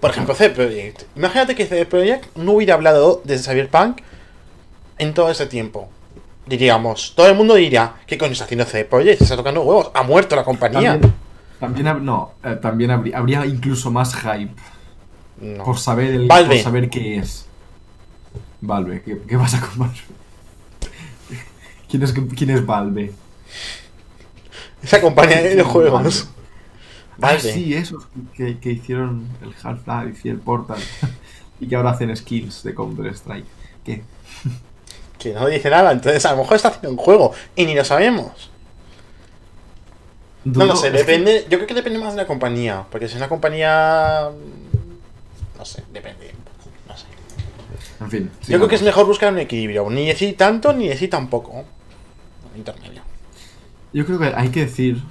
Por 0.00 0.10
ejemplo, 0.10 0.34
CD 0.34 0.50
Projekt. 0.50 1.04
Imagínate 1.16 1.54
que 1.54 1.64
CD 1.64 1.86
Projekt 1.86 2.36
no 2.36 2.52
hubiera 2.52 2.74
hablado 2.74 3.22
de 3.24 3.38
Cyberpunk 3.38 4.02
en 4.98 5.14
todo 5.14 5.30
ese 5.30 5.46
tiempo. 5.46 5.88
Diríamos, 6.46 7.14
todo 7.16 7.26
el 7.28 7.34
mundo 7.34 7.54
diría, 7.54 7.94
¿qué 8.06 8.18
coño 8.18 8.32
está 8.32 8.44
haciendo 8.44 8.66
CD 8.66 8.84
Projekt? 8.84 9.18
Se 9.18 9.24
está 9.24 9.36
tocando 9.36 9.62
huevos, 9.62 9.90
ha 9.94 10.02
muerto 10.02 10.36
la 10.36 10.44
compañía. 10.44 11.00
También, 11.58 11.86
también 11.86 12.04
no, 12.04 12.32
eh, 12.44 12.56
también 12.60 12.90
habría, 12.90 13.16
habría 13.16 13.46
incluso 13.46 13.90
más 13.90 14.14
hype 14.14 14.52
No. 15.40 15.64
por 15.64 15.78
saber 15.78 16.14
el, 16.14 16.26
Valve. 16.28 16.56
por 16.56 16.64
saber 16.64 16.90
qué 16.90 17.18
es. 17.18 17.46
Valve, 18.60 19.02
¿qué, 19.02 19.18
qué 19.28 19.36
pasa 19.36 19.60
con 19.60 19.78
Valve? 19.80 19.94
¿Quién 21.88 22.02
es, 22.02 22.12
quién 22.12 22.50
es 22.50 22.64
Valve? 22.64 23.12
Esa 24.82 25.00
compañía 25.00 25.42
de 25.42 25.62
juegos. 25.62 26.28
Ah, 27.14 27.16
Valve. 27.18 27.40
sí, 27.52 27.74
esos 27.74 28.04
que, 28.36 28.58
que 28.58 28.72
hicieron 28.72 29.26
el 29.42 29.54
Half-Life 29.62 30.20
y 30.24 30.30
el 30.30 30.38
Portal. 30.38 30.78
y 31.60 31.68
que 31.68 31.76
ahora 31.76 31.90
hacen 31.90 32.14
skills 32.16 32.62
de 32.62 32.74
Counter-Strike. 32.74 33.46
¿Qué? 33.84 34.02
Que 35.18 35.32
no 35.32 35.46
dice 35.46 35.70
nada, 35.70 35.92
entonces 35.92 36.22
a 36.26 36.32
lo 36.32 36.38
mejor 36.38 36.56
está 36.56 36.68
haciendo 36.68 36.90
un 36.90 36.96
juego 36.98 37.32
y 37.56 37.64
ni 37.64 37.74
lo 37.74 37.82
sabemos. 37.82 38.50
No 40.44 40.66
lo 40.66 40.74
Dudo- 40.74 40.76
sé, 40.82 40.88
es 40.88 40.92
que- 40.92 40.98
depende. 40.98 41.46
Yo 41.48 41.56
creo 41.56 41.66
que 41.66 41.72
depende 41.74 41.98
más 41.98 42.12
de 42.14 42.20
la 42.20 42.26
compañía. 42.26 42.84
Porque 42.90 43.06
si 43.08 43.12
es 43.14 43.18
una 43.18 43.28
compañía. 43.30 44.28
No 45.58 45.64
sé, 45.64 45.84
depende. 45.92 46.32
No 46.88 46.96
sé. 46.96 47.06
En 48.00 48.10
fin. 48.10 48.30
Yo 48.48 48.58
creo 48.58 48.68
que 48.68 48.74
es 48.74 48.82
mejor 48.82 49.06
buscar 49.06 49.32
un 49.32 49.38
equilibrio. 49.38 49.88
Ni 49.90 50.06
decir 50.06 50.36
tanto 50.36 50.72
ni 50.72 50.88
decir 50.88 51.10
tampoco. 51.10 51.64
Intermedio. 52.56 53.02
Yo 53.92 54.04
creo 54.06 54.18
que 54.18 54.26
hay 54.34 54.48
que 54.50 54.60
decir. 54.60 55.02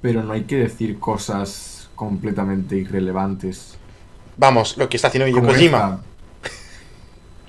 Pero 0.00 0.22
no 0.22 0.32
hay 0.32 0.42
que 0.42 0.56
decir 0.56 0.98
cosas 0.98 1.88
completamente 1.94 2.76
irrelevantes. 2.76 3.78
Vamos, 4.36 4.76
lo 4.76 4.88
que 4.88 4.96
está 4.96 5.08
haciendo 5.08 5.28
Hideo 5.28 5.42
Kojima. 5.42 5.78
esta. 5.78 6.00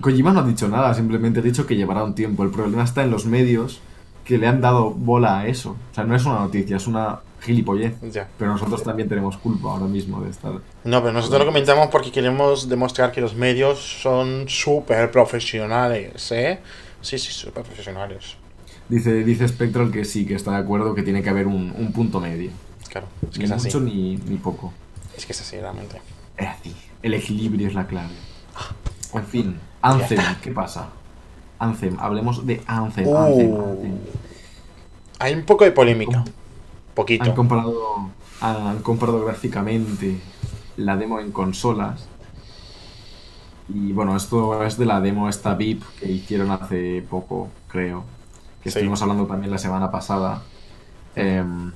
Kojima 0.02 0.32
no 0.32 0.42
ha 0.42 0.44
dicho 0.44 0.68
nada, 0.68 0.94
simplemente 0.94 1.40
ha 1.40 1.44
dicho 1.44 1.66
que 1.66 1.76
llevará 1.76 2.04
un 2.04 2.16
tiempo. 2.16 2.44
El 2.44 2.52
problema 2.52 2.84
está 2.84 3.04
en 3.04 3.12
los 3.12 3.26
medios 3.26 3.82
que 4.24 4.38
le 4.38 4.48
han 4.48 4.62
dado 4.62 4.92
bola 4.92 5.40
a 5.40 5.48
eso. 5.48 5.76
O 5.92 5.96
sea, 5.96 6.04
no 6.04 6.16
es 6.16 6.26
una 6.26 6.40
noticia, 6.40 6.78
es 6.78 6.88
una 6.88 7.20
gilipollez. 7.46 7.94
Ya. 8.12 8.28
Pero 8.38 8.52
nosotros 8.52 8.84
también 8.84 9.08
tenemos 9.08 9.38
culpa 9.38 9.72
ahora 9.72 9.86
mismo 9.86 10.22
de 10.22 10.30
estar. 10.32 10.54
No, 10.84 11.02
pero 11.02 11.14
nosotros 11.14 11.40
lo 11.40 11.46
comentamos 11.46 11.88
porque 11.88 12.12
queremos 12.12 12.68
demostrar 12.68 13.12
que 13.12 13.22
los 13.22 13.36
medios 13.36 13.80
son 14.02 14.46
súper 14.50 15.12
profesionales, 15.12 16.32
¿eh? 16.32 16.60
Sí, 17.02 17.18
sí, 17.20 17.32
súper 17.32 17.64
profesionales. 17.64 18.36
Dice, 18.90 19.24
dice 19.24 19.48
Spectral 19.48 19.92
que 19.92 20.06
sí, 20.06 20.26
que 20.26 20.36
está 20.36 20.52
de 20.52 20.58
acuerdo 20.58 20.94
que 20.94 21.04
tiene 21.04 21.24
que 21.24 21.30
haber 21.30 21.48
un, 21.48 21.74
un 21.78 21.92
punto 21.94 22.20
medio. 22.20 22.52
Claro, 22.90 23.08
es 23.24 23.30
que 23.32 23.40
Ni 23.40 23.46
es 23.46 23.52
así. 23.52 23.68
mucho 23.68 23.80
ni, 23.80 24.18
ni 24.18 24.38
poco. 24.38 24.74
Es 25.18 25.26
que 25.26 25.32
es 25.34 25.42
así, 25.42 25.58
realmente. 25.58 26.02
Es 26.38 26.48
así. 26.48 26.76
El 27.02 27.14
equilibrio 27.14 27.68
es 27.68 27.74
la 27.74 27.88
clave. 27.88 28.14
En 29.14 29.26
fin, 29.26 29.56
Anthem, 29.82 30.20
¿qué 30.42 30.52
pasa? 30.52 30.90
Anthem, 31.58 31.96
hablemos 32.00 32.46
de 32.46 32.62
Anthem. 32.68 33.08
Uh, 33.08 33.16
Anthem. 33.18 33.54
hay 35.20 35.34
un 35.34 35.44
poco 35.44 35.64
de 35.64 35.72
polémica. 35.72 36.24
Poquito. 36.96 37.24
Han 37.26 37.36
comparado, 37.36 38.10
han 38.42 38.80
comparado 38.82 39.24
gráficamente 39.26 40.20
la 40.78 40.98
demo 40.98 41.20
en 41.20 41.32
consolas. 41.32 42.08
Y 43.70 43.92
bueno, 43.94 44.16
esto 44.16 44.64
es 44.64 44.78
de 44.78 44.86
la 44.86 45.02
demo 45.02 45.28
esta 45.28 45.56
VIP 45.56 45.84
que 46.00 46.12
hicieron 46.12 46.52
hace 46.52 47.04
poco, 47.10 47.50
creo. 47.68 48.04
Que 48.64 48.70
Sí. 48.72 48.78
estuvimos 48.80 49.02
hablando 49.02 49.26
también 49.26 49.52
la 49.52 49.58
semana 49.58 49.92
pasada. 49.92 50.42
Em, 51.16 51.72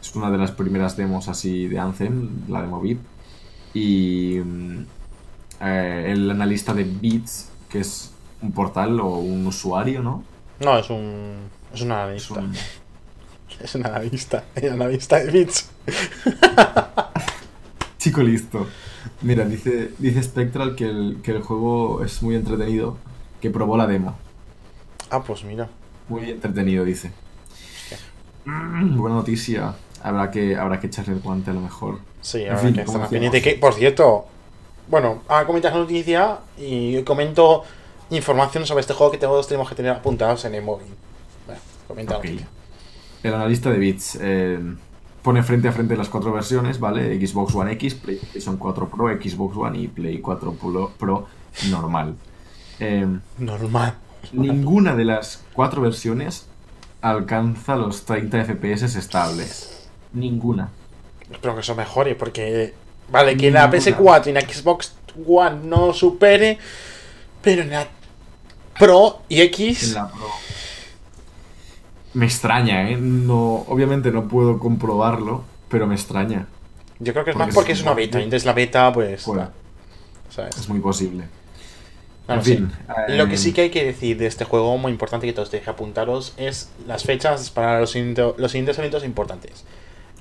es 0.00 0.14
una 0.16 0.30
de 0.30 0.38
las 0.38 0.50
primeras 0.50 0.96
demos 0.96 1.28
así 1.28 1.68
de 1.68 1.78
Anthem, 1.78 2.28
la 2.48 2.62
demo 2.62 2.80
VIP. 2.80 3.00
Y 3.74 4.38
mm, 4.44 4.78
eh, 5.60 6.06
el 6.12 6.30
analista 6.30 6.74
de 6.74 6.84
Beats, 6.84 7.50
que 7.68 7.80
es 7.80 8.12
un 8.42 8.52
portal 8.52 8.98
o 9.00 9.06
un 9.18 9.46
usuario, 9.46 10.02
¿no? 10.02 10.24
No, 10.60 10.76
es 10.78 10.90
un. 10.90 11.36
Es 11.72 11.80
un 11.82 11.92
Es 11.92 11.92
analista. 11.92 12.40
un, 12.40 12.52
Es 13.62 13.74
un 13.74 13.86
analista. 13.86 14.44
El 14.54 14.72
analista 14.80 15.18
de 15.18 15.30
bits. 15.30 15.70
Chico 17.98 18.22
listo. 18.22 18.66
Mira, 19.20 19.44
dice, 19.44 19.92
dice 19.98 20.22
Spectral 20.22 20.74
que 20.74 20.86
el, 20.86 21.18
que 21.22 21.30
el 21.30 21.42
juego 21.42 22.04
es 22.04 22.22
muy 22.22 22.34
entretenido, 22.34 22.96
que 23.40 23.50
probó 23.50 23.76
la 23.76 23.86
demo. 23.86 24.16
Ah, 25.10 25.22
pues 25.22 25.44
mira. 25.44 25.68
Muy 26.08 26.30
entretenido, 26.30 26.84
dice. 26.84 27.12
Mm, 28.44 28.96
buena 28.96 29.16
noticia. 29.16 29.74
Habrá 30.02 30.30
que, 30.30 30.56
habrá 30.56 30.80
que 30.80 30.88
echarle 30.88 31.14
el 31.14 31.20
guante 31.20 31.52
a 31.52 31.54
lo 31.54 31.60
mejor. 31.60 32.00
Sí, 32.20 32.42
En 32.42 32.50
ahora 32.50 32.62
fin, 32.62 32.74
que 32.74 32.84
pendiente. 33.08 33.40
Que, 33.40 33.54
por 33.54 33.74
cierto, 33.74 34.26
bueno, 34.88 35.22
ahora 35.28 35.46
comentas 35.46 35.72
la 35.72 35.78
noticia 35.78 36.38
y 36.58 37.00
comento 37.02 37.62
información 38.10 38.66
sobre 38.66 38.80
este 38.80 38.94
juego 38.94 39.12
que 39.12 39.18
todos 39.18 39.46
tenemos 39.46 39.68
que 39.68 39.76
tener 39.76 39.92
apuntados 39.92 40.44
en 40.44 40.56
el 40.56 40.62
móvil. 40.62 40.88
Bueno, 41.46 41.60
comenta 41.86 42.14
noticia. 42.14 42.48
El 43.22 43.34
analista 43.34 43.70
de 43.70 43.78
bits 43.78 44.18
eh, 44.20 44.58
pone 45.22 45.42
frente 45.42 45.68
a 45.68 45.72
frente 45.72 45.96
las 45.96 46.08
cuatro 46.08 46.32
versiones, 46.32 46.80
¿vale? 46.80 47.18
Xbox 47.24 47.54
One 47.54 47.72
X, 47.72 47.94
PlayStation 47.94 48.56
4 48.56 48.88
Pro, 48.88 49.08
Xbox 49.08 49.56
One 49.56 49.78
y 49.78 49.88
Play 49.88 50.18
4 50.20 50.52
Pro, 50.98 51.26
normal. 51.70 52.14
Eh, 52.80 53.06
Normal. 53.38 53.94
ninguna 54.32 54.96
de 54.96 55.04
las 55.04 55.44
cuatro 55.52 55.82
versiones 55.82 56.46
alcanza 57.00 57.76
los 57.76 58.04
30 58.04 58.44
FPS 58.44 58.96
estables. 58.96 59.88
Ninguna. 60.12 60.70
Espero 61.30 61.54
que 61.54 61.60
eso 61.60 61.74
mejore, 61.74 62.14
porque. 62.14 62.74
Vale, 63.10 63.36
que 63.36 63.50
la 63.50 63.68
Ninguna. 63.68 63.78
PS4 63.96 64.26
y 64.28 64.32
la 64.32 64.40
Xbox 64.40 64.94
One 65.26 65.60
no 65.64 65.92
supere, 65.92 66.58
pero 67.42 67.62
en 67.62 67.70
la 67.70 67.86
Pro 68.78 69.22
y 69.28 69.40
X. 69.42 69.88
En 69.88 69.94
la 69.94 70.08
Pro. 70.08 70.26
Me 72.14 72.26
extraña, 72.26 72.90
¿eh? 72.90 72.96
No, 72.96 73.64
obviamente 73.68 74.10
no 74.10 74.28
puedo 74.28 74.58
comprobarlo, 74.58 75.44
pero 75.68 75.86
me 75.86 75.94
extraña. 75.94 76.46
Yo 76.98 77.12
creo 77.12 77.24
que 77.24 77.30
es 77.30 77.36
porque 77.36 77.46
más 77.46 77.54
porque 77.54 77.72
es 77.72 77.78
es 77.78 77.84
una 77.84 77.94
beta. 77.94 78.20
Y 78.20 78.24
entonces 78.24 78.46
la 78.46 78.52
beta, 78.52 78.92
pues. 78.92 79.26
Es 80.56 80.68
muy 80.68 80.80
posible. 80.80 81.24
Bueno, 82.26 82.40
en 82.40 82.46
fin. 82.46 82.72
sí. 82.72 83.12
Lo 83.16 83.26
que 83.26 83.34
eh, 83.34 83.38
sí 83.38 83.52
que 83.52 83.62
hay 83.62 83.70
que 83.70 83.84
decir 83.84 84.16
de 84.18 84.26
este 84.26 84.44
juego, 84.44 84.76
muy 84.78 84.92
importante 84.92 85.26
que 85.26 85.32
todos 85.32 85.50
tenéis 85.50 85.64
que 85.64 85.70
apuntaros, 85.70 86.34
es 86.36 86.70
las 86.86 87.02
fechas 87.02 87.50
para 87.50 87.80
los, 87.80 87.94
los 87.94 88.50
siguientes 88.50 88.78
eventos 88.78 89.04
importantes. 89.04 89.64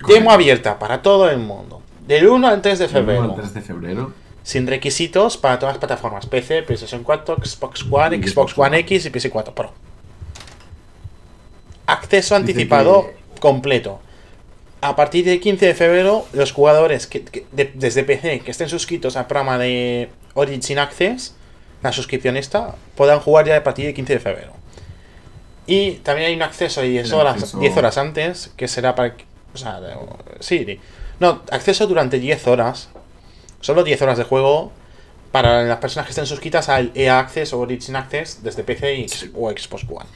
Correcto. 0.02 0.14
Demo 0.14 0.32
abierta 0.32 0.80
para 0.80 1.02
todo 1.02 1.30
el 1.30 1.40
mundo. 1.40 1.82
Del 2.08 2.28
1 2.28 2.48
al 2.48 2.62
3 2.62 2.80
de 2.80 2.88
del 2.88 2.96
uno 2.96 3.06
febrero. 3.06 3.24
al 3.24 3.36
3 3.36 3.54
de 3.54 3.62
febrero. 3.62 4.14
Sin 4.44 4.66
requisitos 4.66 5.38
para 5.38 5.60
todas 5.60 5.76
las 5.76 5.80
plataformas. 5.80 6.26
PC, 6.26 6.64
PlayStation 6.64 7.04
4, 7.04 7.38
Xbox 7.44 7.86
One, 7.90 8.28
Xbox 8.28 8.58
One. 8.58 8.80
X 8.80 9.06
y 9.06 9.10
PS4 9.12 9.54
Pro. 9.54 9.72
Acceso 11.88 12.36
anticipado 12.36 13.08
que- 13.34 13.40
completo. 13.42 14.00
A 14.82 14.96
partir 14.96 15.26
del 15.26 15.40
15 15.40 15.66
de 15.68 15.74
febrero, 15.76 16.26
los 16.34 16.52
jugadores 16.52 17.06
que, 17.08 17.24
que- 17.24 17.46
de- 17.52 17.72
desde 17.76 18.04
PC 18.04 18.40
que 18.40 18.52
estén 18.52 18.70
suscritos 18.70 19.16
al 19.16 19.28
programa 19.28 19.58
de 19.58 20.10
Origin 20.34 20.80
Access, 20.80 21.36
la 21.84 21.92
suscripción 21.92 22.38
esta, 22.38 22.76
podrán 22.96 23.20
jugar 23.20 23.46
ya 23.46 23.58
a 23.58 23.64
partir 23.64 23.86
del 23.86 23.94
15 23.94 24.14
de 24.14 24.20
febrero. 24.20 24.54
Y 25.68 25.92
también 26.04 26.28
hay 26.30 26.36
un 26.36 26.42
acceso 26.42 26.82
de 26.82 26.90
10 26.90 27.08
El 27.10 27.14
horas, 27.14 27.36
acceso- 27.36 27.60
10 27.60 27.78
horas 27.78 27.98
antes, 27.98 28.52
que 28.58 28.68
será 28.68 28.96
para... 28.96 29.16
O 29.54 29.58
sea, 29.58 29.80
de- 29.82 29.96
sí, 30.40 30.80
no, 31.20 31.42
acceso 31.52 31.86
durante 31.88 32.20
10 32.20 32.48
horas. 32.48 32.90
Solo 33.60 33.84
10 33.84 34.02
horas 34.02 34.18
de 34.18 34.24
juego 34.24 34.72
para 35.32 35.64
las 35.64 35.78
personas 35.78 36.08
que 36.08 36.12
estén 36.12 36.26
suscritas 36.26 36.68
al 36.70 36.92
EA 36.96 37.20
Access 37.20 37.54
o 37.54 37.60
Origin 37.60 37.96
Access 37.96 38.42
desde 38.44 38.64
PC 38.64 38.96
y, 38.96 39.06
o 39.36 39.50
Xbox 39.52 39.84
One. 39.88 40.10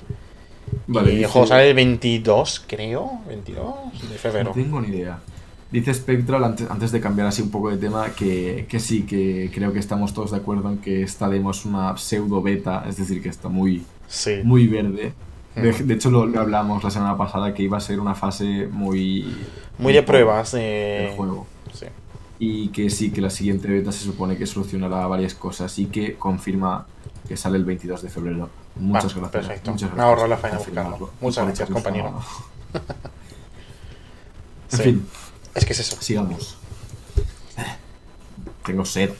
Vale, 0.87 1.09
y 1.09 1.13
el 1.13 1.17
dice- 1.19 1.29
juego 1.31 1.47
sale 1.47 1.69
el 1.69 1.75
22, 1.75 2.65
creo, 2.67 3.19
22 3.27 3.73
de 4.09 4.17
febrero. 4.17 4.49
No 4.49 4.51
tengo 4.55 4.81
ni 4.81 4.89
idea. 4.89 5.19
Dice 5.71 5.93
Spectral, 5.93 6.43
antes, 6.43 6.69
antes 6.69 6.91
de 6.91 7.01
cambiar 7.01 7.27
así 7.27 7.41
un 7.41 7.49
poco 7.51 7.69
de 7.69 7.77
tema, 7.77 8.09
que, 8.11 8.65
que 8.69 8.79
sí, 8.79 9.03
que 9.03 9.49
creo 9.53 9.73
que 9.73 9.79
estamos 9.79 10.13
todos 10.13 10.31
de 10.31 10.37
acuerdo 10.37 10.69
en 10.69 10.77
que 10.77 11.01
esta 11.03 11.27
demo 11.27 11.51
es 11.51 11.65
una 11.65 11.97
pseudo 11.97 12.41
beta, 12.41 12.85
es 12.87 12.97
decir, 12.97 13.21
que 13.21 13.29
está 13.29 13.49
muy, 13.49 13.83
Sí. 14.07 14.35
muy 14.43 14.67
verde. 14.67 15.13
De, 15.55 15.69
Ujú. 15.71 15.83
de 15.85 15.93
hecho, 15.95 16.11
lo, 16.11 16.25
lo 16.27 16.39
hablamos 16.41 16.83
la 16.83 16.91
semana 16.91 17.17
pasada, 17.17 17.53
que 17.53 17.63
iba 17.63 17.77
a 17.77 17.81
ser 17.81 17.99
una 17.99 18.13
fase 18.13 18.67
muy... 18.71 19.25
Muy 19.77 19.91
de 19.93 20.03
pruebas 20.03 20.51
del 20.51 20.61
de... 21.09 21.13
juego. 21.17 21.47
Sí. 21.73 21.85
Y 22.39 22.67
que 22.69 22.89
sí, 22.89 23.11
que 23.11 23.21
la 23.21 23.29
siguiente 23.29 23.67
beta 23.67 23.91
se 23.91 24.03
supone 24.05 24.37
que 24.37 24.45
solucionará 24.45 25.07
varias 25.07 25.33
cosas 25.33 25.77
y 25.79 25.85
que 25.87 26.15
confirma 26.15 26.85
que 27.27 27.35
sale 27.37 27.57
el 27.57 27.65
22 27.65 28.01
de 28.03 28.09
febrero. 28.09 28.49
Muchas 28.75 29.13
gracias. 29.15 29.31
perfecto. 29.31 29.71
Muchas 29.71 29.89
Me 29.89 29.95
gracias 29.95 30.09
ahorro 30.17 30.27
la 30.27 30.37
faena 30.37 30.57
buscarlo. 30.57 31.09
Muchas 31.21 31.45
gracias, 31.45 31.69
compañero. 31.69 32.21
En 34.71 34.77
Sí. 34.77 34.83
fin, 34.83 35.07
Es 35.53 35.65
que 35.65 35.73
es 35.73 35.79
eso. 35.79 35.95
sigamos. 36.01 36.57
Tengo 38.65 38.83
sed. 38.83 39.11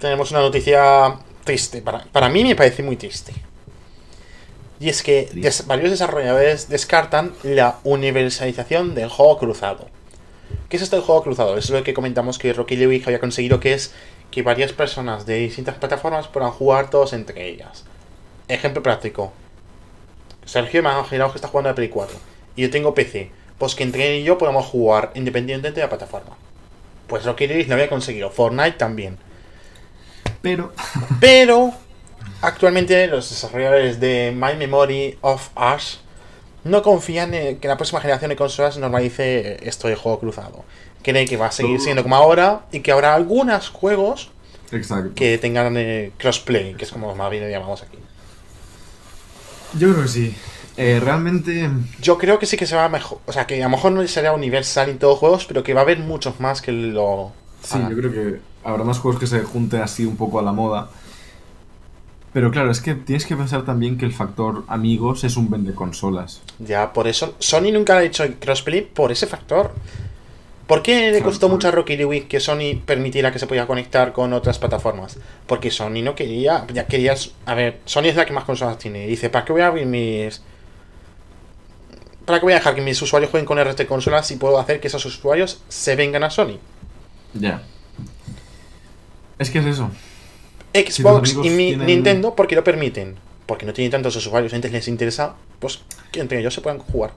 Tenemos 0.00 0.30
una 0.30 0.40
noticia 0.40 1.16
triste. 1.42 1.82
Para, 1.82 2.04
para 2.04 2.28
mí 2.28 2.44
me 2.44 2.54
parece 2.54 2.82
muy 2.82 2.96
triste. 2.96 3.32
Y 4.80 4.88
es 4.88 5.02
que 5.02 5.28
des- 5.34 5.66
varios 5.66 5.90
desarrolladores 5.90 6.68
descartan 6.68 7.32
la 7.42 7.78
universalización 7.84 8.94
del 8.94 9.08
juego 9.08 9.38
cruzado. 9.38 9.88
¿Qué 10.68 10.76
es 10.76 10.82
esto 10.82 10.96
del 10.96 11.04
juego 11.04 11.22
cruzado? 11.22 11.56
Es 11.58 11.70
lo 11.70 11.82
que 11.82 11.92
comentamos 11.94 12.38
que 12.38 12.52
Rocky 12.52 12.76
Lewis 12.76 13.04
había 13.06 13.20
conseguido, 13.20 13.60
que 13.60 13.74
es 13.74 13.92
que 14.34 14.42
varias 14.42 14.72
personas 14.72 15.26
de 15.26 15.36
distintas 15.36 15.76
plataformas 15.76 16.26
puedan 16.26 16.50
jugar 16.50 16.90
todos 16.90 17.12
entre 17.12 17.48
ellas. 17.48 17.84
Ejemplo 18.48 18.82
práctico. 18.82 19.32
Sergio, 20.44 20.80
imaginaos 20.80 21.30
que 21.30 21.38
está 21.38 21.46
jugando 21.46 21.70
a 21.70 21.74
Play 21.76 21.88
4 21.88 22.16
y 22.56 22.62
yo 22.62 22.70
tengo 22.70 22.94
PC. 22.94 23.30
Pues 23.58 23.76
que 23.76 23.84
entre 23.84 24.08
él 24.08 24.22
y 24.22 24.24
yo 24.24 24.36
podamos 24.36 24.66
jugar 24.66 25.12
independientemente 25.14 25.78
de 25.78 25.86
la 25.86 25.88
plataforma. 25.88 26.36
Pues 27.06 27.24
Rocky 27.24 27.46
Lewis 27.46 27.68
lo 27.68 27.74
había 27.74 27.88
conseguido. 27.88 28.28
Fortnite 28.28 28.72
también. 28.72 29.18
Pero 30.42 30.72
Pero 31.20 31.72
actualmente 32.42 33.06
los 33.06 33.30
desarrolladores 33.30 34.00
de 34.00 34.32
My 34.34 34.56
Memory 34.56 35.16
of 35.20 35.50
Us 35.56 36.00
no 36.64 36.82
confían 36.82 37.34
en 37.34 37.60
que 37.60 37.68
la 37.68 37.76
próxima 37.76 38.00
generación 38.00 38.30
de 38.30 38.36
consolas 38.36 38.78
normalice 38.78 39.58
esto 39.62 39.86
de 39.86 39.94
juego 39.94 40.18
cruzado. 40.18 40.64
Creen 41.04 41.28
que 41.28 41.36
va 41.36 41.46
a 41.46 41.52
seguir 41.52 41.80
siendo 41.80 42.02
como 42.02 42.16
ahora 42.16 42.62
y 42.72 42.80
que 42.80 42.90
habrá 42.90 43.14
algunos 43.14 43.68
juegos 43.68 44.30
Exacto. 44.72 45.12
que 45.14 45.38
tengan 45.38 45.76
eh, 45.76 46.10
crossplay, 46.18 46.74
que 46.74 46.84
es 46.84 46.90
como 46.90 47.14
más 47.14 47.30
bien 47.30 47.44
lo 47.44 47.50
llamamos 47.50 47.82
aquí. 47.82 47.98
Yo 49.78 49.92
creo 49.92 50.02
que 50.02 50.08
sí. 50.08 50.34
Eh, 50.76 51.00
realmente. 51.02 51.70
Yo 52.00 52.18
creo 52.18 52.38
que 52.38 52.46
sí 52.46 52.56
que 52.56 52.66
se 52.66 52.74
va 52.74 52.86
a 52.86 52.88
mejor. 52.88 53.18
O 53.26 53.32
sea, 53.32 53.46
que 53.46 53.62
a 53.62 53.66
lo 53.66 53.70
mejor 53.70 53.92
no 53.92 54.06
será 54.08 54.32
universal 54.32 54.88
en 54.88 54.98
todos 54.98 55.12
los 55.12 55.18
juegos, 55.20 55.44
pero 55.46 55.62
que 55.62 55.74
va 55.74 55.80
a 55.80 55.84
haber 55.84 55.98
muchos 55.98 56.40
más 56.40 56.60
que 56.60 56.72
lo. 56.72 57.32
Sí, 57.62 57.76
hagan. 57.76 57.90
yo 57.90 57.96
creo 57.96 58.12
que 58.12 58.40
habrá 58.64 58.82
más 58.82 58.98
juegos 58.98 59.20
que 59.20 59.26
se 59.26 59.40
junten 59.42 59.82
así 59.82 60.04
un 60.04 60.16
poco 60.16 60.38
a 60.38 60.42
la 60.42 60.52
moda. 60.52 60.90
Pero 62.32 62.50
claro, 62.50 62.72
es 62.72 62.80
que 62.80 62.96
tienes 62.96 63.26
que 63.26 63.36
pensar 63.36 63.64
también 63.64 63.96
que 63.96 64.04
el 64.04 64.12
factor 64.12 64.64
amigos 64.66 65.22
es 65.22 65.36
un 65.36 65.48
vende 65.48 65.72
consolas. 65.72 66.42
Ya, 66.58 66.92
por 66.92 67.06
eso. 67.06 67.36
Sony 67.38 67.70
nunca 67.72 67.98
ha 67.98 68.02
hecho 68.02 68.24
crossplay 68.40 68.80
por 68.80 69.12
ese 69.12 69.28
factor. 69.28 69.72
¿Por 70.66 70.82
qué 70.82 71.10
le 71.12 71.20
costó 71.22 71.48
mucho 71.48 71.68
a. 71.68 71.70
Rocky 71.72 71.96
Lewis 71.96 72.24
que 72.24 72.40
Sony 72.40 72.80
permitiera 72.84 73.30
que 73.30 73.38
se 73.38 73.46
pudiera 73.46 73.66
conectar 73.66 74.12
con 74.14 74.32
otras 74.32 74.58
plataformas? 74.58 75.18
Porque 75.46 75.70
Sony 75.70 76.00
no 76.02 76.14
quería. 76.14 76.66
Ya 76.72 76.86
querías. 76.86 77.32
A 77.44 77.54
ver, 77.54 77.80
Sony 77.84 78.04
es 78.06 78.16
la 78.16 78.24
que 78.24 78.32
más 78.32 78.44
consolas 78.44 78.78
tiene. 78.78 79.04
Y 79.04 79.08
dice, 79.08 79.28
¿para 79.28 79.44
qué 79.44 79.52
voy 79.52 79.60
a 79.62 79.66
abrir 79.66 79.86
mis. 79.86 80.42
¿Para 82.24 82.38
qué 82.40 82.44
voy 82.44 82.52
a 82.54 82.56
dejar 82.56 82.74
que 82.74 82.80
mis 82.80 83.00
usuarios 83.02 83.30
jueguen 83.30 83.44
con 83.46 83.58
RT 83.58 83.86
consolas 83.86 84.26
si 84.26 84.36
puedo 84.36 84.58
hacer 84.58 84.80
que 84.80 84.88
esos 84.88 85.04
usuarios 85.04 85.60
se 85.68 85.96
vengan 85.96 86.24
a 86.24 86.30
Sony? 86.30 86.58
Ya. 87.34 87.62
Es 89.38 89.50
que 89.50 89.58
es 89.58 89.66
eso. 89.66 89.90
Xbox 90.72 91.34
y 91.44 91.50
mi- 91.50 91.68
tienen- 91.68 91.86
Nintendo, 91.86 92.34
¿por 92.34 92.46
qué 92.46 92.54
lo 92.54 92.64
permiten? 92.64 93.16
Porque 93.44 93.66
no 93.66 93.74
tienen 93.74 93.90
tantos 93.90 94.16
usuarios, 94.16 94.54
entonces 94.54 94.72
les 94.72 94.88
interesa, 94.88 95.34
pues, 95.58 95.80
que 96.10 96.20
entre 96.20 96.38
ellos 96.40 96.54
se 96.54 96.62
puedan 96.62 96.78
jugar. 96.78 97.12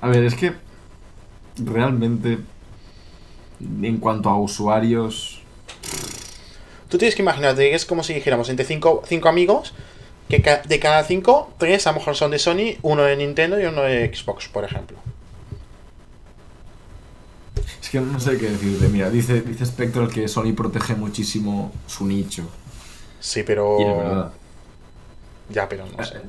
A 0.00 0.08
ver, 0.08 0.24
es 0.24 0.34
que 0.34 0.52
realmente 1.56 2.38
en 3.82 3.98
cuanto 3.98 4.28
a 4.28 4.38
usuarios, 4.38 5.38
Tú 6.88 6.98
tienes 6.98 7.14
que 7.14 7.22
imaginarte 7.22 7.70
que 7.70 7.74
es 7.74 7.86
como 7.86 8.02
si 8.02 8.12
dijéramos 8.12 8.50
entre 8.50 8.66
cinco, 8.66 9.02
cinco 9.06 9.28
amigos, 9.30 9.72
que 10.28 10.42
ca- 10.42 10.60
de 10.62 10.78
cada 10.78 11.02
cinco, 11.04 11.50
tres 11.58 11.86
a 11.86 11.92
lo 11.92 11.98
mejor 12.00 12.16
son 12.16 12.30
de 12.32 12.38
Sony, 12.38 12.76
uno 12.82 13.02
de 13.04 13.16
Nintendo 13.16 13.58
y 13.58 13.64
uno 13.64 13.80
de 13.82 14.14
Xbox, 14.14 14.48
por 14.48 14.64
ejemplo. 14.64 14.98
es 17.80 17.88
que 17.88 17.98
no 18.00 18.20
sé 18.20 18.36
qué 18.36 18.50
decirte. 18.50 18.88
Mira, 18.88 19.08
dice, 19.08 19.40
dice 19.40 19.64
Spectral 19.64 20.08
que 20.10 20.28
Sony 20.28 20.52
protege 20.54 20.94
muchísimo 20.94 21.72
su 21.86 22.06
nicho. 22.06 22.44
Sí, 23.20 23.42
pero... 23.42 23.78
Y 23.80 23.82
es 23.84 23.96
verdad. 23.96 24.32
Ya, 25.48 25.68
pero 25.68 25.84
no 25.86 26.04
sé. 26.04 26.20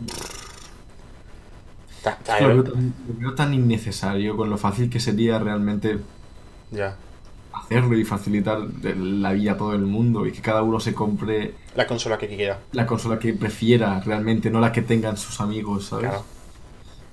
Eh, 2.06 2.16
Ta- 2.26 2.40
Lo 2.42 2.48
veo, 2.50 2.64
tan, 2.64 2.94
lo 3.08 3.20
veo 3.20 3.34
tan 3.36 3.54
innecesario 3.54 4.36
con 4.36 4.50
lo 4.50 4.58
fácil 4.58 4.90
que 4.90 5.00
sería 5.00 5.40
realmente 5.40 6.00
Ya. 6.72 6.96
hacerlo 7.54 7.98
y 7.98 8.04
facilitar 8.04 8.60
la 8.82 9.32
vida 9.32 9.54
a 9.54 9.58
todo 9.58 9.74
el 9.74 9.82
mundo 9.84 10.26
y 10.26 10.32
que 10.32 10.42
cada 10.42 10.64
uno 10.64 10.80
se 10.80 10.94
compre 10.94 11.54
La 11.76 11.88
consola 11.88 12.18
que 12.18 12.28
quiera. 12.28 12.60
la 12.74 12.86
consola 12.86 13.20
que 13.20 13.34
prefiera 13.34 14.00
realmente, 14.02 14.50
no 14.50 14.60
la 14.60 14.72
que 14.72 14.82
tengan 14.82 15.16
sus 15.18 15.40
amigos, 15.40 15.86
¿sabes? 15.86 16.08
Claro. 16.10 16.26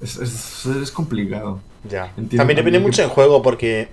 Es, 0.00 0.16
es, 0.16 0.66
es 0.66 0.90
complicado. 0.90 1.60
Ya. 1.88 2.06
Entiendo 2.16 2.36
también 2.38 2.56
depende 2.56 2.78
que- 2.78 2.84
mucho 2.84 3.02
del 3.02 3.10
juego, 3.10 3.42
porque. 3.42 3.88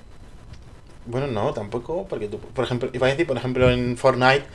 Bueno, 1.06 1.28
no, 1.28 1.54
tampoco. 1.54 2.06
Porque 2.10 2.28
tú, 2.28 2.38
por 2.40 2.66
ejemplo, 2.66 2.90
iba 2.94 3.08
a 3.08 3.10
decir, 3.10 3.28
por 3.28 3.38
ejemplo, 3.38 3.70
en 3.70 3.98
Fortnite. 3.98 4.46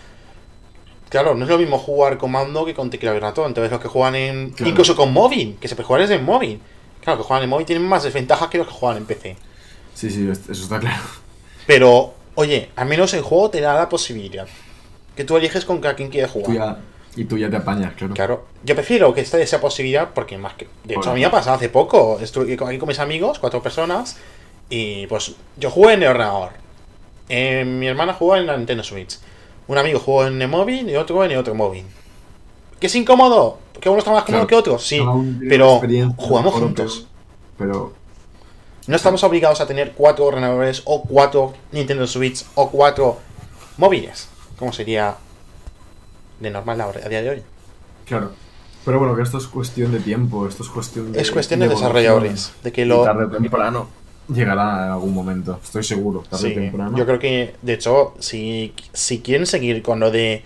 Claro, 1.13 1.35
no 1.37 1.45
es 1.45 1.49
lo 1.51 1.59
mismo 1.59 1.79
jugar 1.79 2.19
comando 2.19 2.65
que 2.65 2.75
con 2.75 2.91
teclado 2.91 3.17
y 3.17 3.21
ratón. 3.21 3.47
Entonces, 3.49 3.71
los 3.71 3.81
que 3.81 3.87
juegan 3.89 4.15
en. 4.17 4.51
Claro. 4.51 4.71
Incluso 4.71 4.97
con 4.97 5.13
móvil, 5.13 5.57
que 5.61 5.69
se 5.69 5.77
puede 5.77 5.87
jugar 5.87 6.03
desde 6.03 6.15
el 6.17 6.23
móvil. 6.23 6.59
Claro, 7.03 7.19
los 7.19 7.27
que 7.27 7.29
juegan 7.29 7.45
en 7.45 7.51
móvil 7.51 7.67
tienen 7.67 7.87
más 7.87 8.03
desventajas 8.03 8.49
que 8.49 8.59
los 8.59 8.67
que 8.67 8.73
juegan 8.73 8.97
en 8.99 9.05
PC. 9.07 9.37
Sí, 9.95 10.11
sí, 10.11 10.29
es- 10.29 10.49
eso 10.49 10.63
está 10.65 10.81
claro. 10.81 11.03
Pero, 11.67 12.15
oye, 12.35 12.71
al 12.77 12.89
menos 12.89 13.13
el 13.15 13.23
juego 13.23 13.51
te 13.51 13.61
da 13.61 13.75
la 13.75 13.89
posibilidad. 13.89 14.47
Que 15.15 15.25
tú 15.25 15.37
eliges 15.37 15.65
con 15.65 15.81
quién 15.81 16.09
quieres 16.09 16.31
jugar. 16.31 16.47
Tú 16.47 16.55
ya- 16.55 16.79
y 17.15 17.25
tú 17.27 17.37
ya 17.37 17.51
te 17.51 17.57
apañas, 17.57 17.93
claro. 17.95 18.15
Claro, 18.15 18.47
yo 18.65 18.75
prefiero 18.75 19.13
que 19.13 19.21
esté 19.21 19.43
esa 19.43 19.61
posibilidad 19.61 20.11
porque 20.15 20.39
más 20.39 20.55
que... 20.55 20.67
De 20.85 20.95
hecho, 20.95 21.11
a 21.11 21.15
mí 21.15 21.21
me 21.21 21.27
ha 21.27 21.31
pasado 21.31 21.57
hace 21.57 21.69
poco. 21.69 22.19
Estuve 22.21 22.55
aquí 22.55 22.79
con 22.79 22.89
mis 22.89 22.99
amigos, 22.99 23.39
cuatro 23.39 23.63
personas, 23.63 24.17
y 24.71 25.07
pues 25.09 25.35
yo 25.59 25.71
jugué 25.71 25.93
en 25.93 26.03
el 26.05 26.09
ordenador. 26.09 26.53
Eh, 27.29 27.65
mi 27.67 27.87
hermana 27.87 28.15
jugó 28.15 28.37
en 28.37 28.47
la 28.47 28.57
Nintendo 28.57 28.83
Switch. 28.83 29.19
Un 29.69 29.79
amigo 29.79 29.99
jugó 30.01 30.27
en 30.27 30.41
el 30.41 30.49
móvil 30.49 30.89
y 30.91 30.97
otro 30.97 31.25
en 31.25 31.31
el 31.33 31.39
otro 31.39 31.55
móvil. 31.55 31.85
¿Que 32.81 32.89
es 32.89 32.95
incómodo? 32.95 33.59
¿Que 33.81 33.89
uno 33.89 33.99
está 33.99 34.11
más 34.11 34.25
cómodo 34.25 34.47
Claro. 34.47 34.47
que 34.49 34.55
otro? 34.71 34.79
Sí, 34.79 35.01
pero 35.49 35.81
jugamos 36.17 36.55
juntos. 36.55 37.07
Pero, 37.57 37.93
No 38.89 38.97
estamos 38.97 39.23
obligados 39.23 39.61
a 39.61 39.67
tener 39.67 39.93
cuatro 39.93 40.25
ordenadores 40.25 40.83
o 40.85 41.03
cuatro 41.03 41.55
Nintendo 41.71 42.07
Switch 42.07 42.45
o 42.57 42.71
cuatro 42.71 43.19
móviles. 43.77 44.29
Como 44.59 44.73
sería 44.73 45.17
de 46.41 46.51
normal 46.51 46.81
a 46.81 47.09
día 47.09 47.23
de 47.23 47.31
hoy. 47.31 47.43
claro. 48.07 48.33
Pero 48.85 48.99
bueno, 48.99 49.15
que 49.15 49.23
esto 49.23 49.39
es 49.39 49.47
cuestión 49.47 49.93
de 49.93 50.01
tiempo, 50.01 50.45
esto 50.49 50.65
es 50.65 50.69
cuestión 50.69 51.13
de. 51.13 51.21
Es 51.21 51.31
cuestión 51.31 51.61
de 51.61 51.67
evolución. 51.67 51.89
desarrolladores. 51.93 52.53
De 52.65 52.73
que 52.73 52.85
lo, 52.85 53.05
tarde 53.05 53.27
o 53.27 53.31
temprano 53.31 53.87
llegará 54.29 54.87
en 54.87 54.93
algún 54.93 55.15
momento, 55.15 55.59
estoy 55.63 55.83
seguro. 55.85 56.23
Tarde 56.29 56.47
o 56.47 56.49
Sí, 56.49 56.55
temprano. 56.55 56.97
yo 56.97 57.05
creo 57.07 57.19
que, 57.19 57.55
de 57.63 57.73
hecho, 57.75 58.15
si, 58.19 58.75
si 58.93 59.21
quieren 59.21 59.47
seguir 59.47 59.83
con 59.83 60.01
lo 60.01 60.11
de 60.11 60.43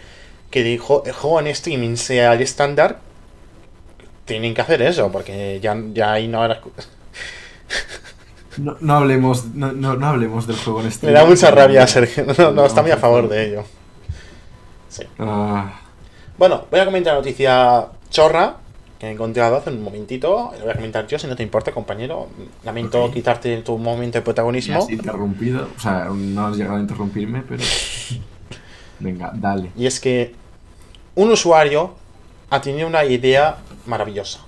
que 0.51 0.75
el 0.75 0.79
juego 0.79 1.41
en 1.41 1.47
streaming 1.49 1.97
sea 1.97 2.35
el 2.35 2.43
estándar, 2.43 3.01
tienen 4.25 4.55
que 4.55 4.61
hacer 4.61 4.83
eso, 4.83 5.11
porque 5.13 5.61
ya, 5.63 5.77
ya 5.93 6.13
ahí 6.13 6.29
no 6.29 6.43
habrá... 6.43 6.61
No, 8.59 8.77
no 8.81 8.95
hablemos, 8.97 9.45
no, 9.55 9.73
no, 9.73 9.97
no 9.97 10.07
hablemos 10.07 10.47
del 10.47 10.57
juego 10.57 10.81
en 10.81 10.87
este 10.87 11.07
Me 11.09 11.13
da 11.13 11.27
mucha 11.27 11.51
rabia, 11.51 11.87
Sergio. 11.87 12.25
No, 12.39 12.53
no, 12.53 12.65
está 12.65 12.81
muy 12.81 12.91
a 12.91 12.97
favor 12.97 13.29
de 13.29 13.45
ello. 13.49 13.65
Sí. 14.89 15.03
Ah, 15.19 15.79
Bueno, 16.39 16.65
voy 16.71 16.81
a 16.81 16.87
comentar 16.87 17.13
la 17.13 17.19
noticia 17.21 17.87
chorra, 18.09 18.57
que 18.99 19.07
he 19.07 19.11
encontrado 19.11 19.57
hace 19.57 19.71
un 19.71 19.83
momentito. 19.83 20.53
Lo 20.59 20.65
voy 20.65 20.71
a 20.71 20.75
comentar 20.75 21.07
yo, 21.07 21.19
si 21.19 21.27
no 21.27 21.37
te 21.37 21.43
importa, 21.43 21.73
compañero. 21.73 22.29
Lamento 22.65 23.11
quitarte 23.11 23.63
tu 23.63 23.77
momento 23.79 24.15
de 24.15 24.21
Me 24.21 24.25
protagonismo. 24.25 24.79
has 24.79 24.91
interrumpido. 24.91 25.69
O 25.77 25.81
sea, 25.81 26.09
no 26.13 26.47
has 26.47 26.57
llegado 26.57 26.77
a 26.77 26.81
interrumpirme, 26.81 27.43
pero. 27.43 27.63
Venga, 28.99 29.31
dale. 29.35 29.71
Y 29.77 29.87
es 29.87 30.01
que 30.01 30.35
un 31.15 31.31
usuario 31.31 31.95
ha 32.51 32.61
tenido 32.61 32.87
una 32.87 33.05
idea 33.05 33.59
maravillosa. 33.85 34.41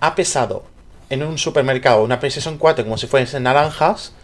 Ha 0.00 0.14
pesado 0.14 0.64
en 1.10 1.22
un 1.22 1.36
supermercado 1.36 2.02
una 2.02 2.18
PlayStation 2.20 2.56
4 2.56 2.84
como 2.84 2.96
si 2.96 3.06
fuesen 3.06 3.42
naranjas 3.42 4.14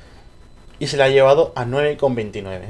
y 0.78 0.86
se 0.86 0.96
la 0.96 1.04
ha 1.04 1.08
llevado 1.08 1.52
a 1.56 1.66
9,29. 1.66 2.60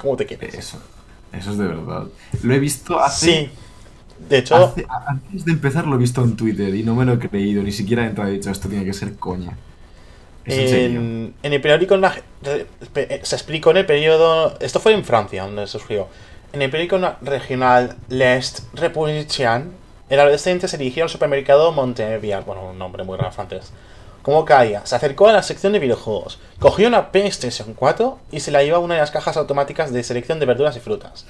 ¿Cómo 0.00 0.16
te 0.16 0.26
quieres? 0.26 0.54
Eso. 0.54 0.80
Eso 1.32 1.50
es 1.52 1.58
de 1.58 1.66
verdad. 1.66 2.04
Lo 2.42 2.54
he 2.54 2.58
visto 2.58 3.00
hace. 3.00 3.26
Sí. 3.26 3.50
De 4.18 4.38
hecho, 4.38 4.56
hace- 4.56 4.86
antes 5.06 5.44
de 5.44 5.52
empezar 5.52 5.86
lo 5.86 5.96
he 5.96 5.98
visto 5.98 6.22
en 6.22 6.36
Twitter 6.36 6.74
y 6.74 6.82
no 6.82 6.94
me 6.94 7.04
lo 7.04 7.14
he 7.14 7.18
creído. 7.18 7.62
Ni 7.62 7.72
siquiera 7.72 8.04
he 8.04 8.08
entrado 8.08 8.30
y 8.30 8.34
he 8.34 8.36
dicho 8.38 8.50
esto 8.50 8.68
tiene 8.68 8.84
que 8.84 8.92
ser 8.94 9.16
coña. 9.16 9.56
Es 10.44 10.58
en 10.58 10.68
serio. 10.68 11.00
en, 11.00 11.34
en 11.42 11.52
el 11.52 11.60
periódico 11.60 11.96
pe- 12.92 13.20
se 13.24 13.36
explicó 13.36 13.70
en 13.72 13.78
el 13.78 13.86
periodo. 13.86 14.56
Esto 14.60 14.80
fue 14.80 14.92
en 14.94 15.04
Francia, 15.04 15.42
donde 15.44 15.66
se 15.66 15.78
escribió. 15.78 16.08
En 16.52 16.62
el 16.62 16.70
periódico 16.70 16.98
na- 16.98 17.18
regional 17.20 17.96
L'Est 18.08 18.60
Républicain, 18.74 19.72
el 20.08 20.20
adolescente 20.20 20.68
se 20.68 20.78
dirigió 20.78 21.02
al 21.04 21.10
supermercado 21.10 21.72
Monteviar, 21.72 22.44
bueno, 22.44 22.70
un 22.70 22.78
nombre 22.78 23.02
muy 23.04 23.16
raro 23.18 23.32
francés. 23.32 23.72
Como 24.22 24.44
caía, 24.44 24.84
se 24.86 24.94
acercó 24.96 25.28
a 25.28 25.32
la 25.32 25.42
sección 25.42 25.72
de 25.72 25.78
videojuegos, 25.78 26.38
cogió 26.58 26.88
una 26.88 27.12
PlayStation 27.12 27.74
4 27.74 28.18
y 28.32 28.40
se 28.40 28.50
la 28.50 28.62
llevó 28.62 28.76
a 28.76 28.80
una 28.80 28.94
de 28.94 29.00
las 29.00 29.10
cajas 29.12 29.36
automáticas 29.36 29.92
de 29.92 30.02
selección 30.02 30.40
de 30.40 30.46
verduras 30.46 30.76
y 30.76 30.80
frutas. 30.80 31.26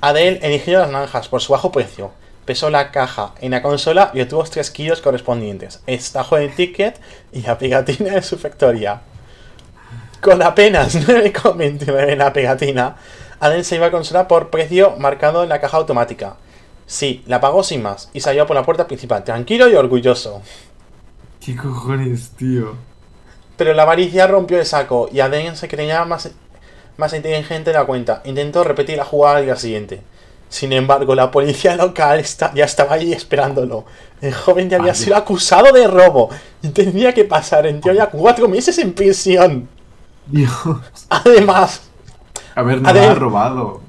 Adele 0.00 0.40
eligió 0.42 0.78
las 0.78 0.90
naranjas 0.90 1.28
por 1.28 1.42
su 1.42 1.52
bajo 1.52 1.70
precio, 1.72 2.10
pesó 2.44 2.70
la 2.70 2.90
caja 2.90 3.34
en 3.40 3.50
la 3.50 3.62
consola 3.62 4.10
y 4.14 4.20
obtuvo 4.22 4.40
los 4.40 4.50
3 4.50 4.70
kilos 4.70 5.00
correspondientes, 5.00 5.82
extrajo 5.86 6.36
el 6.36 6.54
ticket 6.54 6.98
y 7.32 7.42
la 7.42 7.58
pegatina 7.58 8.14
de 8.14 8.22
su 8.22 8.38
factoría. 8.38 9.02
Con 10.20 10.42
apenas 10.42 10.94
9,29 11.08 12.12
en 12.12 12.18
la 12.18 12.32
pegatina, 12.32 12.96
Adele 13.40 13.64
se 13.64 13.76
iba 13.76 13.86
a 13.86 13.90
consola 13.90 14.28
por 14.28 14.50
precio 14.50 14.96
marcado 14.98 15.42
en 15.42 15.48
la 15.48 15.60
caja 15.60 15.76
automática. 15.76 16.36
Sí, 16.86 17.22
la 17.26 17.40
pagó 17.40 17.62
sin 17.62 17.82
más 17.82 18.10
y 18.12 18.20
salió 18.20 18.46
por 18.46 18.56
la 18.56 18.64
puerta 18.64 18.86
principal, 18.86 19.22
tranquilo 19.22 19.68
y 19.68 19.74
orgulloso. 19.74 20.42
¿Qué 21.44 21.56
cojones, 21.56 22.30
tío? 22.30 22.74
Pero 23.56 23.74
la 23.74 23.82
avaricia 23.82 24.26
rompió 24.26 24.58
el 24.58 24.66
saco 24.66 25.08
y 25.12 25.20
Aden 25.20 25.56
se 25.56 25.68
creía 25.68 26.04
más, 26.04 26.30
más 27.00 27.12
inteligente 27.14 27.70
de 27.72 27.78
la 27.78 27.84
cuenta. 27.84 28.22
Intentó 28.24 28.62
repetir 28.62 28.96
la 28.96 29.04
jugada 29.04 29.38
al 29.38 29.44
día 29.46 29.56
siguiente. 29.56 30.02
Sin 30.48 30.72
embargo, 30.72 31.14
la 31.14 31.30
policía 31.30 31.76
local 31.76 32.20
está- 32.20 32.52
ya 32.54 32.64
estaba 32.64 32.94
ahí 32.94 33.12
esperándolo. 33.12 33.84
El 34.20 34.34
joven 34.34 34.68
ya 34.68 34.78
había 34.78 34.94
sido 34.94 35.16
acusado 35.16 35.72
de 35.72 35.86
robo 35.86 36.28
y 36.62 36.68
tenía 36.68 37.14
que 37.14 37.24
pasar 37.24 37.66
en 37.66 37.80
teoría 37.80 38.06
cuatro 38.06 38.48
meses 38.48 38.76
en 38.78 38.92
prisión. 38.92 39.68
Dios. 40.26 40.52
Además, 41.08 41.82
A 42.56 42.62
ver, 42.62 42.82
no 42.82 42.88
ha 42.88 43.14
robado. 43.14 43.80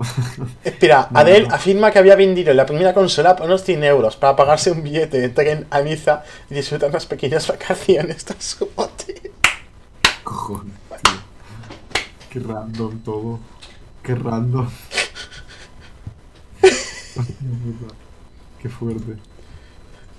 espera, 0.63 1.07
No, 1.11 1.23
no. 1.23 1.53
afirma 1.55 1.91
que 1.91 1.99
había 1.99 2.15
vendido 2.15 2.53
la 2.53 2.65
primera 2.65 2.93
consola 2.93 3.35
por 3.35 3.47
unos 3.47 3.63
100 3.63 3.83
euros 3.83 4.15
para 4.15 4.35
pagarse 4.35 4.71
un 4.71 4.83
billete 4.83 5.19
de 5.19 5.29
tren 5.29 5.65
a 5.71 5.81
Niza 5.81 6.23
y 6.49 6.53
disfrutar 6.55 6.89
unas 6.89 7.05
pequeñas 7.07 7.47
vacaciones 7.47 8.23
tras 8.23 8.43
su 8.43 8.69
bote. 8.75 9.31
Cojones. 10.23 10.75
Qué 12.31 12.39
random 12.39 12.99
todo. 12.99 13.39
Qué 14.01 14.15
random. 14.15 14.67
Qué 18.61 18.69
fuerte. 18.69 19.17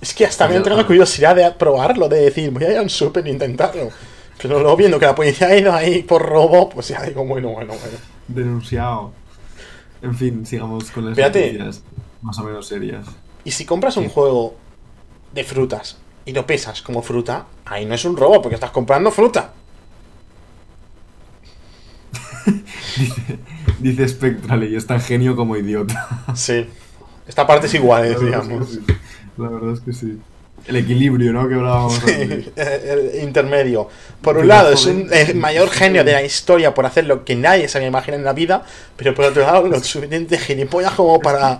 Es 0.01 0.13
que 0.13 0.25
hasta 0.25 0.47
me 0.47 0.53
Ya, 0.53 0.57
entra 0.57 0.75
la 0.75 0.85
curiosidad 0.85 1.35
de 1.35 1.49
probarlo, 1.51 2.09
de 2.09 2.21
decir, 2.21 2.51
voy 2.51 2.63
a 2.65 2.71
ir 2.71 2.77
a 2.77 2.81
un 2.81 2.89
super 2.89 3.25
e 3.25 3.31
intentarlo. 3.31 3.89
Pero 4.41 4.59
luego 4.59 4.75
viendo 4.75 4.99
que 4.99 5.05
la 5.05 5.15
policía 5.15 5.47
ha 5.47 5.55
ido 5.57 5.73
ahí 5.73 6.03
por 6.03 6.21
robo, 6.21 6.69
pues 6.69 6.89
ya 6.89 7.01
digo, 7.03 7.25
bueno, 7.25 7.49
bueno, 7.49 7.73
bueno. 7.73 7.97
Denunciado. 8.27 9.11
En 10.01 10.13
fin, 10.15 10.45
sigamos 10.45 10.91
con 10.91 11.05
las 11.05 11.17
noticias 11.17 11.81
más 12.21 12.37
o 12.39 12.43
menos 12.43 12.67
serias. 12.67 13.05
Y 13.45 13.51
si 13.51 13.65
compras 13.65 13.95
un 13.97 14.05
Sí. 14.05 14.11
juego 14.13 14.55
de 15.33 15.43
frutas 15.43 15.97
y 16.25 16.33
lo 16.33 16.45
pesas 16.45 16.81
como 16.81 17.01
fruta, 17.01 17.45
ahí 17.65 17.85
no 17.85 17.95
es 17.95 18.03
un 18.05 18.17
robo, 18.17 18.41
porque 18.41 18.55
estás 18.55 18.71
comprando 18.71 19.11
fruta. 19.11 19.53
Dice, 22.97 23.39
dice 23.79 24.07
Spectral 24.07 24.63
y 24.63 24.75
es 24.75 24.85
tan 24.85 25.01
genio 25.01 25.35
como 25.35 25.55
idiota. 25.57 26.07
Sí. 26.35 26.67
Esta 27.27 27.47
parte 27.47 27.67
es 27.67 27.73
igual, 27.73 28.03
verdad 28.03 28.15
es 28.15 28.19
que 28.19 28.25
digamos. 28.25 28.69
sí. 28.69 28.79
La 29.37 29.49
verdad 29.49 29.73
es 29.73 29.79
que 29.79 29.93
sí. 29.93 30.19
El 30.65 30.77
equilibrio, 30.77 31.33
¿no? 31.33 31.47
Que 31.47 31.55
hablábamos 31.55 31.99
antes. 31.99 32.51
el 32.55 33.21
intermedio. 33.21 33.89
Por 34.21 34.37
un 34.37 34.47
lado, 34.47 34.71
es 34.71 34.85
un, 34.85 35.07
el 35.11 35.35
mayor 35.35 35.69
genio 35.69 36.03
de 36.05 36.13
la 36.13 36.23
historia 36.23 36.73
por 36.73 36.85
hacer 36.85 37.05
lo 37.05 37.25
que 37.25 37.35
nadie 37.35 37.67
se 37.67 37.77
había 37.77 37.89
imaginado 37.89 38.19
en 38.19 38.25
la 38.25 38.33
vida, 38.33 38.63
pero 38.95 39.13
por 39.13 39.25
otro 39.25 39.41
lado, 39.41 39.67
lo 39.67 39.79
suficiente 39.81 40.37
gilipollas 40.37 40.93
como 40.93 41.19
para 41.19 41.59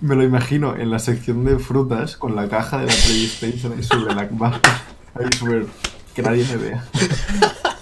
Me 0.00 0.16
lo 0.16 0.24
imagino 0.24 0.74
en 0.76 0.90
la 0.90 0.98
sección 0.98 1.44
de 1.44 1.58
frutas 1.58 2.16
con 2.16 2.34
la 2.34 2.48
caja 2.48 2.78
de 2.78 2.86
la 2.86 2.92
PlayStation 2.92 3.72
ahí 3.72 3.82
sobre 3.82 4.14
la. 4.14 4.22
Ahí 5.14 5.26
sobre. 5.38 5.66
Que 6.12 6.22
nadie 6.22 6.44
me 6.44 6.56
vea. 6.56 6.84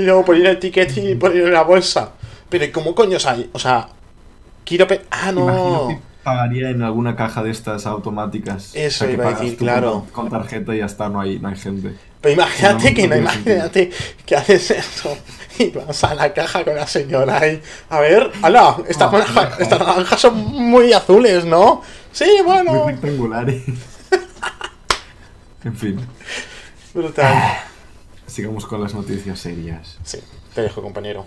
luego 0.06 0.24
poner 0.24 0.46
el 0.46 0.58
ticket 0.58 0.96
y 0.96 1.14
poner 1.14 1.44
en 1.46 1.52
la 1.52 1.62
bolsa. 1.62 2.12
Pero 2.48 2.64
¿y 2.64 2.70
¿cómo 2.70 2.94
coño 2.94 3.18
sale? 3.20 3.48
O 3.52 3.58
sea, 3.58 3.88
quiero 4.64 4.86
Ah, 5.10 5.30
Imagino 5.30 5.46
no. 5.46 5.88
que 5.88 5.98
pagaría 6.24 6.70
en 6.70 6.82
alguna 6.82 7.16
caja 7.16 7.42
de 7.42 7.50
estas 7.50 7.86
automáticas. 7.86 8.74
Eso 8.74 9.06
que 9.06 9.12
iba 9.12 9.28
a 9.28 9.32
decir, 9.32 9.56
claro. 9.56 10.06
Con, 10.12 10.28
con 10.28 10.40
tarjeta 10.40 10.74
y 10.74 10.78
ya 10.78 10.86
está, 10.86 11.08
no 11.08 11.20
hay, 11.20 11.38
no 11.38 11.48
hay 11.48 11.56
gente. 11.56 11.94
Pero 12.20 12.34
imagínate 12.34 12.92
que 12.92 13.08
no, 13.08 13.16
imagínate 13.16 13.90
que 14.26 14.36
haces 14.36 14.70
eso 14.72 15.16
y 15.58 15.70
vas 15.70 16.04
a 16.04 16.14
la 16.14 16.34
caja 16.34 16.62
con 16.64 16.74
la 16.76 16.86
señora 16.86 17.38
ahí. 17.38 17.62
A 17.88 18.00
ver, 18.00 18.30
hala, 18.42 18.76
estas, 18.88 19.10
No, 19.10 19.18
naranja- 19.18 19.50
no. 19.50 19.56
estas 19.62 19.78
naranjas 19.80 20.20
son 20.20 20.36
muy 20.36 20.92
azules, 20.92 21.44
¿no? 21.46 21.80
Sí, 22.12 22.28
bueno. 22.44 22.72
Muy 22.74 22.92
rectangulares. 22.92 23.62
en 25.64 25.76
fin, 25.76 26.00
Brutal. 26.92 27.32
Sigamos 28.30 28.66
con 28.66 28.80
las 28.82 28.94
noticias 28.94 29.38
serias. 29.38 29.98
Sí, 30.04 30.18
te 30.54 30.62
dejo, 30.62 30.82
compañero. 30.82 31.26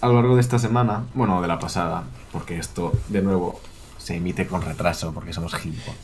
A 0.00 0.06
lo 0.06 0.14
largo 0.14 0.34
de 0.36 0.40
esta 0.40 0.58
semana, 0.58 1.04
bueno, 1.14 1.42
de 1.42 1.48
la 1.48 1.58
pasada, 1.58 2.04
porque 2.32 2.58
esto, 2.58 2.92
de 3.08 3.20
nuevo, 3.22 3.60
se 3.98 4.16
emite 4.16 4.46
con 4.46 4.62
retraso 4.62 5.12
porque 5.12 5.32
somos 5.32 5.54
gilipollas. 5.54 5.96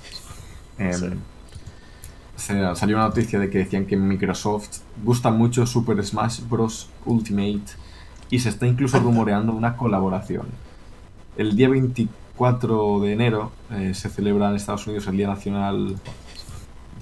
Em, 0.78 0.92
Sí. 0.92 1.06
se- 2.36 2.74
salió 2.76 2.96
una 2.96 3.06
noticia 3.06 3.38
de 3.38 3.48
que 3.48 3.58
decían 3.58 3.86
que 3.86 3.96
Microsoft 3.96 4.78
gusta 5.04 5.30
mucho 5.30 5.64
Super 5.66 6.04
Smash 6.04 6.40
Bros. 6.48 6.88
Ultimate 7.06 7.62
y 8.30 8.40
se 8.40 8.48
está 8.48 8.66
incluso 8.66 8.98
rumoreando 8.98 9.52
una 9.52 9.76
colaboración. 9.76 10.46
El 11.36 11.54
día 11.56 11.68
24 11.68 13.00
de 13.00 13.12
enero 13.12 13.52
eh, 13.70 13.92
se 13.94 14.08
celebra 14.08 14.50
en 14.50 14.56
Estados 14.56 14.86
Unidos 14.88 15.06
el 15.06 15.16
Día 15.16 15.28
Nacional 15.28 15.96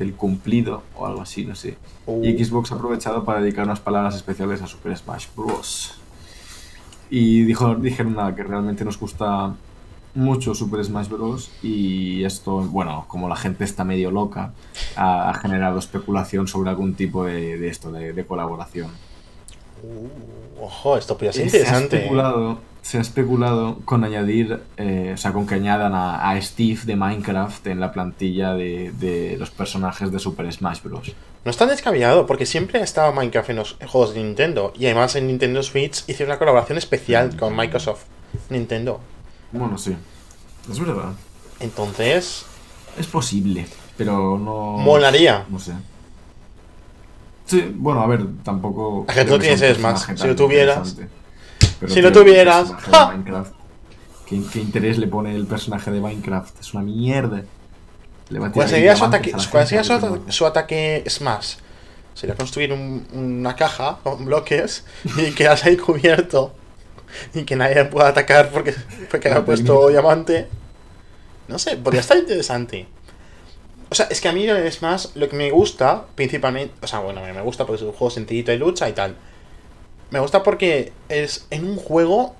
del 0.03 0.15
Cumplido 0.15 0.83
o 0.97 1.07
algo 1.07 1.23
así, 1.23 1.45
no 1.45 1.55
sé. 1.55 1.77
Y 2.23 2.45
Xbox 2.45 2.73
ha 2.73 2.75
aprovechado 2.75 3.25
para 3.25 3.41
dedicar 3.41 3.65
unas 3.65 3.81
palabras 3.81 4.15
especiales 4.17 4.61
a 4.61 4.67
Super 4.67 4.97
Smash 4.97 5.27
Bros. 5.37 5.99
Y 7.11 7.45
dijo, 7.45 7.75
dijeron 7.77 8.17
nada, 8.17 8.35
que 8.35 8.43
realmente 8.43 8.85
nos 8.85 8.99
gusta 8.99 9.55
mucho 10.15 10.55
Super 10.55 10.85
Smash 10.85 11.09
Bros. 11.09 11.51
Y 11.63 12.25
esto, 12.25 12.63
bueno, 12.63 13.05
como 13.09 13.29
la 13.29 13.37
gente 13.37 13.65
está 13.65 13.85
medio 13.85 14.11
loca, 14.11 14.53
ha, 14.97 15.31
ha 15.31 15.35
generado 15.35 15.79
especulación 15.79 16.49
sobre 16.49 16.71
algún 16.71 16.95
tipo 16.95 17.25
de, 17.25 17.59
de 17.59 17.69
esto, 17.69 17.93
de, 17.93 18.13
de 18.13 18.27
colaboración. 18.27 18.91
Uh, 19.83 20.65
ojo, 20.65 20.97
esto 20.97 21.15
podría 21.15 21.33
ser 21.33 21.51
Se 21.51 21.57
ha 21.59 21.61
interesante. 21.61 21.97
especulado, 21.97 22.59
se 22.83 22.99
ha 22.99 23.01
especulado 23.01 23.79
con 23.85 24.05
añadir, 24.05 24.61
eh, 24.77 25.13
o 25.15 25.17
sea, 25.17 25.33
con 25.33 25.47
que 25.47 25.55
añadan 25.57 25.95
a, 25.95 26.31
a 26.31 26.41
Steve 26.41 26.81
de 26.85 26.97
Minecraft 26.97 27.67
en 27.67 27.81
la 27.81 27.93
plantilla 27.93 28.55
de, 28.55 28.93
de 28.93 29.37
los 29.39 29.51
personajes 29.51 30.11
de 30.13 30.19
Super 30.19 30.53
Smash 30.53 30.83
Bros. 30.83 31.13
No 31.45 31.51
es 31.51 31.57
tan 31.57 31.69
descabellado, 31.69 32.27
porque 32.27 32.47
siempre 32.47 32.81
ha 32.81 32.85
estado 32.85 33.13
Minecraft 33.13 33.51
en 33.51 33.57
los 33.57 33.77
juegos 33.89 34.15
de 34.15 34.23
Nintendo. 34.23 34.73
Y 34.79 34.87
además 34.87 35.17
en 35.17 35.27
Nintendo 35.27 35.63
Switch 35.65 36.05
hicieron 36.09 36.31
una 36.31 36.39
colaboración 36.39 36.79
especial 36.79 37.37
con 37.37 37.57
Microsoft. 37.57 38.05
Nintendo. 38.49 39.01
Bueno, 39.51 39.77
sí, 39.77 39.95
es 40.71 40.79
verdad. 40.79 41.13
Entonces, 41.61 42.45
Es 42.99 43.07
posible, 43.07 43.67
pero 43.97 44.39
no. 44.39 44.79
Molaría. 44.79 45.45
No 45.49 45.59
sé. 45.59 45.73
Sí, 47.47 47.73
bueno, 47.77 48.01
a 48.03 48.07
ver, 48.07 48.25
tampoco. 48.45 49.05
Es 49.09 49.15
que 49.15 49.21
tú 49.23 49.27
creo 49.29 49.39
tienes 49.41 49.61
sea 49.61 49.69
un 49.71 49.75
Smash. 49.77 49.93
personaje 49.93 50.23
Si 50.23 50.29
lo 50.29 50.37
tuvieras-. 50.37 50.97
Pero, 51.81 51.93
si 51.93 52.01
lo 52.01 52.13
tuvieras, 52.13 52.73
¿qué, 54.27 54.41
qué 54.53 54.59
interés 54.61 54.99
le 54.99 55.07
pone 55.09 55.35
el 55.35 55.47
personaje 55.47 55.91
de 55.91 56.01
Minecraft? 56.01 56.61
Es 56.61 56.75
una 56.75 56.83
mierda. 56.85 57.43
Le 58.31 58.39
va 58.39 58.47
a 58.47 58.53
¿cuál 58.53 58.67
tirar 58.67 58.69
sería, 58.69 58.97
su 58.97 59.05
ataque, 59.05 59.33
la 59.33 59.51
cuál 59.51 59.67
sería 59.67 59.85
su, 59.85 59.93
ata- 59.93 60.19
su 60.33 60.47
ataque 60.47 61.05
Smash? 61.09 61.57
Sería 62.15 62.35
construir 62.37 62.73
un- 62.73 63.07
una 63.13 63.57
caja 63.57 63.99
con 64.03 64.25
bloques 64.25 64.85
y 65.17 65.33
quedas 65.33 65.65
ahí 65.65 65.77
cubierto 65.77 66.55
y 67.35 67.43
que 67.43 67.57
nadie 67.57 67.85
pueda 67.87 68.09
atacar 68.09 68.51
porque, 68.51 68.75
porque 69.11 69.29
ha 69.31 69.45
puesto 69.45 69.89
diamante. 69.89 70.49
No 71.49 71.59
sé, 71.59 71.77
podría 71.77 72.01
estar 72.01 72.17
interesante. 72.17 72.87
O 73.93 73.95
sea, 73.95 74.07
es 74.07 74.23
que 74.23 74.29
a 74.29 74.33
mí 74.33 74.49
es 74.49 74.81
más 74.81 75.15
lo 75.17 75.29
que 75.29 75.37
me 75.37 75.51
gusta, 75.51 76.07
principalmente. 76.15 76.75
O 76.81 76.87
sea, 76.87 77.01
bueno, 77.01 77.21
me 77.21 77.43
gusta 77.43 77.67
porque 77.67 77.83
es 77.83 77.87
un 77.87 77.93
juego 77.93 78.09
sencillito 78.09 78.51
de 78.51 78.57
lucha 78.57 78.89
y 78.89 78.95
tal. 78.95 79.17
Me 80.09 80.19
gusta 80.19 80.43
porque 80.43 80.95
es 81.11 81.47
en 81.51 81.67
un 81.67 81.77
juego 81.77 82.35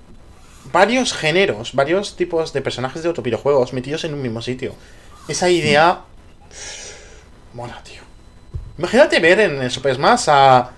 varios 0.71 1.13
géneros, 1.13 1.75
varios 1.75 2.15
tipos 2.15 2.53
de 2.53 2.63
personajes 2.63 3.03
de 3.03 3.09
otros 3.09 3.23
videojuegos 3.23 3.71
metidos 3.71 4.03
en 4.03 4.15
un 4.15 4.23
mismo 4.23 4.41
sitio. 4.41 4.73
Esa 5.27 5.47
idea. 5.47 6.01
Mola, 7.53 7.83
tío. 7.83 8.01
Imagínate 8.79 9.19
ver 9.19 9.41
en 9.41 9.61
el 9.61 9.69
Super 9.69 9.93
Smash 9.93 10.29
a. 10.29 10.71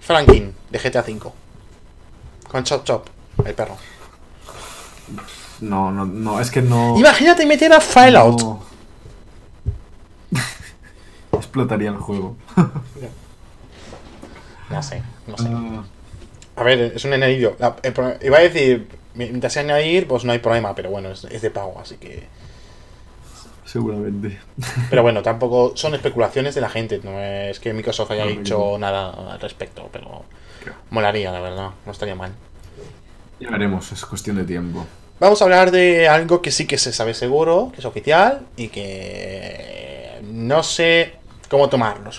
Franklin 0.00 0.54
de 0.70 0.78
GTA 0.78 1.02
V. 1.02 1.32
Con 2.50 2.64
Chop 2.64 2.82
Chop, 2.82 3.06
el 3.44 3.52
perro. 3.52 3.76
No, 5.60 5.90
no, 5.90 6.04
no, 6.06 6.40
es 6.40 6.50
que 6.50 6.62
no. 6.62 6.96
Imagínate 6.98 7.44
meter 7.46 7.72
a 7.72 7.80
Fallout. 7.80 8.40
no. 8.40 8.62
Explotaría 11.32 11.90
el 11.90 11.96
juego. 11.96 12.36
No 14.70 14.80
sé, 14.84 15.02
no 15.26 15.36
sé. 15.36 15.48
Ah, 15.52 15.82
A 16.54 16.62
ver, 16.62 16.92
es 16.94 17.04
un 17.04 17.12
añadido. 17.12 17.56
La- 17.58 17.74
el 17.82 17.92
pro- 17.92 18.14
iba 18.22 18.38
a 18.38 18.40
decir, 18.40 18.86
mientras 19.14 19.52
sea 19.52 19.62
añadir, 19.62 20.06
pues 20.06 20.24
no 20.24 20.30
hay 20.30 20.38
problema, 20.38 20.76
pero 20.76 20.90
bueno, 20.90 21.10
es, 21.10 21.24
es 21.24 21.42
de 21.42 21.50
pago, 21.50 21.80
así 21.82 21.96
que. 21.96 22.28
seguramente. 23.64 24.38
Pero 24.88 25.02
bueno, 25.02 25.22
tampoco 25.24 25.72
son 25.76 25.94
especulaciones 25.96 26.54
de 26.54 26.60
la 26.60 26.68
gente, 26.68 27.00
no 27.02 27.18
es 27.18 27.58
que 27.58 27.72
Microsoft 27.72 28.12
haya 28.12 28.24
No, 28.26 28.30
dicho 28.30 28.58
no. 28.58 28.78
nada 28.78 29.10
al 29.32 29.40
respecto, 29.40 29.88
pero 29.92 30.22
Claro. 30.62 30.78
molaría, 30.90 31.32
la 31.32 31.40
verdad, 31.40 31.70
no 31.84 31.90
estaría 31.90 32.14
mal. 32.14 32.30
Ya 33.40 33.50
veremos, 33.50 33.90
es 33.90 34.06
cuestión 34.06 34.36
de 34.36 34.44
tiempo. 34.44 34.86
Vamos 35.20 35.40
a 35.42 35.44
hablar 35.44 35.70
de 35.70 36.08
algo 36.08 36.40
que 36.40 36.50
sí 36.50 36.66
que 36.66 36.78
se 36.78 36.92
sabe 36.92 37.12
seguro, 37.14 37.70
que 37.74 37.80
es 37.80 37.84
oficial 37.84 38.46
y 38.56 38.68
que 38.68 40.20
no 40.32 40.62
sé 40.62 41.12
cómo 41.50 41.68
tomarlo. 41.68 42.10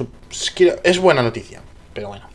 Es 0.83 0.99
buena 0.99 1.23
noticia, 1.23 1.61
pero 1.93 2.09
bueno. 2.09 2.25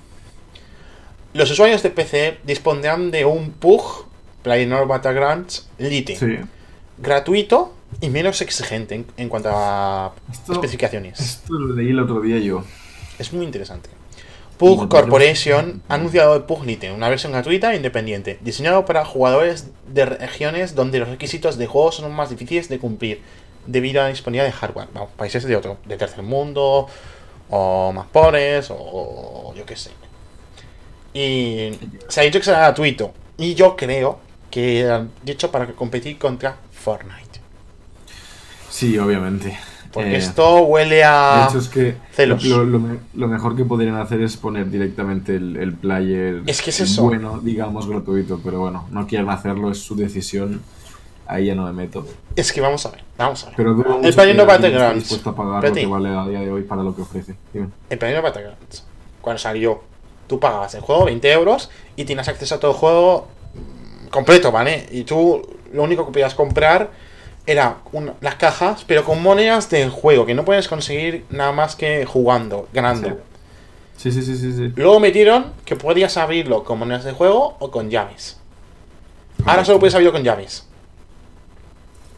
Los 1.35 1.51
usuarios 1.51 1.83
de 1.83 1.91
PC 1.91 2.39
dispondrán 2.45 3.11
de 3.11 3.25
un 3.25 3.53
PUG, 3.53 4.07
PlayerUnknown's 4.43 4.89
Battlegrounds 4.89 5.69
Lite, 5.79 6.17
Sí. 6.17 6.39
gratuito 6.99 7.73
y 8.01 8.09
menos 8.09 8.41
exigente 8.41 8.95
en, 8.97 9.07
en 9.17 9.29
cuanto 9.29 9.51
a 9.53 10.15
Esto- 10.33 10.53
especificaciones. 10.55 11.21
Esto 11.21 11.53
lo 11.55 11.75
leí 11.77 11.91
el 11.91 12.01
otro 12.01 12.21
día 12.23 12.39
yo. 12.39 12.65
Es 13.19 13.33
muy 13.33 13.45
interesante. 13.45 13.91
PUG 14.59 14.89
Corporation 14.89 15.83
ha 15.89 15.95
anunciado 15.95 16.35
el 16.35 16.45
PUG 16.45 16.65
Lite, 16.65 16.93
una 16.93 17.09
versión 17.09 17.33
gratuita 17.33 17.73
e 17.73 17.77
independiente, 17.77 18.39
diseñado 18.41 18.85
para 18.85 19.05
jugadores 19.05 19.71
de 19.89 20.07
regiones 20.07 20.75
donde 20.75 20.99
los 20.99 21.09
requisitos 21.09 21.59
de 21.59 21.67
juego 21.67 21.93
son 21.93 22.13
más 22.13 22.31
difíciles 22.31 22.69
de 22.69 22.79
cumplir 22.79 23.21
debido 23.67 24.01
a 24.01 24.05
la 24.05 24.11
disponibilidad 24.11 24.47
de 24.47 24.53
hardware. 24.53 24.89
Vamos, 24.95 25.11
países 25.17 25.45
de 25.45 25.57
otro, 25.57 25.79
de 25.85 25.97
tercer 25.97 26.23
mundo, 26.23 26.87
o 27.51 27.93
más 27.93 28.07
pobres, 28.07 28.69
o 28.71 29.53
yo 29.57 29.67
qué 29.67 29.77
sé. 29.77 29.91
Y 31.13 31.73
se 32.09 32.21
ha 32.21 32.25
dicho 32.25 32.39
que 32.39 32.45
será 32.45 32.59
gratuito. 32.59 33.13
Y 33.39 33.55
yo 33.55 33.77
creo 33.77 34.19
que 34.51 34.89
han 34.89 35.11
dicho 35.23 35.51
para 35.51 35.67
competir 35.73 36.19
contra 36.19 36.57
Fortnite. 36.73 37.41
Sí, 38.71 38.99
obviamente. 38.99 39.59
Porque 39.97 40.15
Eh, 40.15 40.19
esto 40.19 40.59
huele 40.65 40.97
De 40.97 41.05
a... 41.05 41.47
hecho, 41.49 41.59
es 41.59 41.69
que 41.69 41.97
celos. 42.13 42.45
Lo, 42.45 42.65
lo 42.65 42.81
lo 43.15 43.29
mejor 43.29 43.57
que 43.57 43.65
podrían 43.65 43.97
hacer 43.97 44.21
es 44.21 44.37
poner 44.37 44.71
directamente 44.71 45.37
el, 45.37 45.57
el 45.57 45.73
player 45.75 46.43
Es 46.47 46.61
que 46.61 46.71
es 46.71 46.81
eso. 46.81 47.03
bueno, 47.05 47.41
digamos, 47.43 47.89
gratuito. 47.89 48.39
Pero 48.45 48.61
bueno, 48.61 48.87
no 48.91 49.07
quieren 49.07 49.29
hacerlo, 49.31 49.71
es 49.71 49.79
su 49.79 49.97
decisión. 49.97 50.61
Ahí 51.27 51.47
ya 51.47 51.55
no 51.55 51.65
me 51.65 51.73
meto. 51.73 52.07
Es 52.37 52.53
que 52.53 52.61
vamos 52.61 52.85
a 52.87 52.91
ver, 52.91 53.03
vamos 53.19 53.43
a 53.43 53.47
ver. 53.47 53.57
Pero 53.57 53.75
mucho 53.75 53.99
El 54.07 54.15
Player 54.15 54.31
esté 54.37 54.45
Battlegrounds. 54.47 54.95
dispuesto 54.97 55.31
a 55.31 55.35
pagar 55.35 55.65
lo 55.65 55.75
que 55.75 55.87
vale 55.87 56.09
a 56.11 56.29
día 56.29 56.41
de 56.41 56.53
hoy 56.53 56.63
para 56.63 56.83
lo 56.83 56.95
que 56.95 57.03
ofrece. 57.03 57.35
Dime. 57.53 57.69
El 57.91 57.99
Player 57.99 58.23
Battlegrounds, 58.23 58.85
cuando 59.23 59.39
salió, 59.39 59.81
tú 60.27 60.39
pagabas 60.39 60.75
el 60.75 60.83
juego 60.83 61.07
20 61.07 61.33
euros 61.33 61.71
y 61.97 62.05
tienes 62.05 62.29
acceso 62.29 62.55
a 62.55 62.61
todo 62.61 62.73
el 62.73 62.77
juego 62.77 63.29
completo, 64.11 64.53
¿vale? 64.53 64.87
Y 64.93 65.03
tú 65.05 65.43
lo 65.73 65.83
único 65.83 66.07
que 66.07 66.13
podías 66.13 66.35
comprar 66.35 66.91
era 67.47 67.77
una- 67.93 68.15
las 68.21 68.35
cajas, 68.37 68.85
pero 68.87 69.05
con 69.05 69.23
monedas 69.23 69.71
del 69.71 69.91
juego, 69.91 70.27
que 70.27 70.35
no 70.35 70.45
puedes 70.45 70.69
conseguir 70.69 71.25
nada 71.31 71.53
más 71.53 71.77
que 71.77 72.05
jugando, 72.05 72.69
ganando. 72.73 73.21
Sí, 73.97 74.11
sí, 74.13 74.23
sí, 74.23 74.37
sí. 74.37 74.53
sí. 74.53 74.73
Luego 74.77 75.01
metieron 75.01 75.53
que 75.65 75.77
podías 75.77 76.17
abrirlo 76.17 76.65
con 76.65 76.79
monedas 76.79 77.05
de 77.05 77.13
juego 77.13 77.57
o 77.61 77.71
con 77.71 77.89
llaves. 77.91 78.39
Ahora 79.45 79.65
solo 79.65 79.79
puedes 79.79 79.95
abrirlo 79.95 80.13
con 80.13 80.23
llaves. 80.25 80.67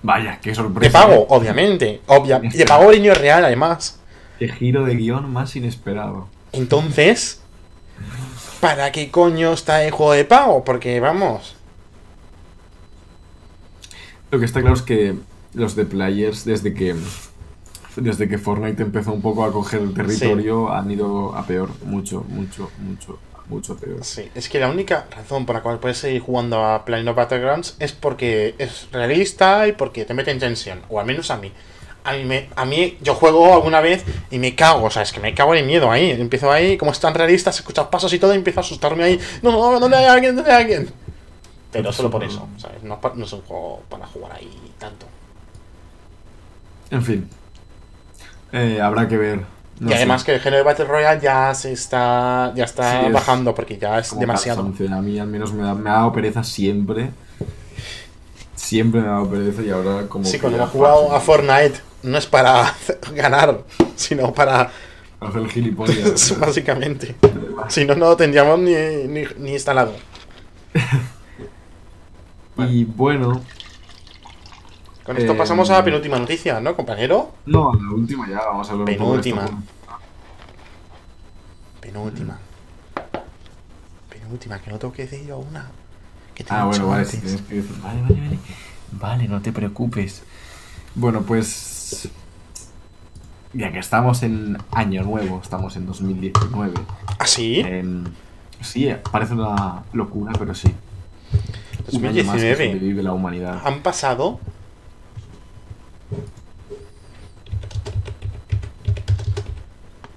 Vaya, 0.02 0.38
qué 0.40 0.50
De 0.50 0.56
sorpresa. 0.56 0.92
pago, 1.00 1.14
¿eh? 1.22 1.26
obviamente. 1.28 2.00
Obvia 2.06 2.40
y 2.42 2.48
de 2.56 2.64
pago 2.64 2.90
línea 2.90 3.14
real, 3.14 3.44
además. 3.44 3.98
Qué 4.38 4.48
giro 4.48 4.84
de 4.84 4.94
guion 4.94 5.30
más 5.32 5.54
inesperado. 5.56 6.28
Entonces, 6.52 7.40
¿para 8.60 8.92
qué 8.92 9.10
coño 9.10 9.52
está 9.52 9.84
el 9.84 9.90
juego 9.90 10.12
de 10.12 10.24
pago? 10.24 10.64
Porque 10.64 11.00
vamos. 11.00 11.56
Lo 14.30 14.38
que 14.38 14.44
está 14.44 14.60
claro 14.60 14.76
es 14.76 14.82
que 14.82 15.14
los 15.54 15.74
de 15.76 15.84
players, 15.84 16.44
desde 16.44 16.74
que 16.74 16.94
desde 17.96 18.28
que 18.28 18.38
Fortnite 18.38 18.82
empezó 18.82 19.12
un 19.12 19.22
poco 19.22 19.44
a 19.44 19.50
coger 19.52 19.80
el 19.80 19.92
territorio, 19.94 20.70
han 20.72 20.90
ido 20.90 21.34
a 21.34 21.44
peor. 21.46 21.70
Mucho, 21.84 22.24
mucho, 22.28 22.70
mucho, 22.78 23.18
mucho 23.48 23.76
peor. 23.76 24.04
Sí, 24.04 24.28
es 24.36 24.48
que 24.48 24.60
la 24.60 24.68
única 24.68 25.06
razón 25.10 25.46
por 25.46 25.56
la 25.56 25.62
cual 25.62 25.80
puedes 25.80 25.98
seguir 25.98 26.20
jugando 26.20 26.64
a 26.64 26.84
Planet 26.84 27.12
Battlegrounds 27.14 27.74
es 27.80 27.92
porque 27.92 28.54
es 28.58 28.88
realista 28.92 29.66
y 29.66 29.72
porque 29.72 30.04
te 30.04 30.14
mete 30.14 30.30
en 30.30 30.38
tensión. 30.38 30.80
O 30.88 31.00
al 31.00 31.06
menos 31.06 31.30
a 31.32 31.38
mí. 31.38 31.50
A 32.04 32.12
mí, 32.12 32.24
me- 32.24 32.48
a 32.54 32.64
mí 32.64 32.96
yo 33.02 33.14
juego 33.14 33.52
alguna 33.54 33.80
vez 33.80 34.04
y 34.30 34.38
me 34.38 34.54
cago, 34.54 34.84
o 34.84 34.90
sea, 34.90 35.02
es 35.02 35.12
que 35.12 35.18
me 35.20 35.34
cago 35.34 35.54
en 35.56 35.66
miedo 35.66 35.90
ahí. 35.90 36.10
Empiezo 36.12 36.52
ahí, 36.52 36.78
como 36.78 36.92
es 36.92 37.00
tan 37.00 37.14
realista, 37.14 37.50
se 37.50 37.60
escuchan 37.62 37.90
pasos 37.90 38.12
y 38.12 38.18
todo, 38.20 38.32
y 38.32 38.36
empiezo 38.36 38.60
a 38.60 38.62
asustarme 38.62 39.02
ahí. 39.02 39.18
No, 39.42 39.50
no, 39.50 39.80
¿dónde 39.80 39.96
hay 39.96 40.04
alguien? 40.04 40.36
¿Dónde 40.36 40.52
hay 40.52 40.62
alguien? 40.62 40.88
Pero 41.72 41.92
solo 41.92 42.10
por 42.10 42.24
eso, 42.24 42.48
¿sabes? 42.56 42.82
No, 42.82 42.94
es 42.94 43.00
pa- 43.00 43.12
no 43.14 43.24
es 43.24 43.32
un 43.32 43.42
juego 43.42 43.82
para 43.88 44.06
jugar 44.06 44.32
ahí 44.32 44.50
tanto. 44.78 45.06
En 46.90 47.02
fin. 47.02 47.28
Eh, 48.52 48.80
habrá 48.80 49.06
que 49.06 49.16
ver. 49.18 49.44
No 49.78 49.90
y 49.90 49.94
además 49.94 50.22
sé. 50.22 50.26
que 50.26 50.34
el 50.36 50.40
género 50.40 50.56
de 50.58 50.62
Battle 50.64 50.86
Royale 50.86 51.20
ya 51.20 51.54
se 51.54 51.72
está, 51.72 52.52
ya 52.56 52.64
está 52.64 53.00
Sí, 53.00 53.06
es 53.06 53.12
bajando 53.12 53.54
porque 53.54 53.76
ya 53.78 53.98
es 53.98 54.18
demasiado. 54.18 54.62
A 54.62 55.00
mí 55.02 55.18
al 55.20 55.28
menos 55.28 55.52
me, 55.52 55.62
da- 55.62 55.74
me 55.74 55.90
ha 55.90 55.94
dado 55.94 56.12
pereza 56.12 56.42
siempre. 56.42 57.10
Siempre 58.56 59.00
me 59.02 59.06
ha 59.08 59.10
dado 59.12 59.30
pereza 59.30 59.62
y 59.62 59.70
ahora 59.70 60.06
como... 60.08 60.24
Sí, 60.24 60.38
cuando 60.38 60.58
hemos 60.58 60.70
jugado 60.70 61.14
a 61.14 61.20
Fortnite 61.20 61.80
no 62.02 62.18
es 62.18 62.26
para 62.26 62.74
ganar, 63.14 63.60
sino 63.94 64.32
para. 64.32 64.70
Hacer 65.20 65.42
el 65.42 65.50
gilipollas. 65.50 66.38
básicamente. 66.40 67.14
Si 67.68 67.84
no, 67.84 67.94
no 67.94 68.06
lo 68.10 68.16
tendríamos 68.16 68.58
ni, 68.60 68.72
ni, 69.06 69.24
ni 69.38 69.52
instalado. 69.52 69.92
y 72.58 72.84
bueno... 72.84 73.40
Con 75.04 75.16
esto 75.16 75.32
Eh, 75.32 75.36
pasamos 75.36 75.70
a 75.70 75.74
la 75.74 75.84
penúltima 75.84 76.18
noticia, 76.18 76.60
¿no, 76.60 76.74
compañero? 76.76 77.32
No, 77.46 77.72
la 77.74 77.90
última 77.92 78.28
ya, 78.28 78.40
vamos 78.44 78.68
a 78.68 78.72
hablar 78.72 78.88
un 78.90 78.96
poco 78.96 79.12
de 79.16 79.20
esto. 79.30 79.34
Penúltima. 79.36 79.62
Penúltima. 81.80 82.38
Penúltima, 84.10 84.58
que 84.60 84.70
no 84.70 84.78
tengo 84.78 84.92
que 84.92 85.02
decir 85.06 85.26
yo 85.26 85.38
una. 85.38 85.66
Que 86.34 86.44
te 86.44 86.52
Ah, 86.52 86.64
bueno, 86.66 86.88
vale, 86.88 87.02
antes. 87.02 87.14
si 87.14 87.20
tienes 87.22 87.42
que 87.42 87.54
decir. 87.54 87.76
Vale, 87.82 88.02
vale, 88.02 88.14
vale. 88.20 88.38
Vale, 88.92 89.28
no 89.28 89.40
te 89.40 89.52
preocupes. 89.52 90.22
Bueno, 90.94 91.22
pues. 91.22 92.08
Ya 93.54 93.72
que 93.72 93.78
estamos 93.78 94.22
en 94.22 94.58
Año 94.72 95.02
Nuevo, 95.04 95.40
estamos 95.42 95.74
en 95.76 95.86
2019. 95.86 96.74
¿Ah, 97.18 97.26
sí? 97.26 97.60
em, 97.60 98.04
sí, 98.60 98.90
parece 99.10 99.32
una 99.32 99.84
locura, 99.94 100.32
pero 100.38 100.54
sí. 100.54 100.68
Un 101.92 102.04
año 102.06 102.24
más 102.24 102.36
que 102.36 102.48
2019. 102.48 102.66
sobrevive 102.72 103.02
la 103.02 103.12
humanidad. 103.12 103.60
Han 103.64 103.82
pasado. 103.82 104.40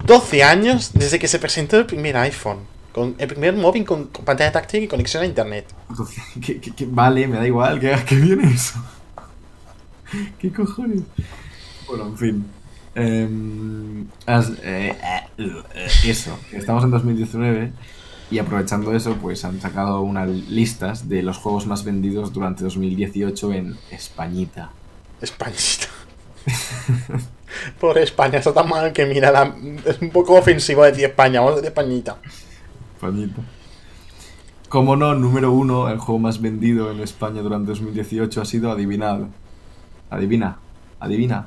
...12 0.06 0.42
años 0.44 0.92
desde 0.94 1.20
que 1.20 1.28
se 1.28 1.40
presentó 1.40 1.78
el 1.78 1.86
primer 1.86 2.18
iPhone. 2.18 2.60
Con 2.92 3.16
el 3.18 3.28
primer 3.28 3.54
móvil 3.56 3.86
con, 3.86 4.06
con 4.08 4.26
pantalla 4.26 4.52
táctil 4.52 4.84
y 4.84 4.88
conexión 4.88 5.24
a 5.24 5.26
internet. 5.26 5.66
¿qué- 6.46 6.60
qué- 6.60 6.72
qué- 6.72 6.88
vale, 6.90 7.28
me 7.28 7.38
da 7.38 7.48
igual, 7.48 7.80
que 7.80 7.96
que 8.06 8.16
viene 8.16 8.52
eso? 8.52 8.84
¿Qué 10.40 10.52
cojones? 10.52 11.04
Bueno, 11.88 12.08
en 12.08 12.18
fin. 12.18 12.46
Em, 12.94 14.02
eh, 14.28 14.44
eh, 14.64 14.94
eh, 15.38 15.88
eso, 16.06 16.38
estamos 16.52 16.84
en 16.84 16.92
2019 16.92 17.72
y 18.32 18.40
aprovechando 18.40 18.96
eso, 18.96 19.16
pues 19.22 19.44
han 19.46 19.60
sacado 19.62 20.02
unas 20.02 20.30
listas 20.30 21.08
de 21.10 21.22
los 21.22 21.38
juegos 21.38 21.68
más 21.68 21.84
vendidos 21.84 22.34
durante 22.34 22.64
2018 22.64 23.54
en 23.54 23.78
Españita. 23.92 24.70
Españita. 25.22 25.88
Por 27.80 27.98
España, 27.98 28.40
está 28.40 28.54
tan 28.54 28.70
mal 28.70 28.94
que 28.94 29.06
mira, 29.06 29.32
la- 29.32 29.54
es 29.86 30.02
un 30.02 30.10
poco 30.10 30.36
ofensivo 30.36 30.84
decir 30.84 31.06
España, 31.06 31.40
vamos 31.42 31.54
a 31.54 31.56
decir 31.58 31.70
Españita. 31.70 32.18
Españita. 32.96 33.42
Como 34.70 34.96
no, 34.96 35.14
número 35.16 35.52
uno, 35.52 35.90
el 35.90 35.98
juego 36.00 36.20
más 36.20 36.40
vendido 36.40 36.92
en 36.92 37.02
España 37.02 37.42
durante 37.42 37.72
2018 37.72 38.42
ha 38.42 38.46
sido 38.46 38.72
Adivinad. 38.72 39.20
Adivina, 40.10 40.58
adivina, 41.00 41.46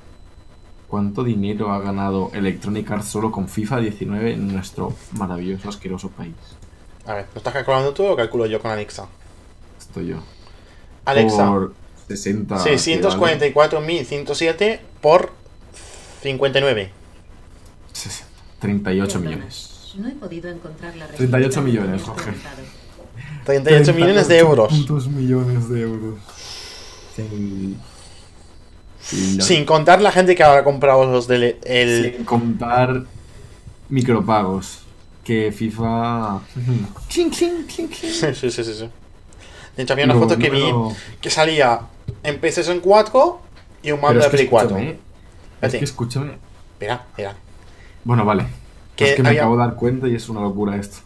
cuánto 0.88 1.24
dinero 1.24 1.70
ha 1.70 1.80
ganado 1.80 2.30
Electronic 2.32 2.90
Arts 2.92 3.08
solo 3.08 3.30
con 3.30 3.46
FIFA 3.46 3.80
19 3.80 4.32
en 4.32 4.50
nuestro 4.50 4.94
maravilloso, 5.12 5.68
asqueroso 5.68 6.08
país. 6.08 6.32
A 7.04 7.12
ver, 7.12 7.26
¿lo 7.34 7.38
estás 7.38 7.52
calculando 7.52 7.92
tú 7.92 8.06
o 8.06 8.16
calculo 8.16 8.46
yo 8.46 8.62
con 8.62 8.70
Alexa? 8.70 9.08
Estoy 9.78 10.06
yo. 10.06 10.22
Alexa, 11.04 11.48
Por 11.48 11.74
60. 12.08 12.64
644.107 12.64 14.80
por 15.02 15.44
59. 16.26 16.90
60, 17.92 18.26
38 18.60 19.12
Perdona, 19.12 19.30
millones. 19.30 19.92
No 19.96 20.08
he 20.08 20.12
podido 20.12 20.50
encontrar 20.50 20.96
la 20.96 21.06
38 21.06 21.28
respuesta 21.38 21.60
millones, 21.62 22.02
has 22.02 22.08
Jorge. 22.08 22.22
preguntado. 22.32 22.62
38 23.44 23.94
millones 23.94 24.28
de 24.28 24.38
euros. 24.38 24.72
millones 25.08 25.68
de 25.68 25.80
euros. 25.82 26.18
Sí. 27.14 27.76
Sí, 29.00 29.40
Sin 29.40 29.64
contar 29.64 30.02
la 30.02 30.10
gente 30.10 30.34
que 30.34 30.42
habrá 30.42 30.64
comprado 30.64 31.06
los 31.06 31.28
del 31.28 31.56
el, 31.64 32.12
Sin 32.16 32.24
contar 32.24 33.04
micropagos. 33.88 34.80
Que 35.22 35.50
FIFA. 35.52 36.40
Clink, 37.08 37.34
clink, 37.36 37.66
clink. 37.72 37.92
Sí, 37.92 38.34
sí, 38.34 38.50
sí, 38.50 38.64
sí. 38.64 38.88
De 39.76 39.82
hecho, 39.82 39.92
había 39.92 40.04
una 40.06 40.14
Luego, 40.14 40.28
foto 40.28 40.40
que 40.40 40.50
vi 40.50 40.60
número- 40.60 40.96
que 41.20 41.30
salía 41.30 41.80
en 42.22 42.38
PlayStation 42.40 42.80
4 42.80 43.40
y 43.82 43.90
un 43.92 44.00
mando 44.00 44.20
de 44.22 44.30
Play 44.30 44.46
4. 44.46 44.76
escúchame, 44.76 44.98
Es 45.60 45.72
que 45.72 45.84
escúchame. 45.84 46.38
espera, 46.72 47.04
espera. 47.08 47.34
Bueno, 48.04 48.24
vale. 48.24 48.46
Es 48.96 49.14
que 49.14 49.22
me 49.22 49.28
había- 49.30 49.42
acabo 49.42 49.56
de 49.56 49.64
dar 49.66 49.74
cuenta 49.74 50.08
y 50.08 50.14
es 50.14 50.28
una 50.28 50.40
locura 50.40 50.76
esto. 50.76 50.98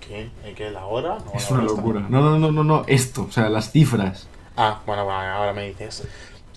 ¿Qué? 0.00 0.30
¿Qué 0.56 0.66
es 0.68 0.72
la 0.72 0.84
hora? 0.86 1.18
No, 1.24 1.32
Es 1.34 1.50
la 1.50 1.56
una 1.56 1.64
hora 1.64 1.72
locura. 1.76 2.00
No, 2.08 2.20
no, 2.20 2.38
no, 2.38 2.50
no, 2.52 2.64
no. 2.64 2.84
Esto, 2.86 3.26
o 3.28 3.32
sea, 3.32 3.48
las 3.48 3.70
cifras. 3.72 4.26
Ah, 4.56 4.80
bueno, 4.86 5.04
bueno, 5.04 5.20
ahora 5.20 5.52
me 5.52 5.66
dices. 5.68 6.04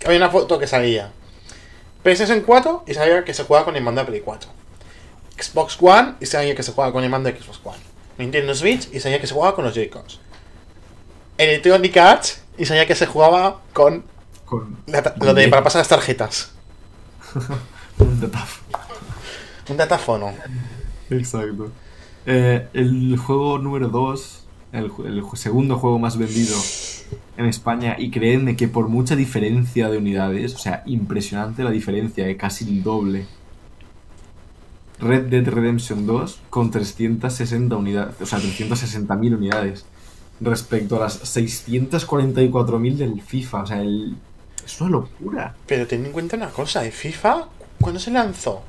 Había 0.05 0.17
una 0.17 0.29
foto 0.29 0.57
que 0.57 0.67
salía 0.67 1.11
PlayStation 2.03 2.41
4 2.41 2.83
y 2.87 2.93
sabía 2.93 3.23
que 3.23 3.33
se 3.33 3.43
jugaba 3.43 3.65
con 3.65 3.75
el 3.75 3.83
mando 3.83 4.01
de 4.01 4.07
Play 4.07 4.21
4. 4.21 4.49
Xbox 5.39 5.77
One 5.81 6.13
y 6.19 6.25
sabía 6.25 6.55
que 6.55 6.63
se 6.63 6.71
jugaba 6.71 6.91
con 6.93 7.03
el 7.03 7.09
mando 7.09 7.31
de 7.31 7.39
Xbox 7.39 7.59
One. 7.63 7.77
Nintendo 8.17 8.53
Switch 8.55 8.87
y 8.93 8.99
sabía 8.99 9.19
que 9.19 9.27
se 9.27 9.33
jugaba 9.33 9.55
con 9.55 9.65
los 9.65 9.73
Joy-Cons. 9.73 10.19
Electronic 11.37 11.97
Arts 11.97 12.43
y 12.57 12.65
sabía 12.65 12.85
que 12.85 12.95
se 12.95 13.05
jugaba 13.07 13.61
con 13.73 14.03
Con 14.45 14.77
la 14.87 15.13
lo 15.19 15.33
de 15.33 15.47
para 15.47 15.63
pasar 15.63 15.79
las 15.79 15.87
tarjetas. 15.87 16.51
un 17.99 18.19
datazo. 18.21 18.59
Un 19.69 19.77
datafono. 19.77 20.31
Exacto. 21.09 21.71
Eh, 22.25 22.67
el 22.73 23.17
juego 23.17 23.57
número 23.57 23.89
2, 23.89 24.43
el, 24.73 24.91
el 25.05 25.23
segundo 25.35 25.77
juego 25.77 25.99
más 25.99 26.17
vendido 26.17 26.55
en 27.37 27.45
España, 27.45 27.95
y 27.97 28.11
créanme 28.11 28.55
que 28.55 28.67
por 28.67 28.87
mucha 28.89 29.15
diferencia 29.15 29.89
de 29.89 29.97
unidades, 29.97 30.55
o 30.55 30.57
sea, 30.57 30.83
impresionante 30.85 31.63
la 31.63 31.71
diferencia, 31.71 32.27
eh, 32.27 32.37
casi 32.37 32.65
el 32.67 32.83
doble. 32.83 33.25
Red 34.99 35.25
Dead 35.29 35.47
Redemption 35.47 36.05
2 36.05 36.39
con 36.51 36.69
360 36.69 37.75
unidades, 37.75 38.15
o 38.21 38.25
sea, 38.25 38.37
360.000 38.39 39.35
unidades 39.35 39.85
respecto 40.39 40.97
a 40.97 40.99
las 41.01 41.19
644.000 41.23 42.97
del 42.97 43.21
FIFA, 43.21 43.63
o 43.63 43.65
sea, 43.65 43.81
el- 43.81 44.15
es 44.65 44.81
una 44.81 44.89
locura. 44.91 45.55
Pero 45.67 45.87
ten 45.87 46.05
en 46.05 46.11
cuenta 46.11 46.35
una 46.37 46.49
cosa, 46.49 46.85
¿el 46.85 46.91
FIFA 46.91 47.47
cuándo 47.79 47.99
se 47.99 48.11
lanzó? 48.11 48.63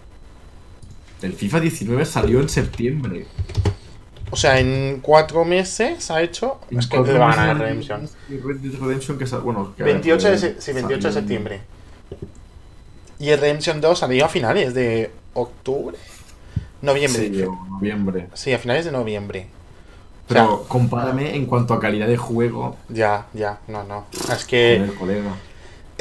El 1.23 1.35
FIFA 1.35 1.61
19 1.61 2.05
salió 2.05 2.41
en 2.41 2.49
septiembre. 2.49 3.27
O 4.31 4.37
sea, 4.37 4.59
en 4.59 5.01
cuatro 5.03 5.45
meses 5.45 6.11
ha 6.11 6.23
hecho... 6.23 6.59
Es 6.71 6.87
que 6.87 6.99
le 6.99 7.19
van 7.19 7.39
a 7.39 7.55
Redemption. 7.55 8.09
Redemption 8.29 9.19
que 9.19 9.25
bueno, 9.37 9.75
que 9.77 9.83
28 9.85 10.31
de, 10.31 10.39
se- 10.39 10.61
sí, 10.61 10.73
28 10.73 11.09
de 11.09 11.13
septiembre. 11.13 11.61
Y 13.19 13.29
el 13.29 13.39
Redemption 13.39 13.81
2 13.81 13.99
salió 13.99 14.25
a 14.25 14.29
finales 14.29 14.75
de 14.75 15.11
octubre. 15.35 15.97
Noviembre. 16.81 17.23
Sí, 17.29 17.45
noviembre. 17.71 18.29
Sí, 18.35 18.53
a 18.53 18.59
finales 18.59 18.85
de 18.87 18.91
noviembre. 18.93 19.47
Pero 20.27 20.65
compárame 20.67 21.37
en 21.37 21.47
cuanto 21.47 21.75
a 21.75 21.79
calidad 21.81 22.09
de 22.09 22.17
juego. 22.17 22.77
Ya, 22.89 23.27
ya, 23.35 23.61
no, 23.69 23.85
no. 23.85 24.07
Es 24.33 24.45
que 24.45 24.79
Joder, 24.81 24.95
colega. 24.99 25.35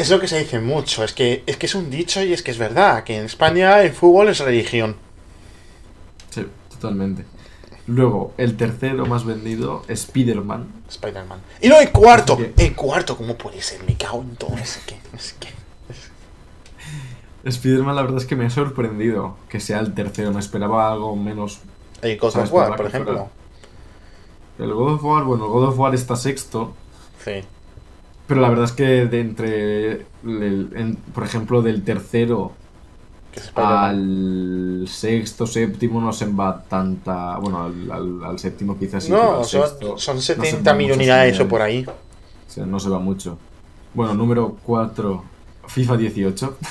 Es 0.02 0.10
lo 0.10 0.20
que 0.20 0.28
se 0.28 0.39
dice 0.39 0.60
mucho. 0.60 1.04
Es 1.04 1.14
que 1.14 1.43
es 1.45 1.58
que 1.58 1.66
es 1.66 1.76
un 1.76 1.89
dicho 1.89 2.22
y 2.24 2.34
es 2.34 2.43
que 2.43 2.52
es 2.52 2.58
verdad. 2.58 3.04
Que 3.04 3.18
en 3.18 3.26
España 3.26 3.82
el 3.82 3.91
fútbol 3.91 4.30
es 4.30 4.39
religión. 4.39 4.95
Sí, 6.30 6.45
totalmente. 6.70 7.26
Luego, 7.88 8.34
el 8.38 8.56
tercero 8.58 9.06
más 9.06 9.26
vendido, 9.26 9.84
Spider-Man. 9.88 10.68
Spider-Man. 10.89 11.39
Y 11.62 11.68
luego 11.68 11.82
el 11.82 11.91
cuarto. 11.91 12.38
Que- 12.38 12.54
El 12.58 12.76
cuarto, 12.76 13.18
¿cómo 13.18 13.36
puede 13.38 13.62
ser? 13.62 13.84
Me 13.84 13.95
cago 13.97 14.22
en 14.22 14.36
todo. 14.36 14.56
Es 14.58 14.78
que, 14.86 14.95
es 15.16 15.34
que. 15.39 15.49
Spider-Man, 17.43 17.95
la 17.95 18.02
verdad 18.04 18.18
es 18.20 18.26
que 18.26 18.36
me 18.36 18.45
ha 18.45 18.49
sorprendido 18.49 19.36
que 19.49 19.60
sea 19.60 19.80
el 19.80 19.93
tercero. 19.93 20.32
Me 20.32 20.39
esperaba 20.39 20.91
algo 20.91 21.16
menos. 21.16 21.60
El 22.02 22.18
God 22.18 22.36
of 22.38 22.54
War, 22.54 22.68
por 22.70 22.76
fuera- 22.78 22.89
ejemplo. 22.89 23.30
El 24.60 24.74
God 24.74 24.93
of 24.95 25.04
War, 25.04 25.24
bueno, 25.24 25.45
el 25.45 25.52
God 25.52 25.70
of 25.70 25.80
War 25.80 25.95
está 25.95 26.16
sexto. 26.16 26.74
Sí. 27.26 27.41
Pero 28.32 28.41
la 28.41 28.49
verdad 28.49 28.65
es 28.65 28.71
que 28.71 28.84
de 29.07 29.19
entre. 29.19 29.91
el- 30.23 30.69
en- 30.75 30.95
por 31.13 31.23
ejemplo, 31.25 31.61
del 31.61 31.84
tercero 31.84 32.53
al 33.55 34.86
sexto, 34.88 35.45
séptimo 35.45 35.99
no 35.99 36.13
se 36.13 36.25
va 36.27 36.63
tanta. 36.67 37.38
Bueno, 37.39 37.63
al, 37.65 37.91
al- 37.91 38.23
al 38.23 38.39
séptimo 38.39 38.77
quizás 38.79 39.03
sí. 39.03 39.11
No, 39.11 39.43
son, 39.43 39.67
sexto 39.67 39.97
son 39.97 40.15
no 40.15 40.21
se 40.21 40.36
70.000 40.38 40.63
van 40.63 40.77
muchas 40.77 40.95
unidades 40.97 41.39
o 41.41 41.47
por 41.47 41.61
ahí. 41.61 41.86
O 41.88 42.51
sea, 42.51 42.65
no 42.65 42.79
se 42.79 42.89
va 42.89 42.99
mucho. 42.99 43.38
Bueno, 43.93 44.13
número 44.13 44.57
4, 44.63 45.23
FIFA 45.67 45.97
18. 45.97 46.57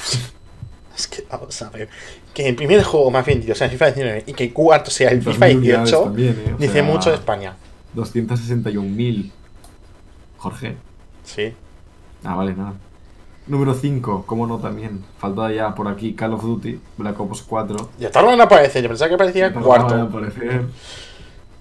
Es 0.96 1.06
que 1.06 1.24
vamos 1.30 1.60
a 1.62 1.70
ver. 1.70 1.88
Que 2.34 2.46
el 2.48 2.56
primer 2.56 2.82
juego 2.82 3.10
más 3.10 3.24
vendido 3.24 3.54
sea 3.54 3.66
el 3.66 3.70
FIFA 3.72 3.86
19 3.92 4.24
y 4.26 4.32
que 4.34 4.44
el 4.44 4.52
cuarto 4.52 4.90
sea 4.90 5.10
el 5.10 5.22
2.000 5.22 5.32
FIFA 5.32 5.46
unidades 5.46 5.84
18 5.90 6.02
también, 6.04 6.30
¿eh? 6.46 6.54
Dice 6.58 6.72
sea, 6.72 6.82
mucho 6.82 7.08
de 7.10 7.16
España. 7.16 7.56
261.000. 7.96 9.30
Jorge. 10.38 10.76
Sí. 11.34 11.52
Ah, 12.24 12.34
vale, 12.34 12.54
nada. 12.54 12.74
Número 13.46 13.72
5, 13.74 14.24
cómo 14.26 14.46
no 14.46 14.58
también. 14.58 15.02
Falta 15.18 15.50
ya 15.52 15.74
por 15.74 15.88
aquí 15.88 16.12
Call 16.14 16.34
of 16.34 16.42
Duty, 16.42 16.78
Black 16.98 17.18
Ops 17.18 17.42
4. 17.42 17.90
Ya 17.98 18.10
tardan 18.10 18.34
en 18.34 18.40
aparecer. 18.42 18.82
Yo 18.82 18.88
pensaba 18.88 19.08
que 19.08 19.14
aparecía 19.14 19.46
el 19.46 19.54
Tardaba 19.54 19.76
en 19.76 19.82
cuarto. 19.88 20.02
aparecer. 20.18 20.64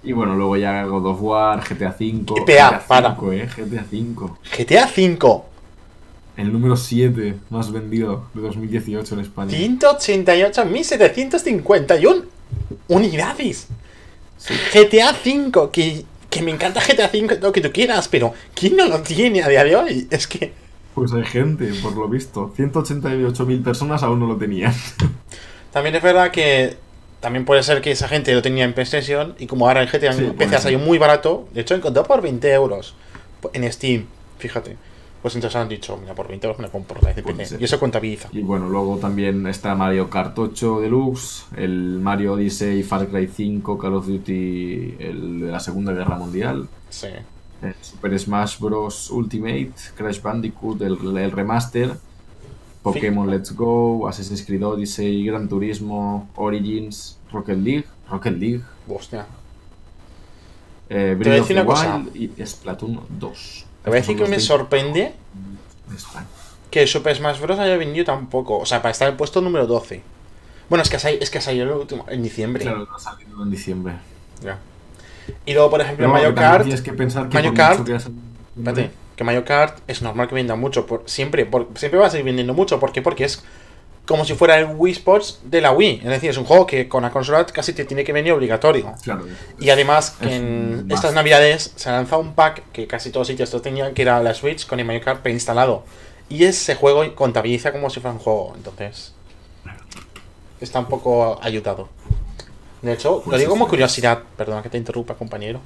Y 0.02 0.12
bueno, 0.12 0.34
luego 0.34 0.56
ya 0.56 0.84
God 0.84 1.06
of 1.06 1.22
War, 1.22 1.60
GTA 1.62 1.92
5. 1.92 2.34
GTA, 2.34 2.70
GTA 2.70 2.86
para. 2.86 3.10
5, 3.14 3.32
eh, 3.32 3.48
GTA 3.56 3.84
5. 3.88 4.38
GTA 4.56 4.86
5. 4.86 5.46
El 6.36 6.52
número 6.52 6.76
7 6.76 7.36
más 7.50 7.70
vendido 7.72 8.24
de 8.34 8.40
2018 8.40 9.14
en 9.14 9.20
España. 9.20 9.56
188.751 9.58 12.24
unidades. 12.88 13.68
GTA 14.72 15.12
5. 15.14 15.70
Que, 15.70 16.04
que 16.30 16.42
me 16.42 16.52
encanta 16.52 16.80
GTA 16.80 17.08
5, 17.08 17.34
lo 17.40 17.52
que 17.52 17.60
tú 17.60 17.72
quieras, 17.72 18.08
pero 18.08 18.32
¿quién 18.54 18.76
no 18.76 18.86
lo 18.86 19.02
tiene 19.02 19.42
a 19.42 19.48
día 19.48 19.64
de 19.64 19.76
hoy? 19.76 20.08
Es 20.10 20.26
que. 20.26 20.52
Pues 20.94 21.12
hay 21.12 21.24
gente, 21.24 21.70
por 21.82 21.96
lo 21.96 22.08
visto. 22.08 22.52
188.000 22.56 23.62
personas 23.62 24.02
aún 24.02 24.20
no 24.20 24.26
lo 24.26 24.36
tenían. 24.36 24.72
También 25.72 25.94
es 25.94 26.02
verdad 26.02 26.30
que 26.30 26.76
también 27.20 27.44
puede 27.44 27.62
ser 27.62 27.80
que 27.80 27.90
esa 27.90 28.08
gente 28.08 28.32
lo 28.34 28.42
tenía 28.42 28.64
en 28.64 28.72
PlayStation 28.72 29.34
y 29.38 29.46
como 29.46 29.68
ahora 29.68 29.82
el 29.82 29.88
GTA 29.88 30.12
Sí, 30.12 30.24
en 30.24 30.34
PC 30.34 30.56
ha 30.56 30.60
salido 30.60 30.80
muy 30.80 30.98
barato, 30.98 31.48
de 31.52 31.60
hecho 31.60 31.74
encontró 31.74 32.02
por 32.04 32.22
20 32.22 32.50
euros 32.52 32.94
en 33.52 33.70
Steam, 33.70 34.06
fíjate. 34.38 34.76
Pues 35.22 35.34
entonces 35.34 35.54
han 35.56 35.68
dicho, 35.68 35.98
mira, 36.00 36.14
por 36.14 36.28
20 36.28 36.46
euros 36.46 36.60
me 36.60 36.70
compro 36.70 36.98
la 37.02 37.12
PC. 37.14 37.44
ser. 37.46 37.60
Y 37.60 37.64
eso 37.64 37.78
contabiliza. 37.78 38.28
Y 38.32 38.40
bueno, 38.40 38.68
luego 38.70 38.96
también 38.96 39.46
está 39.46 39.74
Mario 39.74 40.08
Kart 40.08 40.38
8 40.38 40.80
Deluxe, 40.80 41.44
el 41.56 41.98
Mario 42.00 42.32
Odyssey, 42.34 42.82
Far 42.82 43.06
Cry 43.08 43.26
5, 43.26 43.76
Call 43.76 43.94
of 43.94 44.06
Duty, 44.06 44.96
el 44.98 45.40
de 45.40 45.46
la 45.52 45.60
Segunda 45.60 45.92
Guerra 45.92 46.16
Mundial, 46.16 46.68
Sí. 46.88 47.08
el 47.62 47.74
Super 47.82 48.18
Smash 48.18 48.58
Bros. 48.58 49.10
Ultimate, 49.10 49.72
Crash 49.94 50.22
Bandicoot, 50.22 50.80
el, 50.80 50.96
el 51.18 51.30
remaster, 51.30 51.92
Pokémon 52.82 53.28
Let's 53.30 53.54
Go, 53.54 54.08
Assassin's 54.08 54.42
Creed 54.46 54.64
Odyssey, 54.64 55.26
Gran 55.26 55.50
Turismo, 55.50 56.30
Origins, 56.36 57.18
Rocket 57.30 57.58
League, 57.58 57.84
Rocket 58.10 58.38
League, 58.38 58.62
Hostia. 58.88 59.26
eh, 60.88 61.14
Breath 61.18 61.42
of 61.42 61.46
the 61.48 61.52
una 61.52 61.64
cosa. 61.66 61.96
Wild 61.96 62.16
y 62.38 62.46
Splatoon 62.46 63.00
2. 63.18 63.66
Te 63.84 63.90
voy 63.90 63.98
a 63.98 64.00
decir 64.02 64.16
que 64.16 64.26
me 64.26 64.38
sorprende 64.40 65.14
que 66.70 66.86
Super 66.86 67.16
Smash 67.16 67.40
Bros. 67.40 67.58
haya 67.58 67.76
vendido 67.76 68.04
tan 68.04 68.28
poco. 68.28 68.58
O 68.58 68.66
sea, 68.66 68.80
para 68.82 68.92
estar 68.92 69.08
en 69.08 69.12
el 69.12 69.16
puesto 69.18 69.40
número 69.40 69.66
12. 69.66 70.02
Bueno, 70.68 70.82
es 70.82 70.90
que, 70.90 70.96
ha 70.96 71.00
sali- 71.00 71.18
es 71.20 71.30
que 71.30 71.40
salió 71.40 71.64
el 71.64 71.70
último- 71.70 72.04
en 72.08 72.22
diciembre. 72.22 72.62
Claro, 72.62 72.84
está 72.84 72.98
saliendo 72.98 73.42
en 73.42 73.50
diciembre. 73.50 73.94
Ya. 74.42 74.58
Y 75.46 75.52
luego, 75.54 75.70
por 75.70 75.80
ejemplo, 75.80 76.04
Pero 76.04 76.12
Mario 76.12 76.34
Kart. 76.34 76.62
Tienes 76.64 76.82
que 76.82 76.92
pensar 76.92 77.28
que 77.28 77.34
Mario 77.34 77.52
Kart- 77.54 77.84
que 77.84 77.98
salido 77.98 78.20
Espérate, 78.56 78.90
que 79.16 79.24
Mario 79.24 79.44
Kart 79.44 79.78
es 79.88 80.00
normal 80.02 80.28
que 80.28 80.34
venda 80.36 80.54
mucho. 80.54 80.86
Por, 80.86 81.02
siempre, 81.06 81.44
por- 81.46 81.68
siempre 81.74 81.98
va 81.98 82.06
a 82.06 82.10
seguir 82.10 82.26
vendiendo 82.26 82.54
mucho. 82.54 82.78
¿Por 82.78 82.92
qué? 82.92 83.02
Porque 83.02 83.24
es 83.24 83.42
como 84.10 84.24
si 84.24 84.34
fuera 84.34 84.58
el 84.58 84.66
Wii 84.74 84.92
Sports 84.94 85.38
de 85.44 85.60
la 85.60 85.70
Wii. 85.70 86.00
Es 86.02 86.08
decir, 86.08 86.30
es 86.30 86.36
un 86.36 86.44
juego 86.44 86.66
que 86.66 86.88
con 86.88 87.04
la 87.04 87.12
consola 87.12 87.46
casi 87.46 87.72
te 87.72 87.84
tiene 87.84 88.02
que 88.02 88.12
venir 88.12 88.32
obligatorio. 88.32 88.92
Claro. 89.04 89.24
Y 89.60 89.70
además, 89.70 90.16
Es 90.20 90.32
en 90.32 90.88
estas 90.90 91.14
navidades 91.14 91.72
se 91.76 91.88
ha 91.88 91.92
lanzado 91.92 92.20
un 92.20 92.34
pack 92.34 92.64
que 92.72 92.88
casi 92.88 93.12
todos 93.12 93.28
sitios 93.28 93.52
lo 93.52 93.60
tenían, 93.62 93.94
que 93.94 94.02
era 94.02 94.20
la 94.20 94.34
Switch 94.34 94.66
con 94.66 94.80
el 94.80 94.84
Mario 94.84 95.00
Kart 95.00 95.22
preinstalado. 95.22 95.84
Y 96.28 96.42
ese 96.42 96.74
juego 96.74 97.14
contabiliza 97.14 97.70
como 97.70 97.88
si 97.88 98.00
fuera 98.00 98.14
un 98.14 98.18
juego. 98.18 98.52
Entonces, 98.56 99.14
está 100.60 100.80
un 100.80 100.86
poco 100.86 101.38
ayudado. 101.40 101.88
De 102.82 102.94
hecho, 102.94 103.18
lo 103.18 103.22
Pues 103.22 103.38
digo 103.38 103.52
como 103.52 103.68
curiosidad. 103.68 104.24
Perdona 104.36 104.60
que 104.60 104.70
te 104.70 104.78
interrumpa, 104.78 105.14
compañero. 105.14 105.60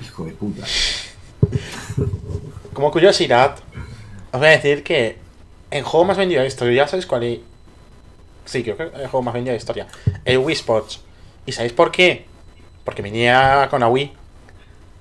Hijo 0.00 0.24
de 0.24 0.32
puta. 0.34 0.64
Como 2.72 2.92
curiosidad, 2.92 3.56
os 4.30 4.38
voy 4.38 4.50
a 4.50 4.52
decir 4.52 4.84
que 4.84 5.18
el 5.72 5.82
juego 5.82 6.04
más 6.04 6.16
vendido 6.16 6.38
de 6.38 6.44
la 6.44 6.48
historia, 6.48 6.86
¿sabéis 6.86 7.06
cuál 7.06 7.24
es? 7.24 7.40
Sí, 8.44 8.62
creo 8.62 8.76
que 8.76 8.82
el 8.84 8.92
juego 9.08 9.22
más 9.22 9.34
vendido 9.34 9.52
de 9.52 9.58
historia. 9.58 9.86
El 10.24 10.38
Wii 10.38 10.54
Sports. 10.54 11.00
¿Y 11.46 11.52
sabéis 11.52 11.72
por 11.72 11.90
qué? 11.90 12.26
Porque 12.84 13.02
venía 13.02 13.68
con 13.70 13.80
la 13.80 13.88
Wii. 13.88 14.12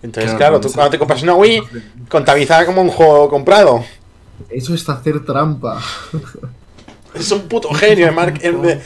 Entonces, 0.04 0.34
Claro, 0.34 0.60
tú 0.60 0.72
cuando 0.72 0.90
te 0.92 0.98
compras 1.00 1.22
una 1.24 1.36
Wii, 1.36 1.62
contabiliza 2.10 2.66
como 2.66 2.82
un 2.82 2.90
juego 2.90 3.30
comprado. 3.30 3.84
Eso 4.50 4.74
es 4.74 4.88
hacer 4.90 5.24
trampa. 5.26 5.80
Es 7.14 7.32
un 7.32 7.42
puto 7.42 7.72
genio. 7.74 8.08
El, 8.10 8.16
mar- 8.16 8.34
el 8.42 8.62
de- 8.62 8.82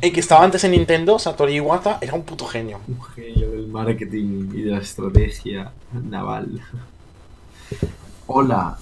el 0.00 0.12
que 0.12 0.20
estaba 0.20 0.44
antes 0.44 0.62
en 0.64 0.72
Nintendo, 0.72 1.18
Satoru 1.18 1.50
Iwata, 1.52 1.98
era 2.00 2.12
un 2.14 2.22
puto 2.24 2.44
genio. 2.46 2.80
Un 2.88 3.00
genio 3.02 3.50
del 3.50 3.68
marketing 3.68 4.50
y 4.52 4.62
de 4.62 4.70
la 4.72 4.78
estrategia 4.78 5.70
naval. 5.92 6.60
Hola, 8.26 8.76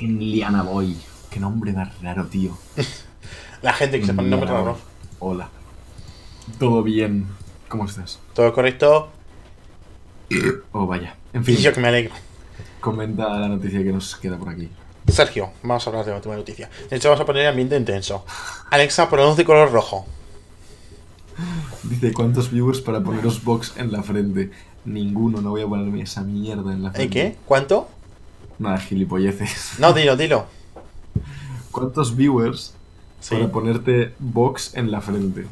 Liana 0.00 0.62
Boy. 0.62 0.96
Qué 1.30 1.40
nombre 1.40 1.72
más 1.72 2.00
raro, 2.00 2.24
tío. 2.26 2.56
La 3.64 3.72
gente 3.72 3.98
que 3.98 4.04
se 4.04 4.12
pone 4.12 4.36
raros. 4.36 4.76
Boy. 4.76 4.76
Hola. 5.20 5.48
Todo 6.58 6.82
bien. 6.82 7.26
¿Cómo 7.68 7.86
estás? 7.86 8.18
Todo 8.34 8.52
correcto. 8.52 9.08
Oh, 10.72 10.86
vaya. 10.86 11.16
En 11.32 11.40
Y 11.42 11.44
fin, 11.44 11.56
yo 11.56 11.72
que 11.72 11.80
me 11.80 11.88
alegro. 11.88 12.12
comenta 12.80 13.38
la 13.38 13.48
noticia 13.48 13.82
que 13.82 13.90
nos 13.92 14.16
queda 14.16 14.36
por 14.36 14.50
aquí. 14.50 14.68
Sergio, 15.08 15.50
vamos 15.62 15.86
a 15.86 15.90
hablar 15.90 16.04
de 16.04 16.10
la 16.10 16.16
última 16.18 16.36
noticia. 16.36 16.68
De 16.90 16.96
hecho, 16.96 17.08
vamos 17.08 17.22
a 17.22 17.24
poner 17.26 17.46
ambiente 17.46 17.74
intenso. 17.76 18.24
Alexa, 18.70 19.08
pronuncia 19.08 19.44
color 19.46 19.72
rojo. 19.72 20.04
Dice, 21.84 22.12
¿cuántos 22.12 22.50
viewers 22.50 22.80
para 22.82 23.00
poneros 23.02 23.42
box 23.44 23.74
en 23.76 23.92
la 23.92 24.02
frente? 24.02 24.50
Ninguno, 24.84 25.40
no 25.40 25.50
voy 25.50 25.62
a 25.62 25.66
ponerme 25.66 26.02
esa 26.02 26.22
mierda 26.22 26.72
en 26.74 26.82
la 26.82 26.88
¿Eh, 26.90 26.92
frente. 26.92 27.10
qué? 27.10 27.36
¿Cuánto? 27.46 27.88
Nada, 28.58 28.78
gilipolleces. 28.78 29.74
No, 29.78 29.92
dilo, 29.94 30.16
dilo. 30.16 30.46
¿Cuántos 31.70 32.14
viewers 32.14 32.73
Sí. 33.24 33.34
para 33.36 33.50
ponerte 33.50 34.12
box 34.18 34.74
en 34.74 34.90
la 34.90 35.00
frente? 35.00 35.46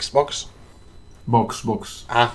Xbox. 0.00 0.48
Box, 1.26 1.62
box. 1.64 2.06
Ah, 2.08 2.32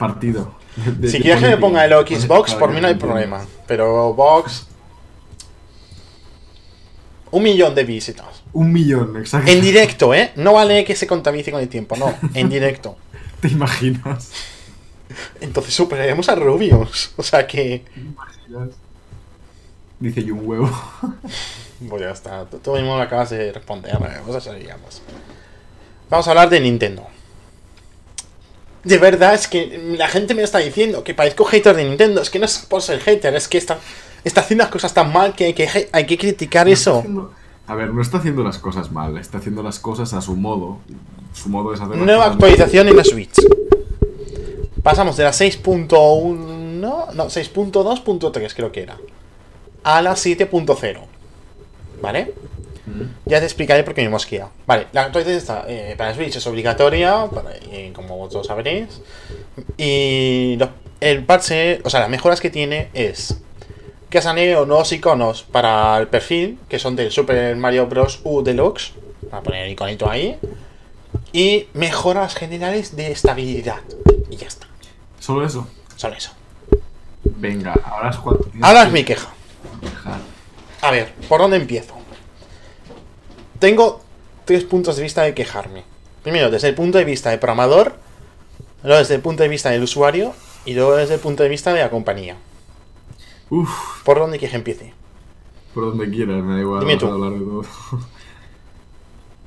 Partido. 0.00 0.52
De- 0.98 1.08
si 1.10 1.20
quieres 1.20 1.40
que 1.42 1.48
me 1.48 1.56
ponga 1.56 1.84
el 1.84 1.92
Xbox, 1.92 2.54
por 2.54 2.72
mí 2.72 2.80
no 2.80 2.88
hay 2.88 2.94
problema. 2.96 3.44
Pero 3.68 4.14
Box. 4.14 4.66
Un 7.30 7.42
millón 7.44 7.74
de 7.76 7.84
visitas. 7.84 8.42
Un 8.52 8.72
millón, 8.72 9.16
exacto. 9.16 9.50
En 9.50 9.60
directo, 9.60 10.12
¿eh? 10.14 10.32
No 10.34 10.54
vale 10.54 10.84
que 10.84 10.96
se 10.96 11.06
contabilice 11.06 11.52
con 11.52 11.60
el 11.60 11.68
tiempo, 11.68 11.96
no. 11.96 12.12
En 12.34 12.48
directo. 12.48 12.96
¿Te 13.40 13.48
imaginas? 13.48 14.32
Entonces 15.40 15.72
superaremos 15.72 16.28
a 16.28 16.34
Rubius. 16.34 17.12
O 17.16 17.22
sea 17.22 17.46
que. 17.46 17.84
¿Te 17.94 18.00
imaginas? 18.00 18.70
Dice 20.00 20.22
yo 20.24 20.34
un 20.34 20.46
huevo. 20.48 20.70
Pues 21.88 22.02
ya 22.02 22.10
está. 22.10 22.44
Tú 22.46 22.58
tú 22.58 22.72
mismo 22.72 22.96
me 22.96 23.04
acabas 23.04 23.30
de 23.30 23.52
responder. 23.52 23.96
Vamos 24.00 24.34
a 24.34 24.40
seguir, 24.40 24.66
vamos. 24.66 25.00
Vamos 26.10 26.26
a 26.26 26.30
hablar 26.30 26.50
de 26.50 26.58
Nintendo. 26.58 27.06
De 28.82 28.98
verdad, 28.98 29.34
es 29.34 29.46
que 29.46 29.94
la 29.96 30.08
gente 30.08 30.34
me 30.34 30.42
está 30.42 30.58
diciendo 30.58 31.04
que 31.04 31.14
parezco 31.14 31.44
hater 31.44 31.76
de 31.76 31.84
Nintendo. 31.84 32.20
Es 32.20 32.30
que 32.30 32.40
no 32.40 32.46
es 32.46 32.58
por 32.68 32.82
ser 32.82 32.98
hater, 32.98 33.32
es 33.36 33.46
que 33.46 33.58
está, 33.58 33.78
está 34.24 34.40
haciendo 34.40 34.64
las 34.64 34.72
cosas 34.72 34.92
tan 34.92 35.12
mal 35.12 35.34
que 35.36 35.44
hay 35.44 35.54
que, 35.54 35.88
hay 35.92 36.04
que 36.04 36.18
criticar 36.18 36.66
No 36.66 36.72
eso. 36.72 36.98
haciendo- 36.98 37.32
A 37.68 37.76
ver, 37.76 37.94
no 37.94 38.02
está 38.02 38.18
haciendo 38.18 38.42
las 38.42 38.58
cosas 38.58 38.90
mal, 38.90 39.16
está 39.16 39.38
haciendo 39.38 39.62
las 39.62 39.78
cosas 39.78 40.12
a 40.14 40.20
su 40.20 40.34
modo. 40.34 40.78
Su 41.32 41.48
modo 41.48 41.72
es 41.72 41.80
hacer 41.80 41.94
las 41.96 42.04
Nueva 42.04 42.24
cosas 42.24 42.34
actualización 42.34 42.88
en 42.88 42.96
la 42.96 43.04
Switch. 43.04 43.36
Pasamos 44.82 45.16
de 45.16 45.22
la 45.22 45.30
6.1. 45.32 46.34
No, 46.34 47.06
6.2.3 47.28 48.52
creo 48.56 48.72
que 48.72 48.82
era. 48.82 48.96
A 49.84 50.02
la 50.02 50.12
7.0. 50.12 50.98
¿Vale? 52.02 52.32
mal. 52.86 53.10
Ya 53.26 53.38
te 53.40 53.44
explicaré 53.46 53.82
por 53.84 53.94
qué 53.94 54.00
me 54.02 54.06
he 54.06 54.10
mosqueado. 54.10 54.50
Vale, 54.66 54.86
la 54.92 55.02
actualización 55.02 55.38
está. 55.38 55.64
eh, 55.68 55.94
para 55.98 56.14
Switch 56.14 56.36
es 56.36 56.46
obligatoria, 56.46 57.26
para- 57.26 57.54
eh, 57.70 57.92
como 57.94 58.16
vosotros 58.16 58.46
sabréis. 58.46 59.00
Y 59.76 60.58
el 61.00 61.24
parche, 61.24 61.80
o 61.84 61.90
sea, 61.90 62.00
las 62.00 62.08
mejoras 62.08 62.40
que 62.40 62.50
tiene 62.50 62.88
es 62.94 63.40
que 64.10 64.18
añadido 64.26 64.64
nuevos 64.64 64.90
iconos 64.92 65.42
para 65.42 65.98
el 65.98 66.06
perfil, 66.08 66.58
que 66.68 66.78
son 66.78 66.96
del 66.96 67.10
Super 67.12 67.54
Mario 67.56 67.86
Bros. 67.86 68.20
U 68.24 68.42
Deluxe. 68.42 68.92
Voy 69.22 69.30
a 69.38 69.42
poner 69.42 69.64
el 69.66 69.72
iconito 69.72 70.08
ahí. 70.08 70.38
Y 71.32 71.66
mejoras 71.74 72.34
generales 72.34 72.96
de 72.96 73.12
estabilidad. 73.12 73.80
Y 74.30 74.36
ya 74.36 74.46
está. 74.46 74.66
Solo 75.20 75.44
eso. 75.44 75.66
Solo 75.96 76.14
eso. 76.14 76.30
Venga, 77.24 77.74
ahora 77.84 78.08
es 78.10 78.16
tienes 78.44 78.62
Ahora 78.62 78.84
es 78.84 78.92
mi 78.92 79.04
queja. 79.04 79.28
A 80.80 80.90
ver, 80.90 81.12
¿por 81.28 81.40
dónde 81.40 81.56
empiezo? 81.56 81.94
Tengo 83.58 84.00
tres 84.44 84.64
puntos 84.64 84.96
de 84.96 85.02
vista 85.02 85.22
de 85.22 85.34
quejarme. 85.34 85.84
Primero, 86.22 86.50
desde 86.50 86.68
el 86.68 86.74
punto 86.74 86.98
de 86.98 87.04
vista 87.04 87.30
del 87.30 87.38
programador, 87.38 87.96
luego 88.82 88.98
desde 88.98 89.16
el 89.16 89.20
punto 89.20 89.42
de 89.42 89.48
vista 89.48 89.70
del 89.70 89.82
usuario 89.82 90.34
y 90.64 90.74
luego 90.74 90.96
desde 90.96 91.14
el 91.14 91.20
punto 91.20 91.42
de 91.42 91.48
vista 91.48 91.72
de 91.72 91.80
la 91.80 91.90
compañía. 91.90 92.36
Uf, 93.50 94.02
¿Por 94.04 94.18
dónde 94.18 94.38
quieres 94.38 94.52
que 94.52 94.56
empiece? 94.58 94.94
por 95.74 95.84
donde 95.84 96.10
quieras, 96.10 96.42
me 96.42 96.54
da 96.54 96.60
igual. 96.60 96.80
Dime 96.80 96.96
tú. 96.96 97.06
a 97.06 97.12
hablar 97.12 97.32
de 97.32 97.38
todo. 97.38 97.62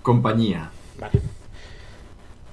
Compañía. 0.02 0.72
Vale. 1.00 1.20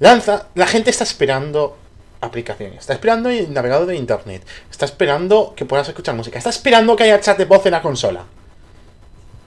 Lanza, 0.01 0.49
la 0.55 0.67
gente 0.67 0.91
está 0.91 1.05
esperando 1.05 1.77
aplicaciones, 2.21 2.81
está 2.81 2.95
esperando 2.95 3.29
el 3.29 3.53
navegador 3.53 3.87
de 3.87 3.97
internet, 3.97 4.45
está 4.71 4.85
esperando 4.85 5.55
que 5.57 5.65
puedas 5.65 5.89
escuchar 5.89 6.15
música, 6.15 6.39
está 6.39 6.51
esperando 6.51 6.97
que 6.97 7.05
haya 7.05 7.21
chat 7.21 7.39
de 7.39 7.45
voz 7.45 7.65
en 7.67 7.73
la 7.73 7.83
consola. 7.83 8.25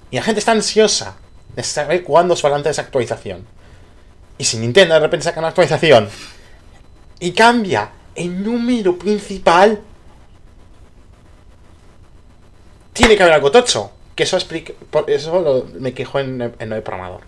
Y 0.09 0.15
la 0.15 0.23
gente 0.23 0.39
está 0.39 0.51
ansiosa 0.51 1.17
de 1.55 1.63
saber 1.63 2.03
cuándo 2.03 2.35
se 2.35 2.43
va 2.43 2.49
a 2.49 2.51
lanzar 2.53 2.71
esa 2.71 2.81
actualización. 2.83 3.45
Y 4.37 4.43
si 4.43 4.57
Nintendo 4.57 4.93
de 4.93 4.99
repente 4.99 5.23
saca 5.23 5.39
una 5.39 5.49
actualización 5.49 6.09
y 7.19 7.31
cambia 7.31 7.91
el 8.15 8.43
número 8.43 8.97
principal, 8.97 9.81
tiene 12.93 13.15
que 13.15 13.23
haber 13.23 13.35
algo 13.35 13.51
tocho. 13.51 13.91
Que 14.15 14.23
eso 14.23 14.35
explica. 14.35 14.73
Por 14.89 15.09
eso 15.09 15.67
me 15.79 15.93
quejo 15.93 16.19
en 16.19 16.41
el 16.59 16.83
programador. 16.83 17.21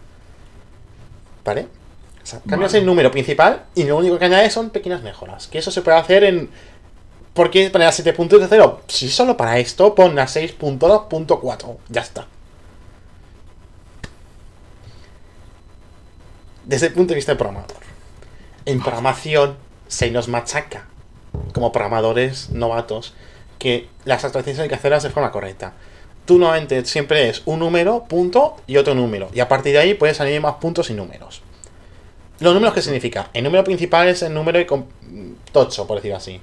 ¿Vale? 1.45 1.67
Sea, 2.33 2.41
cambias 2.49 2.73
el 2.73 2.85
número 2.85 3.11
principal 3.11 3.63
y 3.75 3.83
lo 3.83 3.97
único 3.97 4.17
que 4.17 4.25
añades 4.25 4.53
son 4.53 4.69
pequeñas 4.69 5.01
mejoras. 5.03 5.47
Que 5.47 5.59
eso 5.59 5.71
se 5.71 5.81
puede 5.81 5.97
hacer 5.97 6.23
en. 6.23 6.49
¿Por 7.33 7.49
qué 7.49 7.69
poner 7.69 7.87
a 7.87 7.91
7.0? 7.91 8.79
Si 8.87 9.09
solo 9.09 9.35
para 9.35 9.57
esto, 9.57 9.95
pon 9.95 10.17
a 10.19 10.25
6.2.4. 10.25 11.77
Ya 11.89 12.01
está. 12.01 12.27
Desde 16.65 16.87
el 16.87 16.93
punto 16.93 17.09
de 17.09 17.15
vista 17.15 17.31
del 17.31 17.37
programador. 17.37 17.77
En 18.65 18.81
programación 18.81 19.57
se 19.87 20.09
nos 20.11 20.27
machaca, 20.27 20.85
como 21.53 21.71
programadores 21.71 22.49
novatos, 22.49 23.13
que 23.59 23.89
las 24.05 24.23
actualizaciones 24.23 24.63
hay 24.63 24.69
que 24.69 24.75
hacerlas 24.75 25.03
de 25.03 25.09
forma 25.09 25.31
correcta. 25.31 25.73
Tú 26.25 26.39
normalmente 26.39 26.85
siempre 26.85 27.29
es 27.29 27.41
un 27.45 27.59
número, 27.59 28.05
punto 28.05 28.55
y 28.65 28.77
otro 28.77 28.95
número. 28.95 29.29
Y 29.33 29.41
a 29.41 29.49
partir 29.49 29.73
de 29.73 29.79
ahí 29.79 29.93
puedes 29.93 30.21
añadir 30.21 30.41
más 30.41 30.55
puntos 30.55 30.89
y 30.89 30.93
números. 30.93 31.42
¿Los 32.39 32.53
números 32.53 32.73
qué 32.73 32.81
significa? 32.81 33.29
El 33.33 33.43
número 33.43 33.63
principal 33.63 34.07
es 34.07 34.21
el 34.23 34.33
número 34.33 34.59
tocho, 35.51 35.87
por 35.87 35.97
decirlo 35.97 36.17
así. 36.17 36.41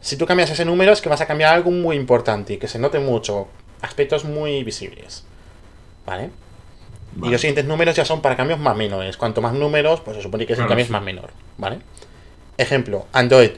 Si 0.00 0.16
tú 0.16 0.26
cambias 0.26 0.50
ese 0.50 0.64
número 0.64 0.92
es 0.92 1.00
que 1.00 1.08
vas 1.08 1.20
a 1.22 1.26
cambiar 1.26 1.54
algo 1.54 1.70
muy 1.70 1.96
importante 1.96 2.52
y 2.52 2.56
que 2.58 2.68
se 2.68 2.78
note 2.78 2.98
mucho. 2.98 3.48
Aspectos 3.80 4.24
muy 4.24 4.62
visibles. 4.62 5.24
¿Vale? 6.06 6.30
Y 7.22 7.30
los 7.30 7.40
siguientes 7.40 7.64
números 7.64 7.96
ya 7.96 8.04
son 8.04 8.20
para 8.20 8.36
cambios 8.36 8.58
más 8.58 8.76
menores. 8.76 9.16
Cuanto 9.16 9.40
más 9.40 9.54
números, 9.54 10.00
pues 10.00 10.16
se 10.16 10.22
supone 10.22 10.46
que 10.46 10.52
ese 10.52 10.60
Claro, 10.60 10.70
cambio 10.70 10.84
es 10.84 10.90
más 10.90 11.02
menor. 11.02 11.30
¿Vale? 11.58 11.78
Ejemplo, 12.58 13.06
Android. 13.12 13.52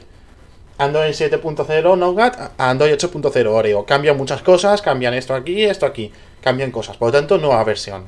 Android 0.77 1.09
7.0 1.09 1.97
Nougat 1.97 2.39
a 2.57 2.69
Android 2.69 2.93
8.0 2.93 3.47
Oreo. 3.47 3.85
Cambian 3.85 4.15
muchas 4.15 4.41
cosas, 4.41 4.81
cambian 4.81 5.13
esto 5.15 5.33
aquí, 5.33 5.63
esto 5.63 5.85
aquí. 5.85 6.11
Cambian 6.41 6.71
cosas. 6.71 6.97
Por 6.97 7.09
lo 7.09 7.11
tanto, 7.11 7.37
nueva 7.39 7.63
versión. 7.63 8.05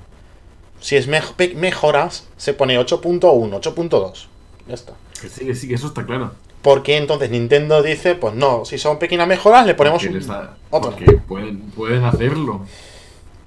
Si 0.80 0.96
es 0.96 1.08
mejoras, 1.08 2.28
se 2.38 2.54
pone 2.54 2.80
8.1, 2.80 3.20
8.2. 3.20 4.26
Ya 4.68 4.74
está. 4.74 4.94
Que 5.22 5.30
sí, 5.30 5.46
que 5.46 5.56
sí, 5.56 5.68
que 5.68 5.76
eso 5.76 5.88
está 5.88 6.06
claro. 6.06 6.32
Porque 6.62 6.98
entonces 6.98 7.30
Nintendo 7.30 7.82
dice, 7.82 8.16
pues 8.16 8.36
no, 8.36 8.66
si 8.66 8.78
son 8.78 9.00
pequeñas 9.00 9.28
mejoras, 9.28 9.66
le 9.66 9.76
ponemos 9.76 10.04
Porque 10.04 10.18
un... 10.18 10.32
otro. 10.70 10.92
porque 10.92 11.14
pueden, 11.14 11.62
pueden 11.72 12.04
hacerlo. 12.04 12.66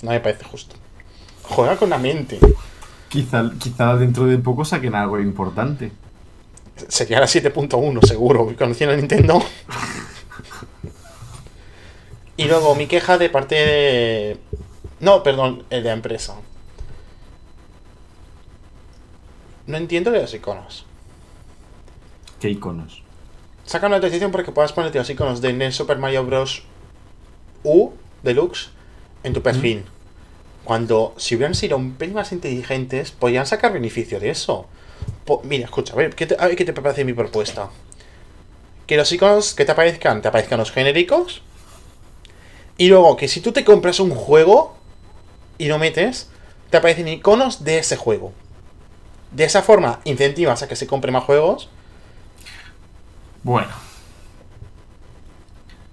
No 0.03 0.11
me 0.11 0.21
parece 0.21 0.45
justo. 0.45 0.77
Juega 1.45 1.77
con 1.77 1.91
la 1.91 1.99
mente. 1.99 2.39
Quizá, 3.09 3.51
quizá 3.59 3.97
dentro 3.97 4.25
de 4.25 4.39
poco 4.39 4.65
saquen 4.65 4.95
algo 4.95 5.21
importante. 5.21 5.93
Sería 6.89 7.21
la 7.21 7.27
7.1, 7.27 8.07
seguro, 8.07 8.55
conociendo 8.59 8.95
a 8.95 8.97
Nintendo. 8.97 9.43
y 12.37 12.45
luego 12.45 12.75
mi 12.75 12.87
queja 12.87 13.19
de 13.19 13.29
parte 13.29 13.55
de. 13.55 14.39
No, 15.01 15.23
perdón, 15.23 15.65
el 15.69 15.83
de 15.83 15.89
la 15.91 15.95
empresa. 15.95 16.37
No 19.67 19.77
entiendo 19.77 20.11
de 20.11 20.21
los 20.21 20.35
iconos. 20.35 20.87
¿Qué 22.41 22.51
iconos? 22.51 23.03
Sacan 23.65 23.89
una 23.89 23.97
actualización 23.97 24.33
para 24.33 24.45
que 24.45 24.53
puedas 24.53 24.73
ponerte 24.73 24.99
los 24.99 25.09
iconos 25.09 25.41
de 25.41 25.53
NES 25.53 25.77
Super 25.77 25.99
Mario 25.99 26.25
Bros. 26.27 26.65
U 27.63 27.93
Deluxe 28.23 28.71
en 29.23 29.33
tu 29.33 29.43
perfil. 29.43 29.85
Cuando, 30.65 31.15
si 31.17 31.37
hubieran 31.37 31.55
sido 31.55 31.77
un 31.77 31.93
pelín 31.95 32.15
más 32.15 32.33
inteligentes, 32.33 33.13
podrían 33.13 33.47
sacar 33.47 33.73
beneficio 33.73 34.19
de 34.21 34.31
eso. 34.31 34.67
Po- 35.25 35.41
mira, 35.45 35.65
escucha, 35.67 35.93
a 35.93 35.97
ver, 35.97 36.15
¿qué 36.15 36.27
te, 36.27 36.37
a 36.39 36.47
ver 36.47 36.57
qué 36.57 36.65
te 36.65 36.73
parece 36.73 37.05
mi 37.05 37.13
propuesta. 37.13 37.71
Que 38.87 38.97
los 38.97 39.11
iconos 39.13 39.55
que 39.55 39.65
te 39.65 39.73
aparezcan, 39.73 40.23
te 40.23 40.29
aparezcan 40.29 40.59
los 40.59 40.73
genéricos. 40.73 41.43
Y 42.79 42.89
luego 42.89 43.17
que 43.17 43.29
si 43.29 43.41
tú 43.41 43.53
te 43.53 43.65
compras 43.65 44.01
un 44.01 44.11
juego 44.11 44.77
y 45.59 45.67
lo 45.67 45.79
metes, 45.79 46.29
te 46.71 46.79
aparecen 46.79 47.07
iconos 47.09 47.63
de 47.65 47.79
ese 47.79 47.97
juego. 47.97 48.33
De 49.35 49.45
esa 49.45 49.63
forma, 49.63 50.01
incentivas 50.05 50.63
a 50.63 50.69
que 50.69 50.77
se 50.77 50.87
compren 50.87 51.13
más 51.15 51.25
juegos. 51.25 51.69
Bueno, 53.43 53.71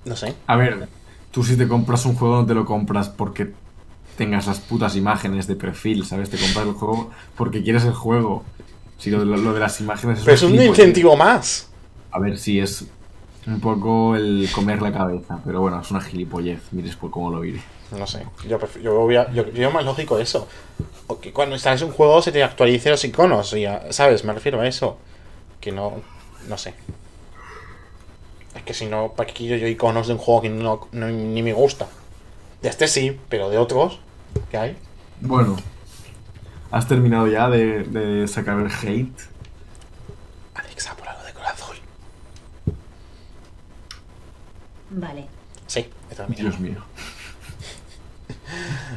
No 0.06 0.16
sé. 0.16 0.36
a 0.48 0.56
ver, 0.56 0.88
tú 1.32 1.44
si 1.44 1.56
te 1.58 1.68
compras 1.68 2.06
un 2.06 2.16
juego 2.16 2.36
no 2.42 2.46
te 2.46 2.54
lo 2.54 2.66
compras 2.66 3.10
porque 3.10 3.54
tengas 4.18 4.48
las 4.48 4.60
putas 4.60 4.96
imágenes 4.96 5.48
de 5.48 5.56
perfil, 5.56 6.06
¿sabes? 6.06 6.30
Te 6.30 6.38
compras 6.38 6.68
el 6.68 6.74
juego 6.74 7.12
porque 7.36 7.64
quieres 7.64 7.86
el 7.86 7.94
juego. 7.94 8.44
Si 8.98 9.10
lo, 9.10 9.20
de- 9.20 9.26
lo 9.26 9.54
de 9.54 9.60
las 9.62 9.80
imágenes 9.80 10.20
Pero 10.24 10.36
es 10.36 10.44
un 10.44 10.62
incentivo 10.62 11.16
más. 11.16 11.70
A 12.12 12.20
ver 12.20 12.38
si 12.38 12.60
es 12.60 12.86
un 13.50 13.60
poco 13.60 14.16
el 14.16 14.48
comer 14.54 14.82
la 14.82 14.92
cabeza, 14.94 15.40
pero 15.46 15.62
bueno, 15.62 15.82
es 15.82 15.90
una 15.92 16.02
gilipollez, 16.02 16.62
mires 16.72 16.96
por 16.96 17.10
cómo 17.12 17.30
lo 17.32 17.44
iré. 17.44 17.62
No 17.98 18.06
sé. 18.06 18.26
Yo, 18.48 18.60
yo, 18.82 18.94
voy 19.00 19.16
a- 19.16 19.32
yo, 19.32 19.72
más 19.72 19.84
lógico 19.84 20.20
eso. 20.20 20.48
O 21.08 21.20
que 21.20 21.34
cuando 21.34 21.56
instales 21.56 21.82
un 21.82 21.92
juego 21.92 22.22
se 22.22 22.32
te 22.32 22.44
actualicen 22.44 22.92
los 22.92 23.04
iconos. 23.04 23.52
y 23.54 23.62
ya, 23.62 23.92
¿Sabes? 23.92 24.24
Me 24.24 24.34
refiero 24.34 24.62
a 24.62 24.68
eso. 24.68 24.98
Que 25.60 25.72
no. 25.72 25.94
No 26.48 26.58
sé. 26.58 26.74
Es 28.56 28.62
que 28.64 28.74
si 28.74 28.86
no, 28.86 29.14
¿para 29.14 29.28
qué 29.28 29.34
quiero 29.34 29.58
yo 29.58 29.68
iconos 29.68 30.08
de 30.08 30.14
un 30.14 30.20
juego 30.20 30.42
que 30.42 30.50
no, 30.50 30.88
no- 30.92 31.08
ni 31.10 31.42
me 31.42 31.54
gusta? 31.54 31.88
De 32.62 32.70
este 32.70 32.88
sí, 32.88 33.20
pero 33.30 33.50
de 33.50 33.58
otros 33.58 34.00
que 34.52 34.58
hay. 34.58 34.78
Bueno, 35.22 35.56
¿has 36.72 36.88
terminado 36.88 37.28
ya 37.28 37.50
de, 37.50 37.84
de 37.84 38.28
sacar 38.28 38.60
el 38.60 38.68
hate? 38.72 39.20
Alexa, 40.54 40.96
por 40.96 41.08
algo 41.08 41.24
de 41.24 41.34
color 41.34 41.48
azul. 41.48 41.76
Vale. 44.92 45.28
Sí. 45.68 45.88
Dios 46.30 46.60
mío. 46.60 46.84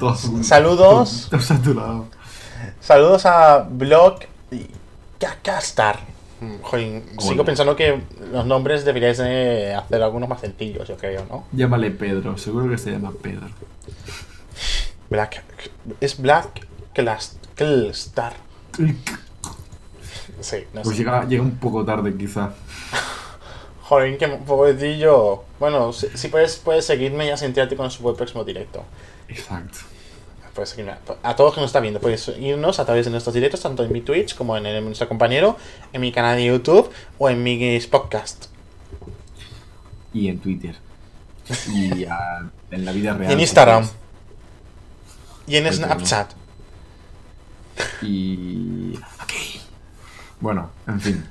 Saludos. 0.42 1.28
saturado. 1.40 2.06
Saludos 2.80 3.26
a 3.26 3.58
Blog 3.68 4.20
y 4.50 4.66
Kakastar. 5.18 6.00
Joder, 6.62 7.04
sigo 7.20 7.44
pensando 7.44 7.76
que 7.76 8.02
los 8.32 8.44
nombres 8.46 8.84
deberíais 8.84 9.18
de 9.18 9.74
hacer 9.74 10.02
algunos 10.02 10.28
más 10.28 10.40
sencillos, 10.40 10.88
yo 10.88 10.96
creo, 10.96 11.24
¿no? 11.30 11.44
Llámale 11.52 11.92
Pedro, 11.92 12.36
seguro 12.36 12.68
que 12.68 12.78
se 12.78 12.90
llama 12.90 13.12
Pedro. 13.22 13.46
Black. 15.08 15.44
Es 16.00 16.20
Black 16.20 16.66
Star. 17.92 18.32
Sí, 20.40 20.56
no 20.74 20.82
Pues 20.82 20.96
sé. 20.96 21.02
llega, 21.04 21.24
llega 21.26 21.42
un 21.42 21.52
poco 21.58 21.84
tarde 21.84 22.16
quizá. 22.16 22.50
Joder, 23.82 24.16
qué 24.18 24.28
pobrecillo. 24.28 25.44
Bueno, 25.58 25.92
si, 25.92 26.08
si 26.16 26.28
puedes, 26.28 26.56
puedes 26.56 26.84
seguirme 26.86 27.26
y 27.26 27.30
asentarte 27.30 27.76
con 27.76 27.90
su 27.90 28.02
próximo 28.16 28.44
directo. 28.44 28.84
Exacto. 29.28 29.78
Puedes 30.54 30.70
seguirme. 30.70 30.94
A 31.22 31.34
todos 31.36 31.54
que 31.54 31.60
nos 31.60 31.68
están 31.70 31.82
viendo, 31.82 31.98
podéis 32.00 32.20
seguirnos 32.22 32.78
a 32.78 32.84
través 32.84 33.06
de 33.06 33.10
nuestros 33.10 33.34
directos, 33.34 33.60
tanto 33.62 33.82
en 33.84 33.92
mi 33.92 34.02
Twitch 34.02 34.34
como 34.36 34.56
en 34.56 34.66
el 34.66 34.74
de 34.74 34.80
nuestro 34.82 35.08
compañero, 35.08 35.56
en 35.92 36.00
mi 36.00 36.12
canal 36.12 36.36
de 36.36 36.44
YouTube 36.44 36.90
o 37.18 37.28
en 37.30 37.42
mis 37.42 37.86
podcasts. 37.86 38.48
Y 40.12 40.28
en 40.28 40.38
Twitter. 40.38 40.76
Y 41.72 42.04
en 42.70 42.84
la 42.84 42.92
vida 42.92 43.14
real. 43.14 43.30
Y 43.30 43.34
en 43.34 43.40
Instagram. 43.40 43.80
pues, 43.84 43.94
Y 45.46 45.56
en 45.56 45.64
Pues. 45.64 45.76
Snapchat. 45.76 46.32
Y. 48.02 48.94
Ok. 49.22 49.32
Bueno, 50.40 50.70
en 50.86 51.00
fin. 51.00 51.24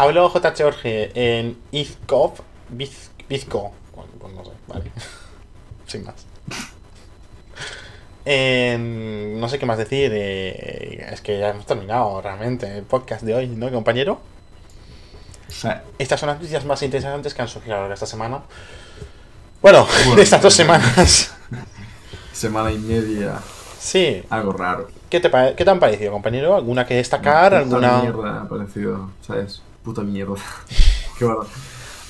Hablo 0.00 0.30
J. 0.30 0.54
Jorge 0.56 1.10
en 1.14 1.58
Izkov. 1.72 2.32
Biz- 2.70 3.10
Bizco. 3.28 3.70
Pues 4.18 4.32
no 4.32 4.42
sé, 4.44 4.50
vale. 4.66 4.90
Sin 5.86 6.04
más. 6.04 6.14
En- 8.24 9.38
no 9.38 9.46
sé 9.48 9.58
qué 9.58 9.66
más 9.66 9.76
decir. 9.76 10.10
eh, 10.14 11.06
es 11.12 11.20
que 11.20 11.38
ya 11.38 11.50
hemos 11.50 11.66
terminado 11.66 12.20
realmente 12.22 12.78
el 12.78 12.84
podcast 12.84 13.22
de 13.22 13.34
hoy, 13.34 13.46
¿no, 13.48 13.70
compañero? 13.70 14.20
Sea, 15.48 15.84
Estas 15.98 16.18
son 16.18 16.28
las 16.28 16.36
noticias 16.38 16.64
más 16.64 16.82
interesantes 16.82 17.34
que 17.34 17.42
han 17.42 17.48
surgido 17.48 17.74
a 17.74 17.76
lo 17.76 17.82
largo 17.82 17.90
de 17.90 17.94
esta 17.94 18.06
semana. 18.06 18.40
Bueno, 19.60 19.86
Bueno, 20.06 20.22
estas 20.22 20.40
dos 20.40 20.56
bueno. 20.66 20.82
semanas. 20.82 21.34
semana 22.32 22.72
y 22.72 22.78
media. 22.78 23.38
Sí. 23.78 24.22
Algo 24.30 24.52
raro. 24.52 24.88
¿Qué 25.10 25.20
te, 25.20 25.30
¿Qué 25.30 25.64
te 25.64 25.70
han 25.70 25.80
parecido, 25.80 26.12
compañero? 26.12 26.54
¿Alguna 26.56 26.86
que 26.86 26.94
destacar? 26.94 27.52
¿Alguna...? 27.52 28.00
mierda 28.00 28.42
ha 28.42 28.48
parecido, 28.48 29.10
¿sabes? 29.20 29.60
Puta 29.84 30.02
mierda. 30.02 30.34
Qué. 31.18 31.26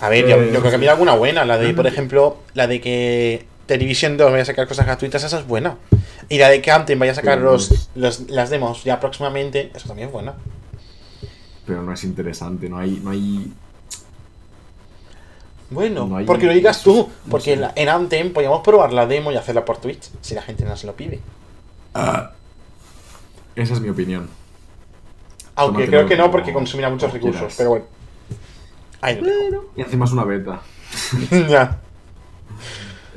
A 0.01 0.09
ver, 0.09 0.27
yo, 0.27 0.37
Eh, 0.37 0.51
yo 0.53 0.61
creo 0.61 0.71
que 0.71 0.77
había 0.77 0.93
alguna 0.93 1.15
buena. 1.15 1.45
La 1.45 1.59
de, 1.59 1.75
por 1.75 1.87
ejemplo, 1.87 2.39
la 2.55 2.67
de 2.67 2.81
que 2.81 3.47
Television 3.67 4.17
2 4.17 4.31
vaya 4.31 4.43
a 4.43 4.47
sacar 4.47 4.67
cosas 4.67 4.87
gratuitas, 4.87 5.23
esa 5.25 5.39
es 5.39 5.47
buena. 5.47 5.77
Y 6.29 6.39
la 6.39 6.49
de 6.49 6.63
que 6.63 6.71
Anthem 6.71 6.99
vaya 6.99 7.13
a 7.13 7.15
sacar 7.17 7.39
los, 7.39 7.91
los- 7.95 8.29
las 8.31 8.51
demos 8.51 8.83
ya 8.85 8.99
próximamente, 9.01 9.71
eso 9.75 9.89
también 9.89 10.09
es 10.09 10.13
buena. 10.13 10.35
Pero 11.67 11.83
no 11.83 11.93
es 11.93 12.03
interesante, 12.05 12.69
no 12.69 12.79
hay. 12.79 13.01
No 13.03 13.11
hay... 13.11 13.53
Bueno, 15.71 16.07
No 16.09 16.17
hay- 16.17 16.25
porque 16.27 16.47
lo 16.47 16.53
digas 16.53 16.83
tú. 16.83 17.09
no 17.25 17.31
Porque 17.31 17.57
sé. 17.57 17.69
en 17.77 17.89
Anthem 17.89 18.33
podíamos 18.33 18.63
probar 18.63 18.93
la 18.93 19.07
demo 19.07 19.31
y 19.31 19.37
hacerla 19.37 19.65
por 19.65 19.79
Twitch, 19.79 20.09
si 20.21 20.35
la 20.35 20.43
gente 20.43 20.65
nos 20.65 20.83
lo 20.85 20.95
pide. 20.97 21.21
Esa 23.55 23.75
es 23.75 23.81
mi 23.81 23.89
opinión. 23.89 24.29
Aunque 25.61 25.87
creo 25.87 26.07
que 26.07 26.17
no, 26.17 26.31
porque 26.31 26.53
consumirá 26.53 26.91
muchos 26.91 27.13
recursos, 27.13 27.39
quieras. 27.39 27.55
pero 27.57 27.71
bueno. 27.71 27.85
Ahí 29.01 29.21
lo 29.21 29.27
dejo. 29.27 29.65
Y 29.77 29.83
encima 29.83 30.05
es 30.05 30.13
una 30.13 30.25
beta. 30.25 30.61
ya. 31.49 31.81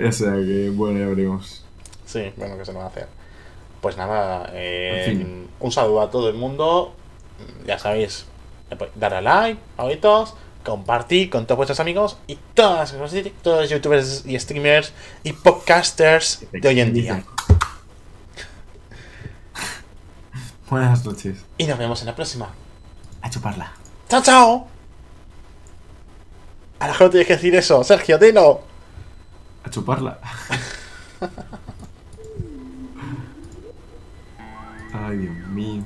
O 0.07 0.11
sea 0.11 0.33
que, 0.33 0.71
bueno, 0.73 0.99
ya 0.99 1.07
veremos. 1.07 1.63
Sí, 2.05 2.31
bueno, 2.37 2.57
que 2.57 2.65
se 2.65 2.73
nos 2.73 2.81
va 2.81 2.85
a 2.85 2.89
hacer. 2.89 3.07
Pues 3.81 3.97
nada, 3.97 4.49
eh, 4.53 5.05
En 5.07 5.17
fin. 5.17 5.47
un 5.59 5.71
saludo 5.71 6.01
a 6.01 6.09
todo 6.09 6.29
el 6.29 6.35
mundo. 6.35 6.93
Ya 7.65 7.77
sabéis, 7.77 8.25
le 8.69 8.77
podéis 8.77 8.97
dar 8.97 9.13
a 9.13 9.21
like, 9.21 9.59
favoritos, 9.75 10.35
compartir 10.63 11.29
con 11.29 11.45
todos 11.45 11.57
vuestros 11.57 11.79
amigos 11.79 12.17
y 12.27 12.37
todas 12.53 12.93
las 12.93 13.11
todos 13.41 13.61
los 13.61 13.69
youtubers 13.69 14.25
y 14.25 14.39
streamers 14.39 14.93
y 15.23 15.33
podcasters 15.33 16.45
de 16.51 16.67
hoy 16.67 16.79
en 16.79 16.93
día. 16.93 17.23
Buenas 20.73 21.05
noches. 21.05 21.45
Y 21.59 21.67
nos 21.67 21.77
vemos 21.77 22.01
en 22.01 22.07
la 22.07 22.15
próxima. 22.15 22.49
A 23.21 23.29
chuparla. 23.29 23.73
¡Chao, 24.09 24.23
chao! 24.23 24.67
A 26.79 26.87
la 26.87 26.95
gente 26.95 27.11
tienes 27.11 27.27
que 27.27 27.35
decir 27.35 27.53
eso, 27.53 27.83
Sergio, 27.83 28.17
dilo. 28.17 28.63
A 29.63 29.69
chuparla. 29.69 30.17
Ay, 34.93 35.17
Dios 35.17 35.47
mío. 35.49 35.83